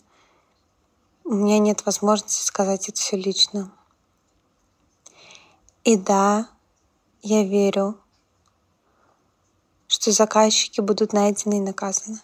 У 1.25 1.35
меня 1.35 1.59
нет 1.59 1.85
возможности 1.85 2.43
сказать 2.43 2.89
это 2.89 2.99
все 2.99 3.17
лично. 3.19 3.71
И 5.85 5.97
да, 5.99 6.47
я 7.23 7.45
верю, 7.45 7.99
что 9.87 10.11
заказчики 10.13 10.81
будут 10.81 11.13
найдены 11.13 11.59
и 11.59 11.61
наказаны. 11.61 12.19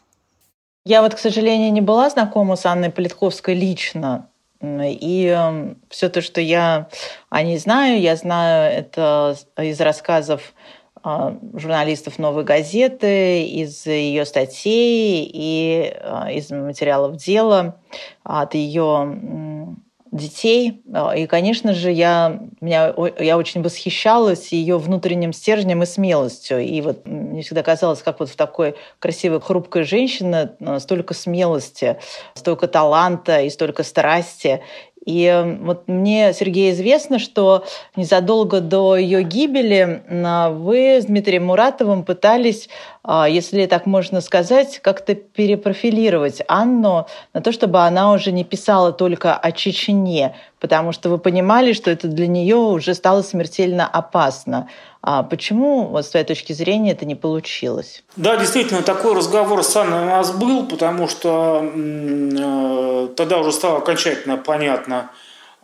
Я 0.86 1.02
вот, 1.02 1.14
к 1.14 1.18
сожалению, 1.18 1.70
не 1.72 1.82
была 1.82 2.08
знакома 2.08 2.56
с 2.56 2.64
Анной 2.64 2.90
Политковской 2.90 3.54
лично. 3.54 4.28
И 4.62 5.26
эм, 5.26 5.78
все 5.88 6.08
то, 6.08 6.22
что 6.22 6.40
я 6.40 6.88
о 7.28 7.42
ней 7.42 7.58
знаю, 7.58 8.00
я 8.00 8.16
знаю 8.16 8.72
это 8.72 9.36
из 9.58 9.80
рассказов 9.80 10.54
а, 11.02 11.36
журналистов 11.54 12.18
«Новой 12.18 12.44
газеты», 12.44 13.42
из 13.44 13.86
ее 13.86 14.26
статей 14.26 15.30
и 15.32 15.94
а, 16.02 16.30
из 16.30 16.50
материалов 16.50 17.16
дела, 17.16 17.80
от 18.22 18.54
ее 18.54 19.76
детей. 20.12 20.82
А, 20.92 21.12
и, 21.16 21.26
конечно 21.26 21.72
же, 21.74 21.90
я, 21.90 22.40
меня, 22.61 22.94
я 23.18 23.38
очень 23.38 23.62
восхищалась 23.62 24.52
ее 24.52 24.78
внутренним 24.78 25.32
стержнем 25.32 25.82
и 25.82 25.86
смелостью. 25.86 26.61
И 26.61 26.80
вот 26.80 27.06
мне 27.06 27.42
всегда 27.42 27.62
казалось, 27.62 28.02
как 28.02 28.20
вот 28.20 28.28
в 28.28 28.36
такой 28.36 28.74
красивой, 28.98 29.40
хрупкой 29.40 29.84
женщине 29.84 30.52
а, 30.61 30.80
столько 30.80 31.14
смелости, 31.14 31.98
столько 32.34 32.66
таланта 32.66 33.42
и 33.42 33.50
столько 33.50 33.82
страсти. 33.82 34.62
И 35.06 35.56
вот 35.62 35.88
мне, 35.88 36.32
Сергей, 36.34 36.72
известно, 36.72 37.18
что 37.18 37.64
незадолго 37.96 38.61
до 38.61 38.96
ее 38.96 39.22
гибели 39.22 40.02
вы 40.50 41.00
с 41.00 41.06
Дмитрием 41.06 41.46
Муратовым 41.46 42.04
пытались, 42.04 42.68
а, 42.99 42.99
если 43.28 43.66
так 43.66 43.86
можно 43.86 44.20
сказать, 44.20 44.78
как-то 44.80 45.14
перепрофилировать 45.14 46.42
Анну 46.48 47.07
на 47.32 47.40
то, 47.40 47.51
чтобы 47.51 47.80
она 47.80 48.12
уже 48.12 48.30
не 48.30 48.44
писала 48.44 48.92
только 48.92 49.34
о 49.34 49.53
Чечне, 49.53 50.36
потому 50.61 50.92
что 50.92 51.09
вы 51.09 51.18
понимали, 51.18 51.72
что 51.72 51.90
это 51.90 52.09
для 52.09 52.26
нее 52.26 52.57
уже 52.57 52.94
стало 52.94 53.22
смертельно 53.22 53.86
опасно. 53.86 54.68
А 55.03 55.22
почему, 55.22 55.86
вот, 55.86 56.05
с 56.05 56.11
твоей 56.11 56.26
точки 56.26 56.53
зрения, 56.53 56.92
это 56.92 57.07
не 57.07 57.14
получилось? 57.14 58.05
Да, 58.16 58.36
действительно, 58.36 58.82
такой 58.82 59.14
разговор 59.14 59.64
с 59.64 59.74
Анной 59.74 60.03
у 60.03 60.05
нас 60.05 60.32
был, 60.32 60.66
потому 60.66 61.09
что 61.09 61.64
э, 61.64 63.09
тогда 63.16 63.38
уже 63.38 63.53
стало 63.53 63.78
окончательно 63.78 64.36
понятно, 64.36 65.11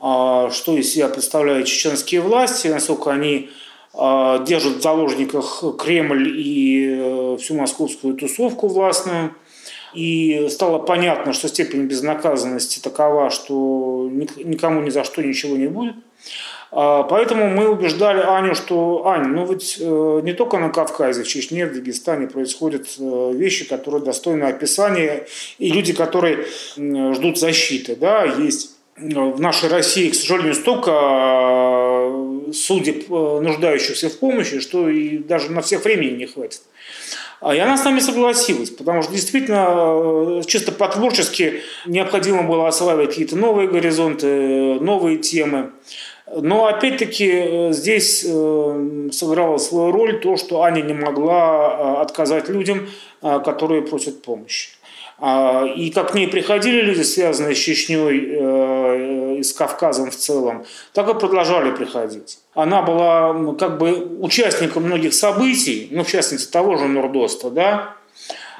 э, 0.00 0.48
что 0.52 0.72
из 0.72 0.90
себя 0.90 1.08
представляют 1.08 1.66
чеченские 1.66 2.22
власти, 2.22 2.68
насколько 2.68 3.10
они 3.10 3.50
а, 3.50 3.65
держат 4.46 4.76
в 4.76 4.82
заложниках 4.82 5.64
Кремль 5.78 6.28
и 6.28 6.98
э, 6.98 7.36
всю 7.40 7.54
московскую 7.54 8.14
тусовку 8.14 8.68
властную. 8.68 9.34
И 9.94 10.48
стало 10.50 10.78
понятно, 10.78 11.32
что 11.32 11.48
степень 11.48 11.86
безнаказанности 11.86 12.80
такова, 12.80 13.30
что 13.30 14.10
никому 14.12 14.82
ни 14.82 14.90
за 14.90 15.04
что 15.04 15.22
ничего 15.22 15.56
не 15.56 15.68
будет. 15.68 15.94
А, 16.72 17.04
поэтому 17.04 17.48
мы 17.48 17.70
убеждали 17.70 18.20
Аню, 18.20 18.54
что 18.54 19.06
Аня, 19.06 19.28
ну 19.28 19.46
ведь 19.46 19.78
э, 19.80 20.20
не 20.22 20.34
только 20.34 20.58
на 20.58 20.68
Кавказе, 20.68 21.22
в 21.22 21.28
Чечне, 21.28 21.64
в 21.64 21.72
Дагестане 21.72 22.26
происходят 22.26 22.86
э, 22.98 23.32
вещи, 23.34 23.66
которые 23.66 24.04
достойны 24.04 24.44
описания, 24.44 25.26
и 25.58 25.70
люди, 25.70 25.94
которые 25.94 26.44
ждут 26.76 27.38
защиты. 27.38 27.96
Да, 27.96 28.24
есть 28.24 28.72
в 28.96 29.40
нашей 29.40 29.68
России, 29.68 30.10
к 30.10 30.14
сожалению, 30.14 30.54
столько 30.54 30.90
судеб, 32.52 33.10
э, 33.10 33.40
нуждающихся 33.40 34.08
в 34.08 34.18
помощи, 34.18 34.60
что 34.60 34.88
и 34.88 35.18
даже 35.18 35.50
на 35.50 35.62
всех 35.62 35.84
времени 35.84 36.16
не 36.16 36.26
хватит. 36.26 36.62
А, 37.40 37.54
и 37.54 37.58
она 37.58 37.76
с 37.76 37.84
нами 37.84 38.00
согласилась, 38.00 38.70
потому 38.70 39.02
что 39.02 39.12
действительно 39.12 40.40
э, 40.40 40.42
чисто 40.46 40.72
по-творчески 40.72 41.60
необходимо 41.86 42.42
было 42.42 42.68
осваивать 42.68 43.10
какие-то 43.10 43.36
новые 43.36 43.68
горизонты, 43.68 44.80
новые 44.80 45.18
темы. 45.18 45.72
Но 46.26 46.66
опять-таки 46.66 47.30
э, 47.30 47.72
здесь 47.72 48.20
сыграло 48.20 49.58
свою 49.58 49.92
роль 49.92 50.20
то, 50.20 50.36
что 50.36 50.62
Аня 50.62 50.82
не 50.82 50.94
могла 50.94 52.00
отказать 52.00 52.48
людям, 52.48 52.88
которые 53.20 53.82
просят 53.82 54.22
помощи. 54.22 54.70
А, 55.18 55.64
и 55.64 55.90
как 55.90 56.12
к 56.12 56.14
ней 56.14 56.28
приходили 56.28 56.82
люди, 56.82 57.02
связанные 57.02 57.54
с 57.54 57.58
Чечней 57.58 59.38
и 59.38 59.42
с 59.42 59.52
Кавказом 59.52 60.10
в 60.10 60.16
целом, 60.16 60.64
так 60.92 61.08
и 61.08 61.14
продолжали 61.14 61.70
приходить. 61.70 62.38
Она 62.54 62.82
была 62.82 63.54
как 63.54 63.78
бы 63.78 64.18
участником 64.20 64.84
многих 64.84 65.14
событий, 65.14 65.88
ну, 65.90 66.04
в 66.04 66.08
частности, 66.08 66.50
того 66.50 66.76
же 66.76 66.86
Нурдоста, 66.86 67.50
да, 67.50 67.95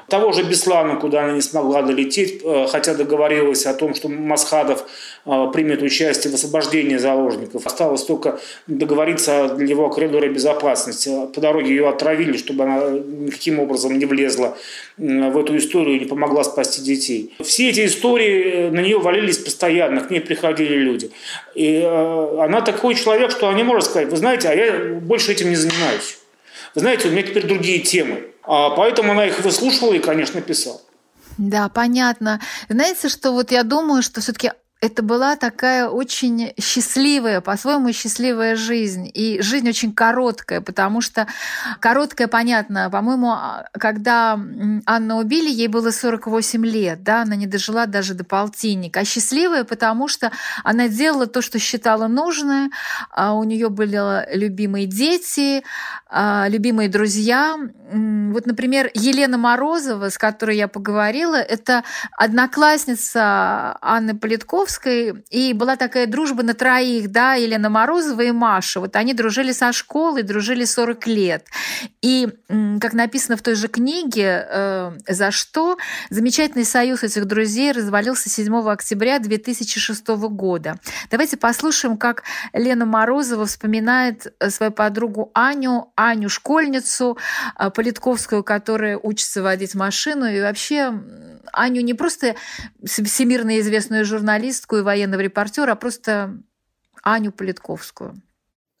того 0.07 0.31
же 0.31 0.43
Беслана, 0.43 0.95
куда 0.95 1.23
она 1.23 1.33
не 1.33 1.41
смогла 1.41 1.81
долететь, 1.81 2.41
э, 2.43 2.67
хотя 2.69 2.93
договорилась 2.93 3.65
о 3.65 3.73
том, 3.73 3.93
что 3.93 4.07
Масхадов 4.07 4.85
э, 5.25 5.47
примет 5.53 5.81
участие 5.81 6.31
в 6.31 6.35
освобождении 6.35 6.97
заложников. 6.97 7.65
Осталось 7.65 8.03
только 8.03 8.39
договориться 8.67 9.49
для 9.49 9.67
его 9.67 9.89
коридора 9.89 10.29
безопасности. 10.29 11.27
По 11.33 11.41
дороге 11.41 11.69
ее 11.69 11.89
отравили, 11.89 12.37
чтобы 12.37 12.63
она 12.63 12.89
никаким 12.89 13.59
образом 13.59 13.97
не 13.97 14.05
влезла 14.05 14.57
в 14.97 15.37
эту 15.37 15.57
историю 15.57 15.97
и 15.97 15.99
не 15.99 16.05
помогла 16.05 16.43
спасти 16.43 16.81
детей. 16.81 17.33
Все 17.43 17.69
эти 17.69 17.85
истории 17.85 18.43
э, 18.43 18.71
на 18.71 18.79
нее 18.79 18.99
валились 18.99 19.37
постоянно, 19.37 20.01
к 20.01 20.09
ней 20.09 20.21
приходили 20.21 20.75
люди. 20.75 21.11
И 21.53 21.81
она 21.81 22.61
такой 22.61 22.95
человек, 22.95 23.31
что 23.31 23.47
она 23.47 23.57
не 23.57 23.63
может 23.63 23.85
сказать, 23.85 24.09
вы 24.09 24.17
знаете, 24.17 24.47
а 24.47 24.53
я 24.53 24.73
больше 25.01 25.33
этим 25.33 25.49
не 25.49 25.55
занимаюсь. 25.55 26.16
Знаете, 26.77 27.07
у 27.07 27.11
меня 27.11 27.23
теперь 27.23 27.47
другие 27.47 27.79
темы. 27.79 28.27
А 28.43 28.69
поэтому 28.69 29.13
она 29.13 29.25
их 29.25 29.39
выслушивала 29.39 29.93
и, 29.93 29.99
конечно, 29.99 30.39
писала. 30.41 30.79
Да, 31.39 31.69
понятно. 31.69 32.39
Знаете, 32.69 33.09
что 33.09 33.31
вот 33.31 33.51
я 33.51 33.63
думаю, 33.63 34.03
что 34.03 34.21
все-таки 34.21 34.51
это 34.79 35.01
была 35.01 35.35
такая 35.35 35.87
очень 35.87 36.53
счастливая, 36.59 37.41
по-своему 37.41 37.91
счастливая 37.93 38.55
жизнь. 38.55 39.09
И 39.11 39.41
жизнь 39.41 39.67
очень 39.67 39.93
короткая, 39.93 40.61
потому 40.61 41.01
что 41.01 41.27
короткая, 41.79 42.27
понятно, 42.27 42.89
по-моему, 42.91 43.31
а, 43.31 43.65
когда 43.73 44.39
Анну 44.85 45.17
убили, 45.17 45.49
ей 45.49 45.67
было 45.67 45.89
48 45.89 46.65
лет, 46.65 47.03
да, 47.03 47.23
она 47.23 47.35
не 47.35 47.47
дожила 47.47 47.87
даже 47.87 48.13
до 48.13 48.23
полтинника. 48.23 48.99
А 48.99 49.05
счастливая, 49.05 49.63
потому 49.63 50.07
что 50.07 50.31
она 50.63 50.87
делала 50.87 51.25
то, 51.25 51.41
что 51.41 51.57
считала 51.57 52.07
нужное, 52.07 52.69
а 53.09 53.33
у 53.33 53.43
нее 53.43 53.69
были 53.69 53.97
любимые 54.35 54.85
дети, 54.85 55.63
а, 56.09 56.47
любимые 56.49 56.87
друзья. 56.87 57.57
Вот, 57.91 58.45
например, 58.45 58.91
Елена 58.93 59.37
Морозова, 59.37 60.09
с 60.09 60.17
которой 60.17 60.57
я 60.57 60.67
поговорила, 60.67 61.35
это 61.35 61.83
одноклассница 62.17 63.77
Анны 63.81 64.15
Политков, 64.15 64.66
Маяковской, 64.67 65.23
и 65.29 65.53
была 65.53 65.75
такая 65.75 66.07
дружба 66.07 66.43
на 66.43 66.53
троих, 66.53 67.11
да, 67.11 67.35
Елена 67.35 67.69
Морозова 67.69 68.21
и 68.21 68.31
Маша. 68.31 68.79
Вот 68.79 68.95
они 68.95 69.13
дружили 69.13 69.51
со 69.51 69.71
школы, 69.71 70.23
дружили 70.23 70.65
40 70.65 71.07
лет. 71.07 71.45
И, 72.01 72.27
как 72.81 72.93
написано 72.93 73.37
в 73.37 73.41
той 73.41 73.55
же 73.55 73.67
книге, 73.67 74.45
э, 74.49 74.91
«За 75.07 75.31
что?», 75.31 75.77
замечательный 76.09 76.65
союз 76.65 77.03
этих 77.03 77.25
друзей 77.25 77.71
развалился 77.71 78.29
7 78.29 78.69
октября 78.69 79.19
2006 79.19 80.07
года. 80.29 80.79
Давайте 81.09 81.37
послушаем, 81.37 81.97
как 81.97 82.23
Лена 82.53 82.85
Морозова 82.85 83.45
вспоминает 83.45 84.33
э, 84.39 84.49
свою 84.49 84.71
подругу 84.71 85.31
Аню, 85.33 85.91
Аню 85.95 86.29
школьницу, 86.29 87.17
э, 87.57 87.69
Политковскую, 87.69 88.43
которая 88.43 88.97
учится 88.97 89.41
водить 89.41 89.75
машину, 89.75 90.25
и 90.25 90.41
вообще 90.41 90.93
Аню 91.53 91.81
не 91.81 91.93
просто 91.93 92.35
всемирно 92.83 93.59
известную 93.59 94.05
журналистку 94.05 94.77
и 94.77 94.81
военного 94.81 95.21
репортера, 95.21 95.71
а 95.71 95.75
просто 95.75 96.41
Аню 97.03 97.31
Политковскую. 97.31 98.21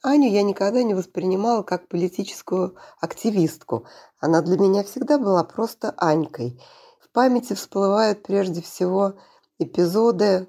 Аню 0.03 0.29
я 0.29 0.43
никогда 0.43 0.83
не 0.83 0.93
воспринимала 0.93 1.63
как 1.63 1.87
политическую 1.87 2.75
активистку. 2.99 3.87
Она 4.19 4.41
для 4.41 4.57
меня 4.57 4.83
всегда 4.83 5.17
была 5.17 5.43
просто 5.43 5.93
Анькой. 5.97 6.61
В 6.99 7.09
памяти 7.11 7.53
всплывают 7.53 8.23
прежде 8.23 8.61
всего 8.61 9.15
эпизоды 9.59 10.47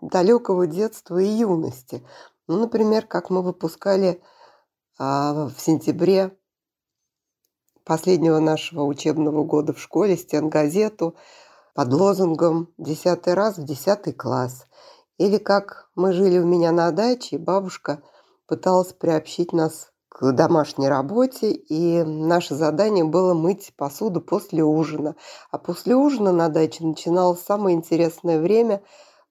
далекого 0.00 0.66
детства 0.66 1.18
и 1.18 1.26
юности. 1.26 2.02
Ну, 2.46 2.58
например, 2.58 3.06
как 3.06 3.30
мы 3.30 3.42
выпускали 3.42 4.22
а, 4.98 5.48
в 5.48 5.60
сентябре 5.60 6.36
последнего 7.84 8.38
нашего 8.38 8.84
учебного 8.84 9.44
года 9.44 9.72
в 9.72 9.80
школе 9.80 10.16
стенгазету 10.16 11.14
под 11.74 11.92
лозунгом 11.92 12.68
«Десятый 12.78 13.34
раз 13.34 13.58
в 13.58 13.64
десятый 13.64 14.12
класс». 14.12 14.66
Или 15.18 15.36
как 15.36 15.90
мы 15.94 16.12
жили 16.12 16.38
у 16.38 16.46
меня 16.46 16.72
на 16.72 16.90
даче, 16.92 17.36
бабушка 17.36 18.02
пыталась 18.46 18.92
приобщить 18.92 19.52
нас 19.52 19.90
к 20.08 20.32
домашней 20.32 20.88
работе, 20.88 21.52
и 21.52 22.02
наше 22.02 22.54
задание 22.54 23.04
было 23.04 23.32
мыть 23.32 23.72
посуду 23.76 24.20
после 24.20 24.64
ужина. 24.64 25.16
А 25.50 25.58
после 25.58 25.94
ужина 25.94 26.32
на 26.32 26.48
даче 26.48 26.84
начиналось 26.84 27.40
самое 27.40 27.76
интересное 27.76 28.40
время. 28.40 28.82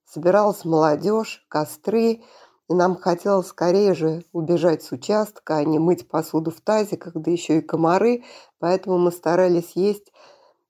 Собиралась 0.05 0.63
молодежь, 0.65 1.45
костры, 1.49 2.21
и 2.69 2.73
нам 2.75 2.95
хотелось 2.95 3.47
скорее 3.47 3.95
же 3.95 4.23
убежать 4.31 4.83
с 4.83 4.91
участка, 4.91 5.57
а 5.57 5.63
не 5.63 5.79
мыть 5.79 6.07
посуду 6.07 6.51
в 6.51 6.61
тазиках, 6.61 7.13
да 7.15 7.31
еще 7.31 7.57
и 7.57 7.61
комары. 7.61 8.23
Поэтому 8.59 8.99
мы 8.99 9.11
старались 9.11 9.71
есть 9.73 10.13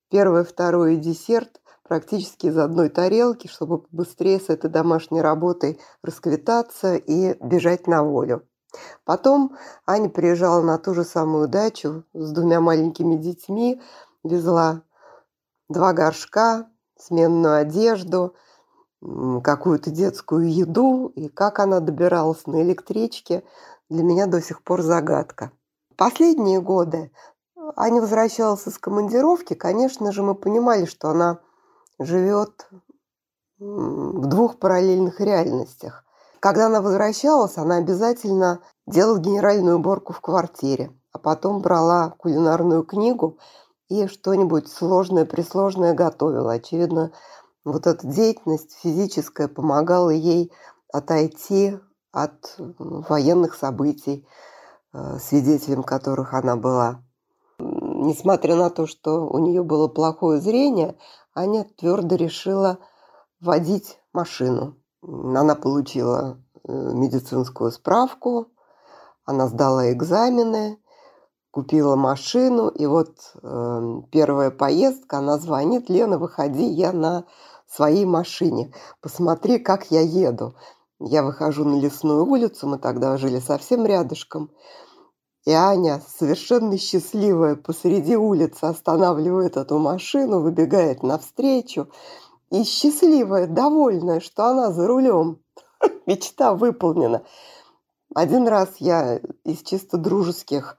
первое, 0.09 0.45
второе 0.45 0.95
десерт 0.95 1.61
практически 1.83 2.47
из 2.47 2.57
одной 2.57 2.87
тарелки, 2.87 3.47
чтобы 3.47 3.83
быстрее 3.91 4.39
с 4.39 4.47
этой 4.47 4.69
домашней 4.69 5.21
работой 5.21 5.79
расквитаться 6.01 6.95
и 6.95 7.35
бежать 7.43 7.85
на 7.85 8.03
волю. 8.03 8.47
Потом 9.03 9.57
Аня 9.85 10.09
приезжала 10.09 10.61
на 10.61 10.77
ту 10.77 10.93
же 10.93 11.03
самую 11.03 11.49
дачу 11.49 12.05
с 12.13 12.31
двумя 12.31 12.61
маленькими 12.61 13.17
детьми, 13.17 13.81
везла 14.23 14.83
два 15.67 15.91
горшка, 15.91 16.69
сменную 16.95 17.55
одежду– 17.57 18.35
какую-то 19.01 19.91
детскую 19.91 20.51
еду, 20.51 21.07
и 21.15 21.29
как 21.29 21.59
она 21.59 21.79
добиралась 21.79 22.45
на 22.47 22.61
электричке, 22.61 23.43
для 23.89 24.03
меня 24.03 24.27
до 24.27 24.41
сих 24.41 24.61
пор 24.63 24.81
загадка. 24.81 25.51
Последние 25.95 26.61
годы 26.61 27.11
Аня 27.75 28.01
возвращалась 28.01 28.67
из 28.67 28.77
командировки, 28.77 29.53
конечно 29.53 30.11
же, 30.11 30.23
мы 30.23 30.35
понимали, 30.35 30.85
что 30.85 31.09
она 31.09 31.39
живет 31.99 32.69
в 33.59 34.27
двух 34.27 34.57
параллельных 34.59 35.19
реальностях. 35.19 36.05
Когда 36.39 36.67
она 36.67 36.81
возвращалась, 36.81 37.57
она 37.57 37.75
обязательно 37.75 38.61
делала 38.87 39.19
генеральную 39.19 39.77
уборку 39.77 40.13
в 40.13 40.21
квартире, 40.21 40.91
а 41.11 41.19
потом 41.19 41.61
брала 41.61 42.11
кулинарную 42.17 42.83
книгу 42.83 43.37
и 43.89 44.07
что-нибудь 44.07 44.71
сложное-пресложное 44.71 45.93
готовила. 45.93 46.53
Очевидно, 46.53 47.11
вот 47.65 47.87
эта 47.87 48.05
деятельность 48.07 48.77
физическая 48.81 49.47
помогала 49.47 50.09
ей 50.09 50.51
отойти 50.91 51.77
от 52.11 52.55
военных 52.57 53.55
событий, 53.55 54.27
э, 54.93 55.17
свидетелем 55.19 55.83
которых 55.83 56.33
она 56.33 56.55
была. 56.55 57.03
Несмотря 57.59 58.55
на 58.55 58.69
то, 58.69 58.87
что 58.87 59.27
у 59.27 59.37
нее 59.39 59.63
было 59.63 59.87
плохое 59.87 60.39
зрение, 60.39 60.97
Аня 61.35 61.65
твердо 61.77 62.15
решила 62.15 62.79
водить 63.39 63.99
машину. 64.13 64.77
Она 65.01 65.55
получила 65.55 66.41
э, 66.63 66.71
медицинскую 66.71 67.71
справку, 67.71 68.47
она 69.25 69.47
сдала 69.47 69.91
экзамены, 69.91 70.79
купила 71.51 71.95
машину, 71.95 72.69
и 72.69 72.85
вот 72.85 73.15
э, 73.41 74.01
первая 74.11 74.51
поездка, 74.51 75.17
она 75.17 75.37
звонит, 75.37 75.89
Лена, 75.89 76.17
выходи, 76.17 76.65
я 76.65 76.91
на 76.91 77.25
своей 77.69 78.05
машине. 78.05 78.73
Посмотри, 79.01 79.59
как 79.59 79.91
я 79.91 80.01
еду. 80.01 80.55
Я 80.99 81.23
выхожу 81.23 81.63
на 81.63 81.79
лесную 81.79 82.25
улицу, 82.25 82.67
мы 82.67 82.77
тогда 82.77 83.17
жили 83.17 83.39
совсем 83.39 83.85
рядышком. 83.85 84.51
И 85.45 85.51
Аня, 85.51 86.01
совершенно 86.05 86.77
счастливая, 86.77 87.55
посреди 87.55 88.17
улицы 88.17 88.65
останавливает 88.65 89.55
эту 89.55 89.79
машину, 89.79 90.41
выбегает 90.41 91.01
навстречу. 91.01 91.89
И 92.51 92.63
счастливая, 92.63 93.47
довольная, 93.47 94.19
что 94.19 94.47
она 94.47 94.71
за 94.71 94.87
рулем. 94.87 95.39
Мечта 96.05 96.53
выполнена. 96.53 97.23
Один 98.13 98.47
раз 98.47 98.69
я 98.79 99.21
из 99.45 99.61
чисто 99.61 99.97
дружеских 99.97 100.77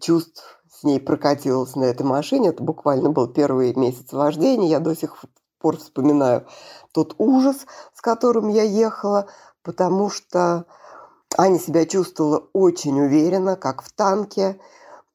чувств 0.00 0.55
с 0.80 0.82
ней 0.82 1.00
прокатилась 1.00 1.74
на 1.74 1.84
этой 1.84 2.04
машине. 2.04 2.50
Это 2.50 2.62
буквально 2.62 3.10
был 3.10 3.28
первый 3.28 3.74
месяц 3.74 4.12
вождения. 4.12 4.68
Я 4.68 4.80
до 4.80 4.94
сих 4.94 5.24
пор 5.58 5.78
вспоминаю 5.78 6.46
тот 6.92 7.14
ужас, 7.18 7.66
с 7.94 8.00
которым 8.00 8.48
я 8.48 8.62
ехала, 8.62 9.28
потому 9.62 10.10
что 10.10 10.66
Аня 11.38 11.58
себя 11.58 11.86
чувствовала 11.86 12.48
очень 12.52 13.00
уверенно, 13.00 13.56
как 13.56 13.82
в 13.82 13.92
танке, 13.92 14.60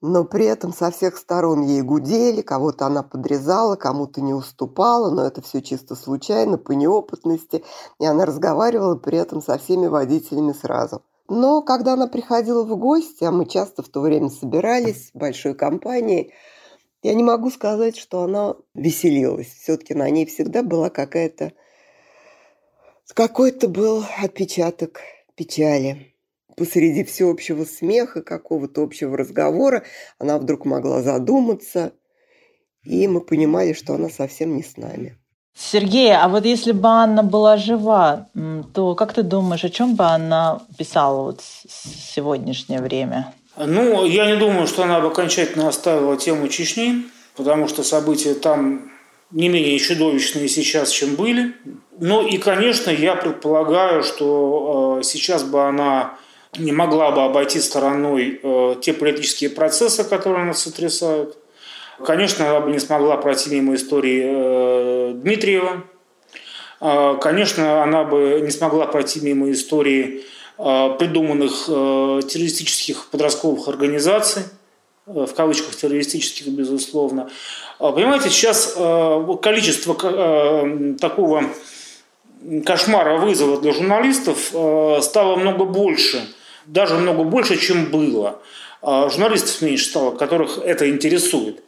но 0.01 0.23
при 0.23 0.45
этом 0.45 0.73
со 0.73 0.89
всех 0.89 1.17
сторон 1.17 1.61
ей 1.61 1.81
гудели, 1.81 2.41
кого-то 2.41 2.87
она 2.87 3.03
подрезала, 3.03 3.75
кому-то 3.75 4.21
не 4.21 4.33
уступала, 4.33 5.11
но 5.11 5.23
это 5.23 5.41
все 5.41 5.61
чисто 5.61 5.95
случайно, 5.95 6.57
по 6.57 6.71
неопытности, 6.71 7.63
и 7.99 8.05
она 8.05 8.25
разговаривала 8.25 8.95
при 8.95 9.19
этом 9.19 9.41
со 9.41 9.59
всеми 9.59 9.85
водителями 9.87 10.53
сразу. 10.53 11.03
Но 11.33 11.61
когда 11.61 11.93
она 11.93 12.07
приходила 12.07 12.65
в 12.65 12.77
гости, 12.77 13.23
а 13.23 13.31
мы 13.31 13.45
часто 13.45 13.83
в 13.83 13.87
то 13.87 14.01
время 14.01 14.27
собирались 14.27 15.11
большой 15.13 15.55
компанией, 15.55 16.33
я 17.03 17.13
не 17.13 17.23
могу 17.23 17.49
сказать, 17.51 17.95
что 17.95 18.23
она 18.23 18.57
веселилась. 18.73 19.47
Все-таки 19.47 19.93
на 19.93 20.09
ней 20.09 20.25
всегда 20.25 20.61
была 20.61 20.89
какая-то... 20.89 21.53
Какой-то 23.13 23.69
был 23.69 24.03
отпечаток 24.21 24.99
печали. 25.35 26.17
Посреди 26.57 27.05
всеобщего 27.05 27.63
смеха, 27.63 28.21
какого-то 28.21 28.83
общего 28.83 29.15
разговора, 29.15 29.85
она 30.17 30.37
вдруг 30.37 30.65
могла 30.65 31.01
задуматься, 31.01 31.93
и 32.83 33.07
мы 33.07 33.21
понимали, 33.21 33.71
что 33.71 33.93
она 33.93 34.09
совсем 34.09 34.57
не 34.57 34.63
с 34.63 34.75
нами. 34.75 35.17
Сергей, 35.55 36.15
а 36.15 36.27
вот 36.27 36.45
если 36.45 36.71
бы 36.71 36.87
Анна 36.87 37.23
была 37.23 37.57
жива, 37.57 38.27
то 38.73 38.95
как 38.95 39.13
ты 39.13 39.21
думаешь, 39.21 39.63
о 39.63 39.69
чем 39.69 39.95
бы 39.95 40.05
она 40.05 40.61
писала 40.77 41.23
вот 41.23 41.41
в 41.41 42.13
сегодняшнее 42.13 42.81
время? 42.81 43.33
Ну, 43.57 44.05
я 44.05 44.25
не 44.25 44.37
думаю, 44.37 44.65
что 44.65 44.83
она 44.83 45.01
бы 45.01 45.07
окончательно 45.07 45.67
оставила 45.67 46.17
тему 46.17 46.47
Чечни, 46.47 47.05
потому 47.35 47.67
что 47.67 47.83
события 47.83 48.33
там 48.33 48.91
не 49.31 49.49
менее 49.49 49.77
чудовищные 49.79 50.47
сейчас, 50.47 50.89
чем 50.89 51.15
были. 51.15 51.53
Ну 51.99 52.25
и, 52.25 52.37
конечно, 52.37 52.89
я 52.89 53.15
предполагаю, 53.15 54.03
что 54.03 54.97
э, 54.99 55.03
сейчас 55.03 55.43
бы 55.43 55.63
она 55.63 56.17
не 56.57 56.71
могла 56.71 57.11
бы 57.11 57.23
обойти 57.23 57.59
стороной 57.59 58.39
э, 58.41 58.75
те 58.81 58.93
политические 58.93 59.49
процессы, 59.49 60.03
которые 60.03 60.45
нас 60.45 60.63
сотрясают. 60.63 61.37
Конечно, 62.05 62.49
она 62.49 62.59
бы 62.61 62.71
не 62.71 62.79
смогла 62.79 63.17
пройти 63.17 63.49
мимо 63.49 63.75
истории 63.75 64.23
э, 64.23 65.13
Дмитриева. 65.13 65.83
Э, 66.79 67.17
конечно, 67.21 67.83
она 67.83 68.03
бы 68.03 68.39
не 68.41 68.51
смогла 68.51 68.87
пройти 68.87 69.19
мимо 69.21 69.51
истории 69.51 70.23
э, 70.57 70.95
придуманных 70.97 71.65
террористических 71.65 73.07
подростковых 73.07 73.67
организаций, 73.67 74.43
в 75.05 75.33
кавычках 75.33 75.75
террористических, 75.75 76.47
безусловно. 76.47 77.29
Понимаете, 77.79 78.29
сейчас 78.29 78.77
количество 79.41 79.95
такого 80.99 81.45
кошмара 82.63 83.17
вызова 83.17 83.59
для 83.59 83.73
журналистов 83.73 84.37
стало 85.03 85.35
много 85.37 85.65
больше, 85.65 86.21
даже 86.67 86.95
много 86.95 87.23
больше, 87.23 87.57
чем 87.57 87.85
было. 87.85 88.39
Журналистов 88.83 89.61
меньше 89.63 89.85
стало, 89.85 90.11
которых 90.11 90.59
это 90.59 90.87
интересует. 90.87 91.63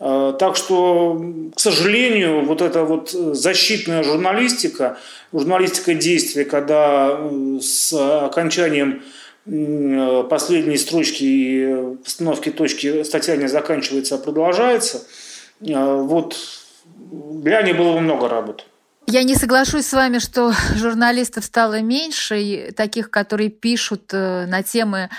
Э, 0.00 0.32
так 0.38 0.56
что, 0.56 1.22
к 1.54 1.60
сожалению, 1.60 2.46
вот 2.46 2.62
эта 2.62 2.84
вот 2.84 3.10
защитная 3.10 4.02
журналистика, 4.02 4.98
журналистика 5.32 5.94
действия, 5.94 6.46
когда 6.46 7.18
э, 7.18 7.58
с 7.60 7.92
окончанием 7.92 9.02
э, 9.44 10.24
последней 10.28 10.78
строчки 10.78 11.24
и 11.24 11.96
постановки 12.02 12.50
точки 12.50 13.02
статья 13.02 13.36
не 13.36 13.46
заканчивается, 13.46 14.14
а 14.14 14.18
продолжается, 14.18 15.06
вот 15.60 16.36
для 16.94 17.60
нее 17.60 17.74
было 17.74 17.92
бы 17.92 18.00
много 18.00 18.28
работы. 18.28 18.64
Я 19.12 19.24
не 19.24 19.34
соглашусь 19.34 19.86
с 19.86 19.92
вами, 19.92 20.20
что 20.20 20.52
журналистов 20.76 21.44
стало 21.44 21.80
меньше, 21.80 22.72
таких, 22.76 23.10
которые 23.10 23.50
пишут 23.50 24.12
на 24.12 24.62
темы, 24.62 25.10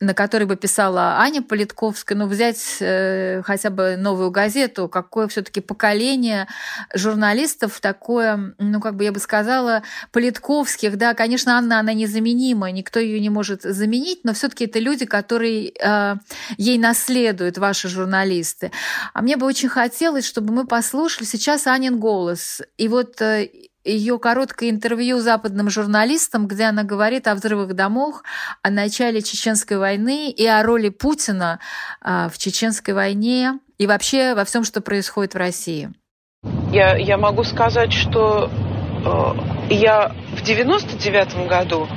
на 0.00 0.12
которой 0.12 0.44
бы 0.44 0.56
писала 0.56 1.18
Аня 1.18 1.42
Политковская, 1.42 2.18
ну, 2.18 2.26
взять 2.26 2.76
э, 2.80 3.42
хотя 3.44 3.70
бы 3.70 3.96
новую 3.96 4.30
газету, 4.30 4.88
какое 4.88 5.26
все 5.26 5.42
таки 5.42 5.60
поколение 5.60 6.46
журналистов 6.94 7.80
такое, 7.80 8.54
ну, 8.58 8.80
как 8.80 8.96
бы 8.96 9.04
я 9.04 9.12
бы 9.12 9.18
сказала, 9.18 9.82
Политковских, 10.12 10.98
да, 10.98 11.14
конечно, 11.14 11.56
Анна, 11.56 11.80
она 11.80 11.94
незаменима, 11.94 12.70
никто 12.70 13.00
ее 13.00 13.20
не 13.20 13.30
может 13.30 13.62
заменить, 13.62 14.20
но 14.24 14.34
все 14.34 14.48
таки 14.48 14.66
это 14.66 14.78
люди, 14.80 15.06
которые 15.06 15.70
э, 15.70 16.16
ей 16.58 16.76
наследуют, 16.76 17.56
ваши 17.56 17.88
журналисты. 17.88 18.72
А 19.14 19.22
мне 19.22 19.38
бы 19.38 19.46
очень 19.46 19.70
хотелось, 19.70 20.26
чтобы 20.26 20.52
мы 20.52 20.66
послушали 20.66 21.24
сейчас 21.24 21.66
Анин 21.66 21.98
голос. 21.98 22.60
И 22.76 22.88
вот 22.88 23.22
э, 23.26 23.48
ее 23.86 24.18
короткое 24.18 24.70
интервью 24.70 25.20
западным 25.20 25.70
журналистам, 25.70 26.46
где 26.46 26.64
она 26.64 26.82
говорит 26.82 27.28
о 27.28 27.34
взрывах 27.34 27.74
домов, 27.74 28.22
о 28.62 28.70
начале 28.70 29.22
Чеченской 29.22 29.78
войны 29.78 30.30
и 30.30 30.46
о 30.46 30.62
роли 30.62 30.88
Путина 30.88 31.60
а, 32.00 32.28
в 32.28 32.36
Чеченской 32.38 32.94
войне 32.94 33.58
и 33.78 33.86
вообще 33.86 34.34
во 34.34 34.44
всем, 34.44 34.64
что 34.64 34.80
происходит 34.80 35.34
в 35.34 35.38
России. 35.38 35.90
Я, 36.72 36.96
я 36.96 37.16
могу 37.16 37.44
сказать, 37.44 37.92
что 37.92 38.50
э, 39.70 39.74
я 39.74 40.14
в 40.36 40.42
99 40.42 41.48
году, 41.48 41.88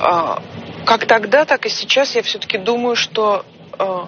э, 0.00 0.36
как 0.84 1.06
тогда, 1.06 1.44
так 1.44 1.66
и 1.66 1.68
сейчас, 1.68 2.14
я 2.14 2.22
все-таки 2.22 2.58
думаю, 2.58 2.96
что 2.96 3.44
э, 3.78 3.98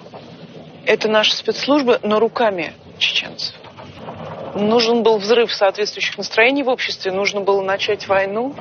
это 0.85 1.07
наши 1.09 1.35
спецслужбы, 1.35 1.99
но 2.03 2.19
руками 2.19 2.73
чеченцев 2.97 3.55
нужен 4.55 5.03
был 5.03 5.17
взрыв 5.17 5.53
соответствующих 5.53 6.17
настроений 6.17 6.63
в 6.63 6.69
обществе, 6.69 7.11
нужно 7.11 7.41
было 7.41 7.61
начать 7.61 8.07
войну, 8.07 8.55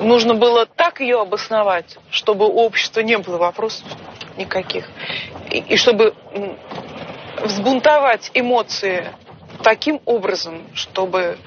нужно 0.00 0.34
было 0.34 0.66
так 0.66 1.00
ее 1.00 1.20
обосновать, 1.20 1.98
чтобы 2.10 2.46
у 2.46 2.58
общества 2.58 3.00
не 3.00 3.18
было 3.18 3.38
вопросов 3.38 3.86
никаких, 4.36 4.88
и, 5.50 5.58
и 5.58 5.76
чтобы 5.76 6.14
взбунтовать 7.42 8.30
эмоции 8.34 9.12
таким 9.62 10.00
образом, 10.04 10.66
чтобы 10.74 11.38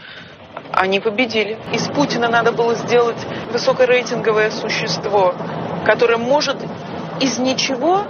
они 0.71 0.99
победили. 0.99 1.57
Из 1.73 1.87
Путина 1.87 2.29
надо 2.29 2.51
было 2.51 2.75
сделать 2.75 3.17
высокорейтинговое 3.51 4.51
существо, 4.51 5.35
которое 5.85 6.17
может 6.17 6.57
из 7.19 7.37
ничего 7.39 8.03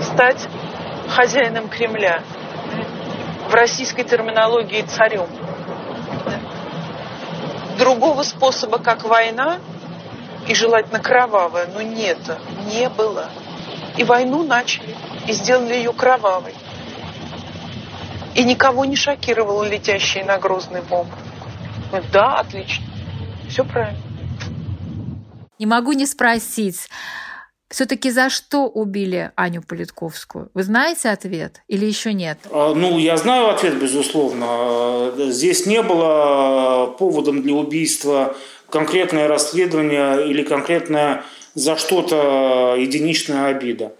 стать 0.00 0.48
хозяином 1.08 1.68
Кремля 1.68 2.22
в 3.48 3.54
российской 3.54 4.04
терминологии 4.04 4.82
царем. 4.82 5.26
Другого 7.78 8.22
способа, 8.22 8.78
как 8.78 9.04
война, 9.04 9.58
и 10.46 10.54
желательно 10.54 11.00
кровавая, 11.00 11.68
но 11.72 11.82
нет, 11.82 12.18
не 12.66 12.88
было. 12.88 13.30
И 13.96 14.04
войну 14.04 14.42
начали, 14.42 14.94
и 15.26 15.32
сделали 15.32 15.74
ее 15.74 15.92
кровавой. 15.92 16.54
И 18.34 18.44
никого 18.44 18.84
не 18.84 18.96
шокировал 18.96 19.62
летящий 19.62 20.22
на 20.22 20.38
Грозный 20.38 20.82
бомб. 20.82 21.10
Да, 22.12 22.38
отлично. 22.40 22.84
Все 23.48 23.64
правильно. 23.64 24.00
Не 25.58 25.66
могу 25.66 25.92
не 25.92 26.06
спросить, 26.06 26.88
все-таки 27.70 28.10
за 28.10 28.30
что 28.30 28.68
убили 28.68 29.32
Аню 29.36 29.62
Политковскую? 29.62 30.50
Вы 30.54 30.62
знаете 30.62 31.10
ответ 31.10 31.62
или 31.66 31.86
еще 31.86 32.12
нет? 32.12 32.38
А, 32.50 32.74
ну, 32.74 32.98
я 32.98 33.16
знаю 33.16 33.48
ответ, 33.48 33.80
безусловно. 33.80 35.12
Здесь 35.16 35.66
не 35.66 35.82
было 35.82 36.94
поводом 36.98 37.42
для 37.42 37.54
убийства 37.54 38.36
конкретное 38.70 39.28
расследование 39.28 40.28
или 40.28 40.42
конкретная 40.42 41.24
за 41.54 41.76
что-то 41.76 42.76
единичная 42.78 43.46
обида. 43.46 43.92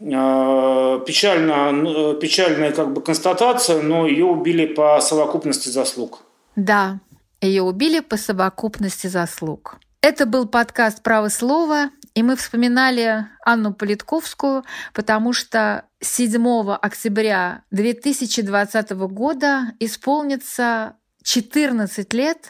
А, 0.00 0.98
печально, 1.00 2.14
печальная 2.14 2.72
как 2.72 2.92
бы 2.92 3.02
констатация, 3.02 3.82
но 3.82 4.06
ее 4.06 4.24
убили 4.24 4.66
по 4.66 5.00
совокупности 5.00 5.68
заслуг. 5.68 6.22
Да, 6.56 7.00
ее 7.40 7.62
убили 7.62 8.00
по 8.00 8.16
совокупности 8.16 9.06
заслуг. 9.06 9.78
Это 10.02 10.24
был 10.24 10.48
подкаст 10.48 11.02
«Право 11.02 11.28
слова», 11.28 11.90
и 12.14 12.22
мы 12.22 12.34
вспоминали 12.34 13.26
Анну 13.44 13.74
Политковскую, 13.74 14.64
потому 14.94 15.34
что 15.34 15.84
7 16.00 16.72
октября 16.72 17.64
2020 17.70 18.90
года 18.92 19.74
исполнится 19.78 20.96
14 21.22 22.14
лет, 22.14 22.48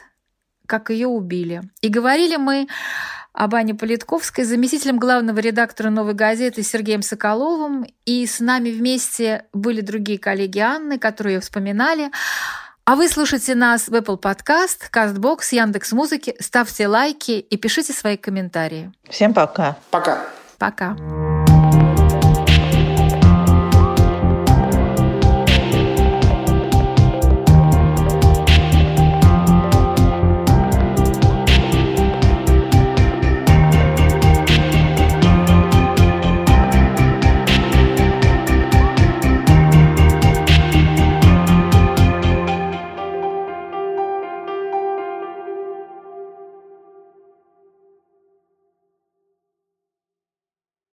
как 0.65 0.91
ее 0.91 1.07
убили. 1.07 1.63
И 1.81 1.89
говорили 1.89 2.37
мы 2.37 2.69
об 3.33 3.53
Ане 3.55 3.75
Политковской, 3.75 4.45
заместителем 4.45 4.97
главного 4.97 5.39
редактора 5.39 5.89
«Новой 5.89 6.13
газеты» 6.13 6.63
Сергеем 6.63 7.01
Соколовым. 7.01 7.85
И 8.05 8.25
с 8.25 8.39
нами 8.39 8.71
вместе 8.71 9.45
были 9.51 9.81
другие 9.81 10.19
коллеги 10.19 10.59
Анны, 10.59 10.97
которые 10.97 11.41
вспоминали. 11.41 12.11
А 12.83 12.95
вы 12.95 13.07
слушайте 13.07 13.55
нас 13.55 13.87
в 13.87 13.93
Apple 13.93 14.19
Podcast, 14.19 14.89
CastBox, 14.91 15.39
Яндекс.Музыки. 15.51 16.35
Ставьте 16.39 16.87
лайки 16.87 17.31
и 17.33 17.57
пишите 17.57 17.93
свои 17.93 18.17
комментарии. 18.17 18.91
Всем 19.09 19.33
пока. 19.33 19.77
Пока. 19.91 20.25
Пока. 20.57 20.95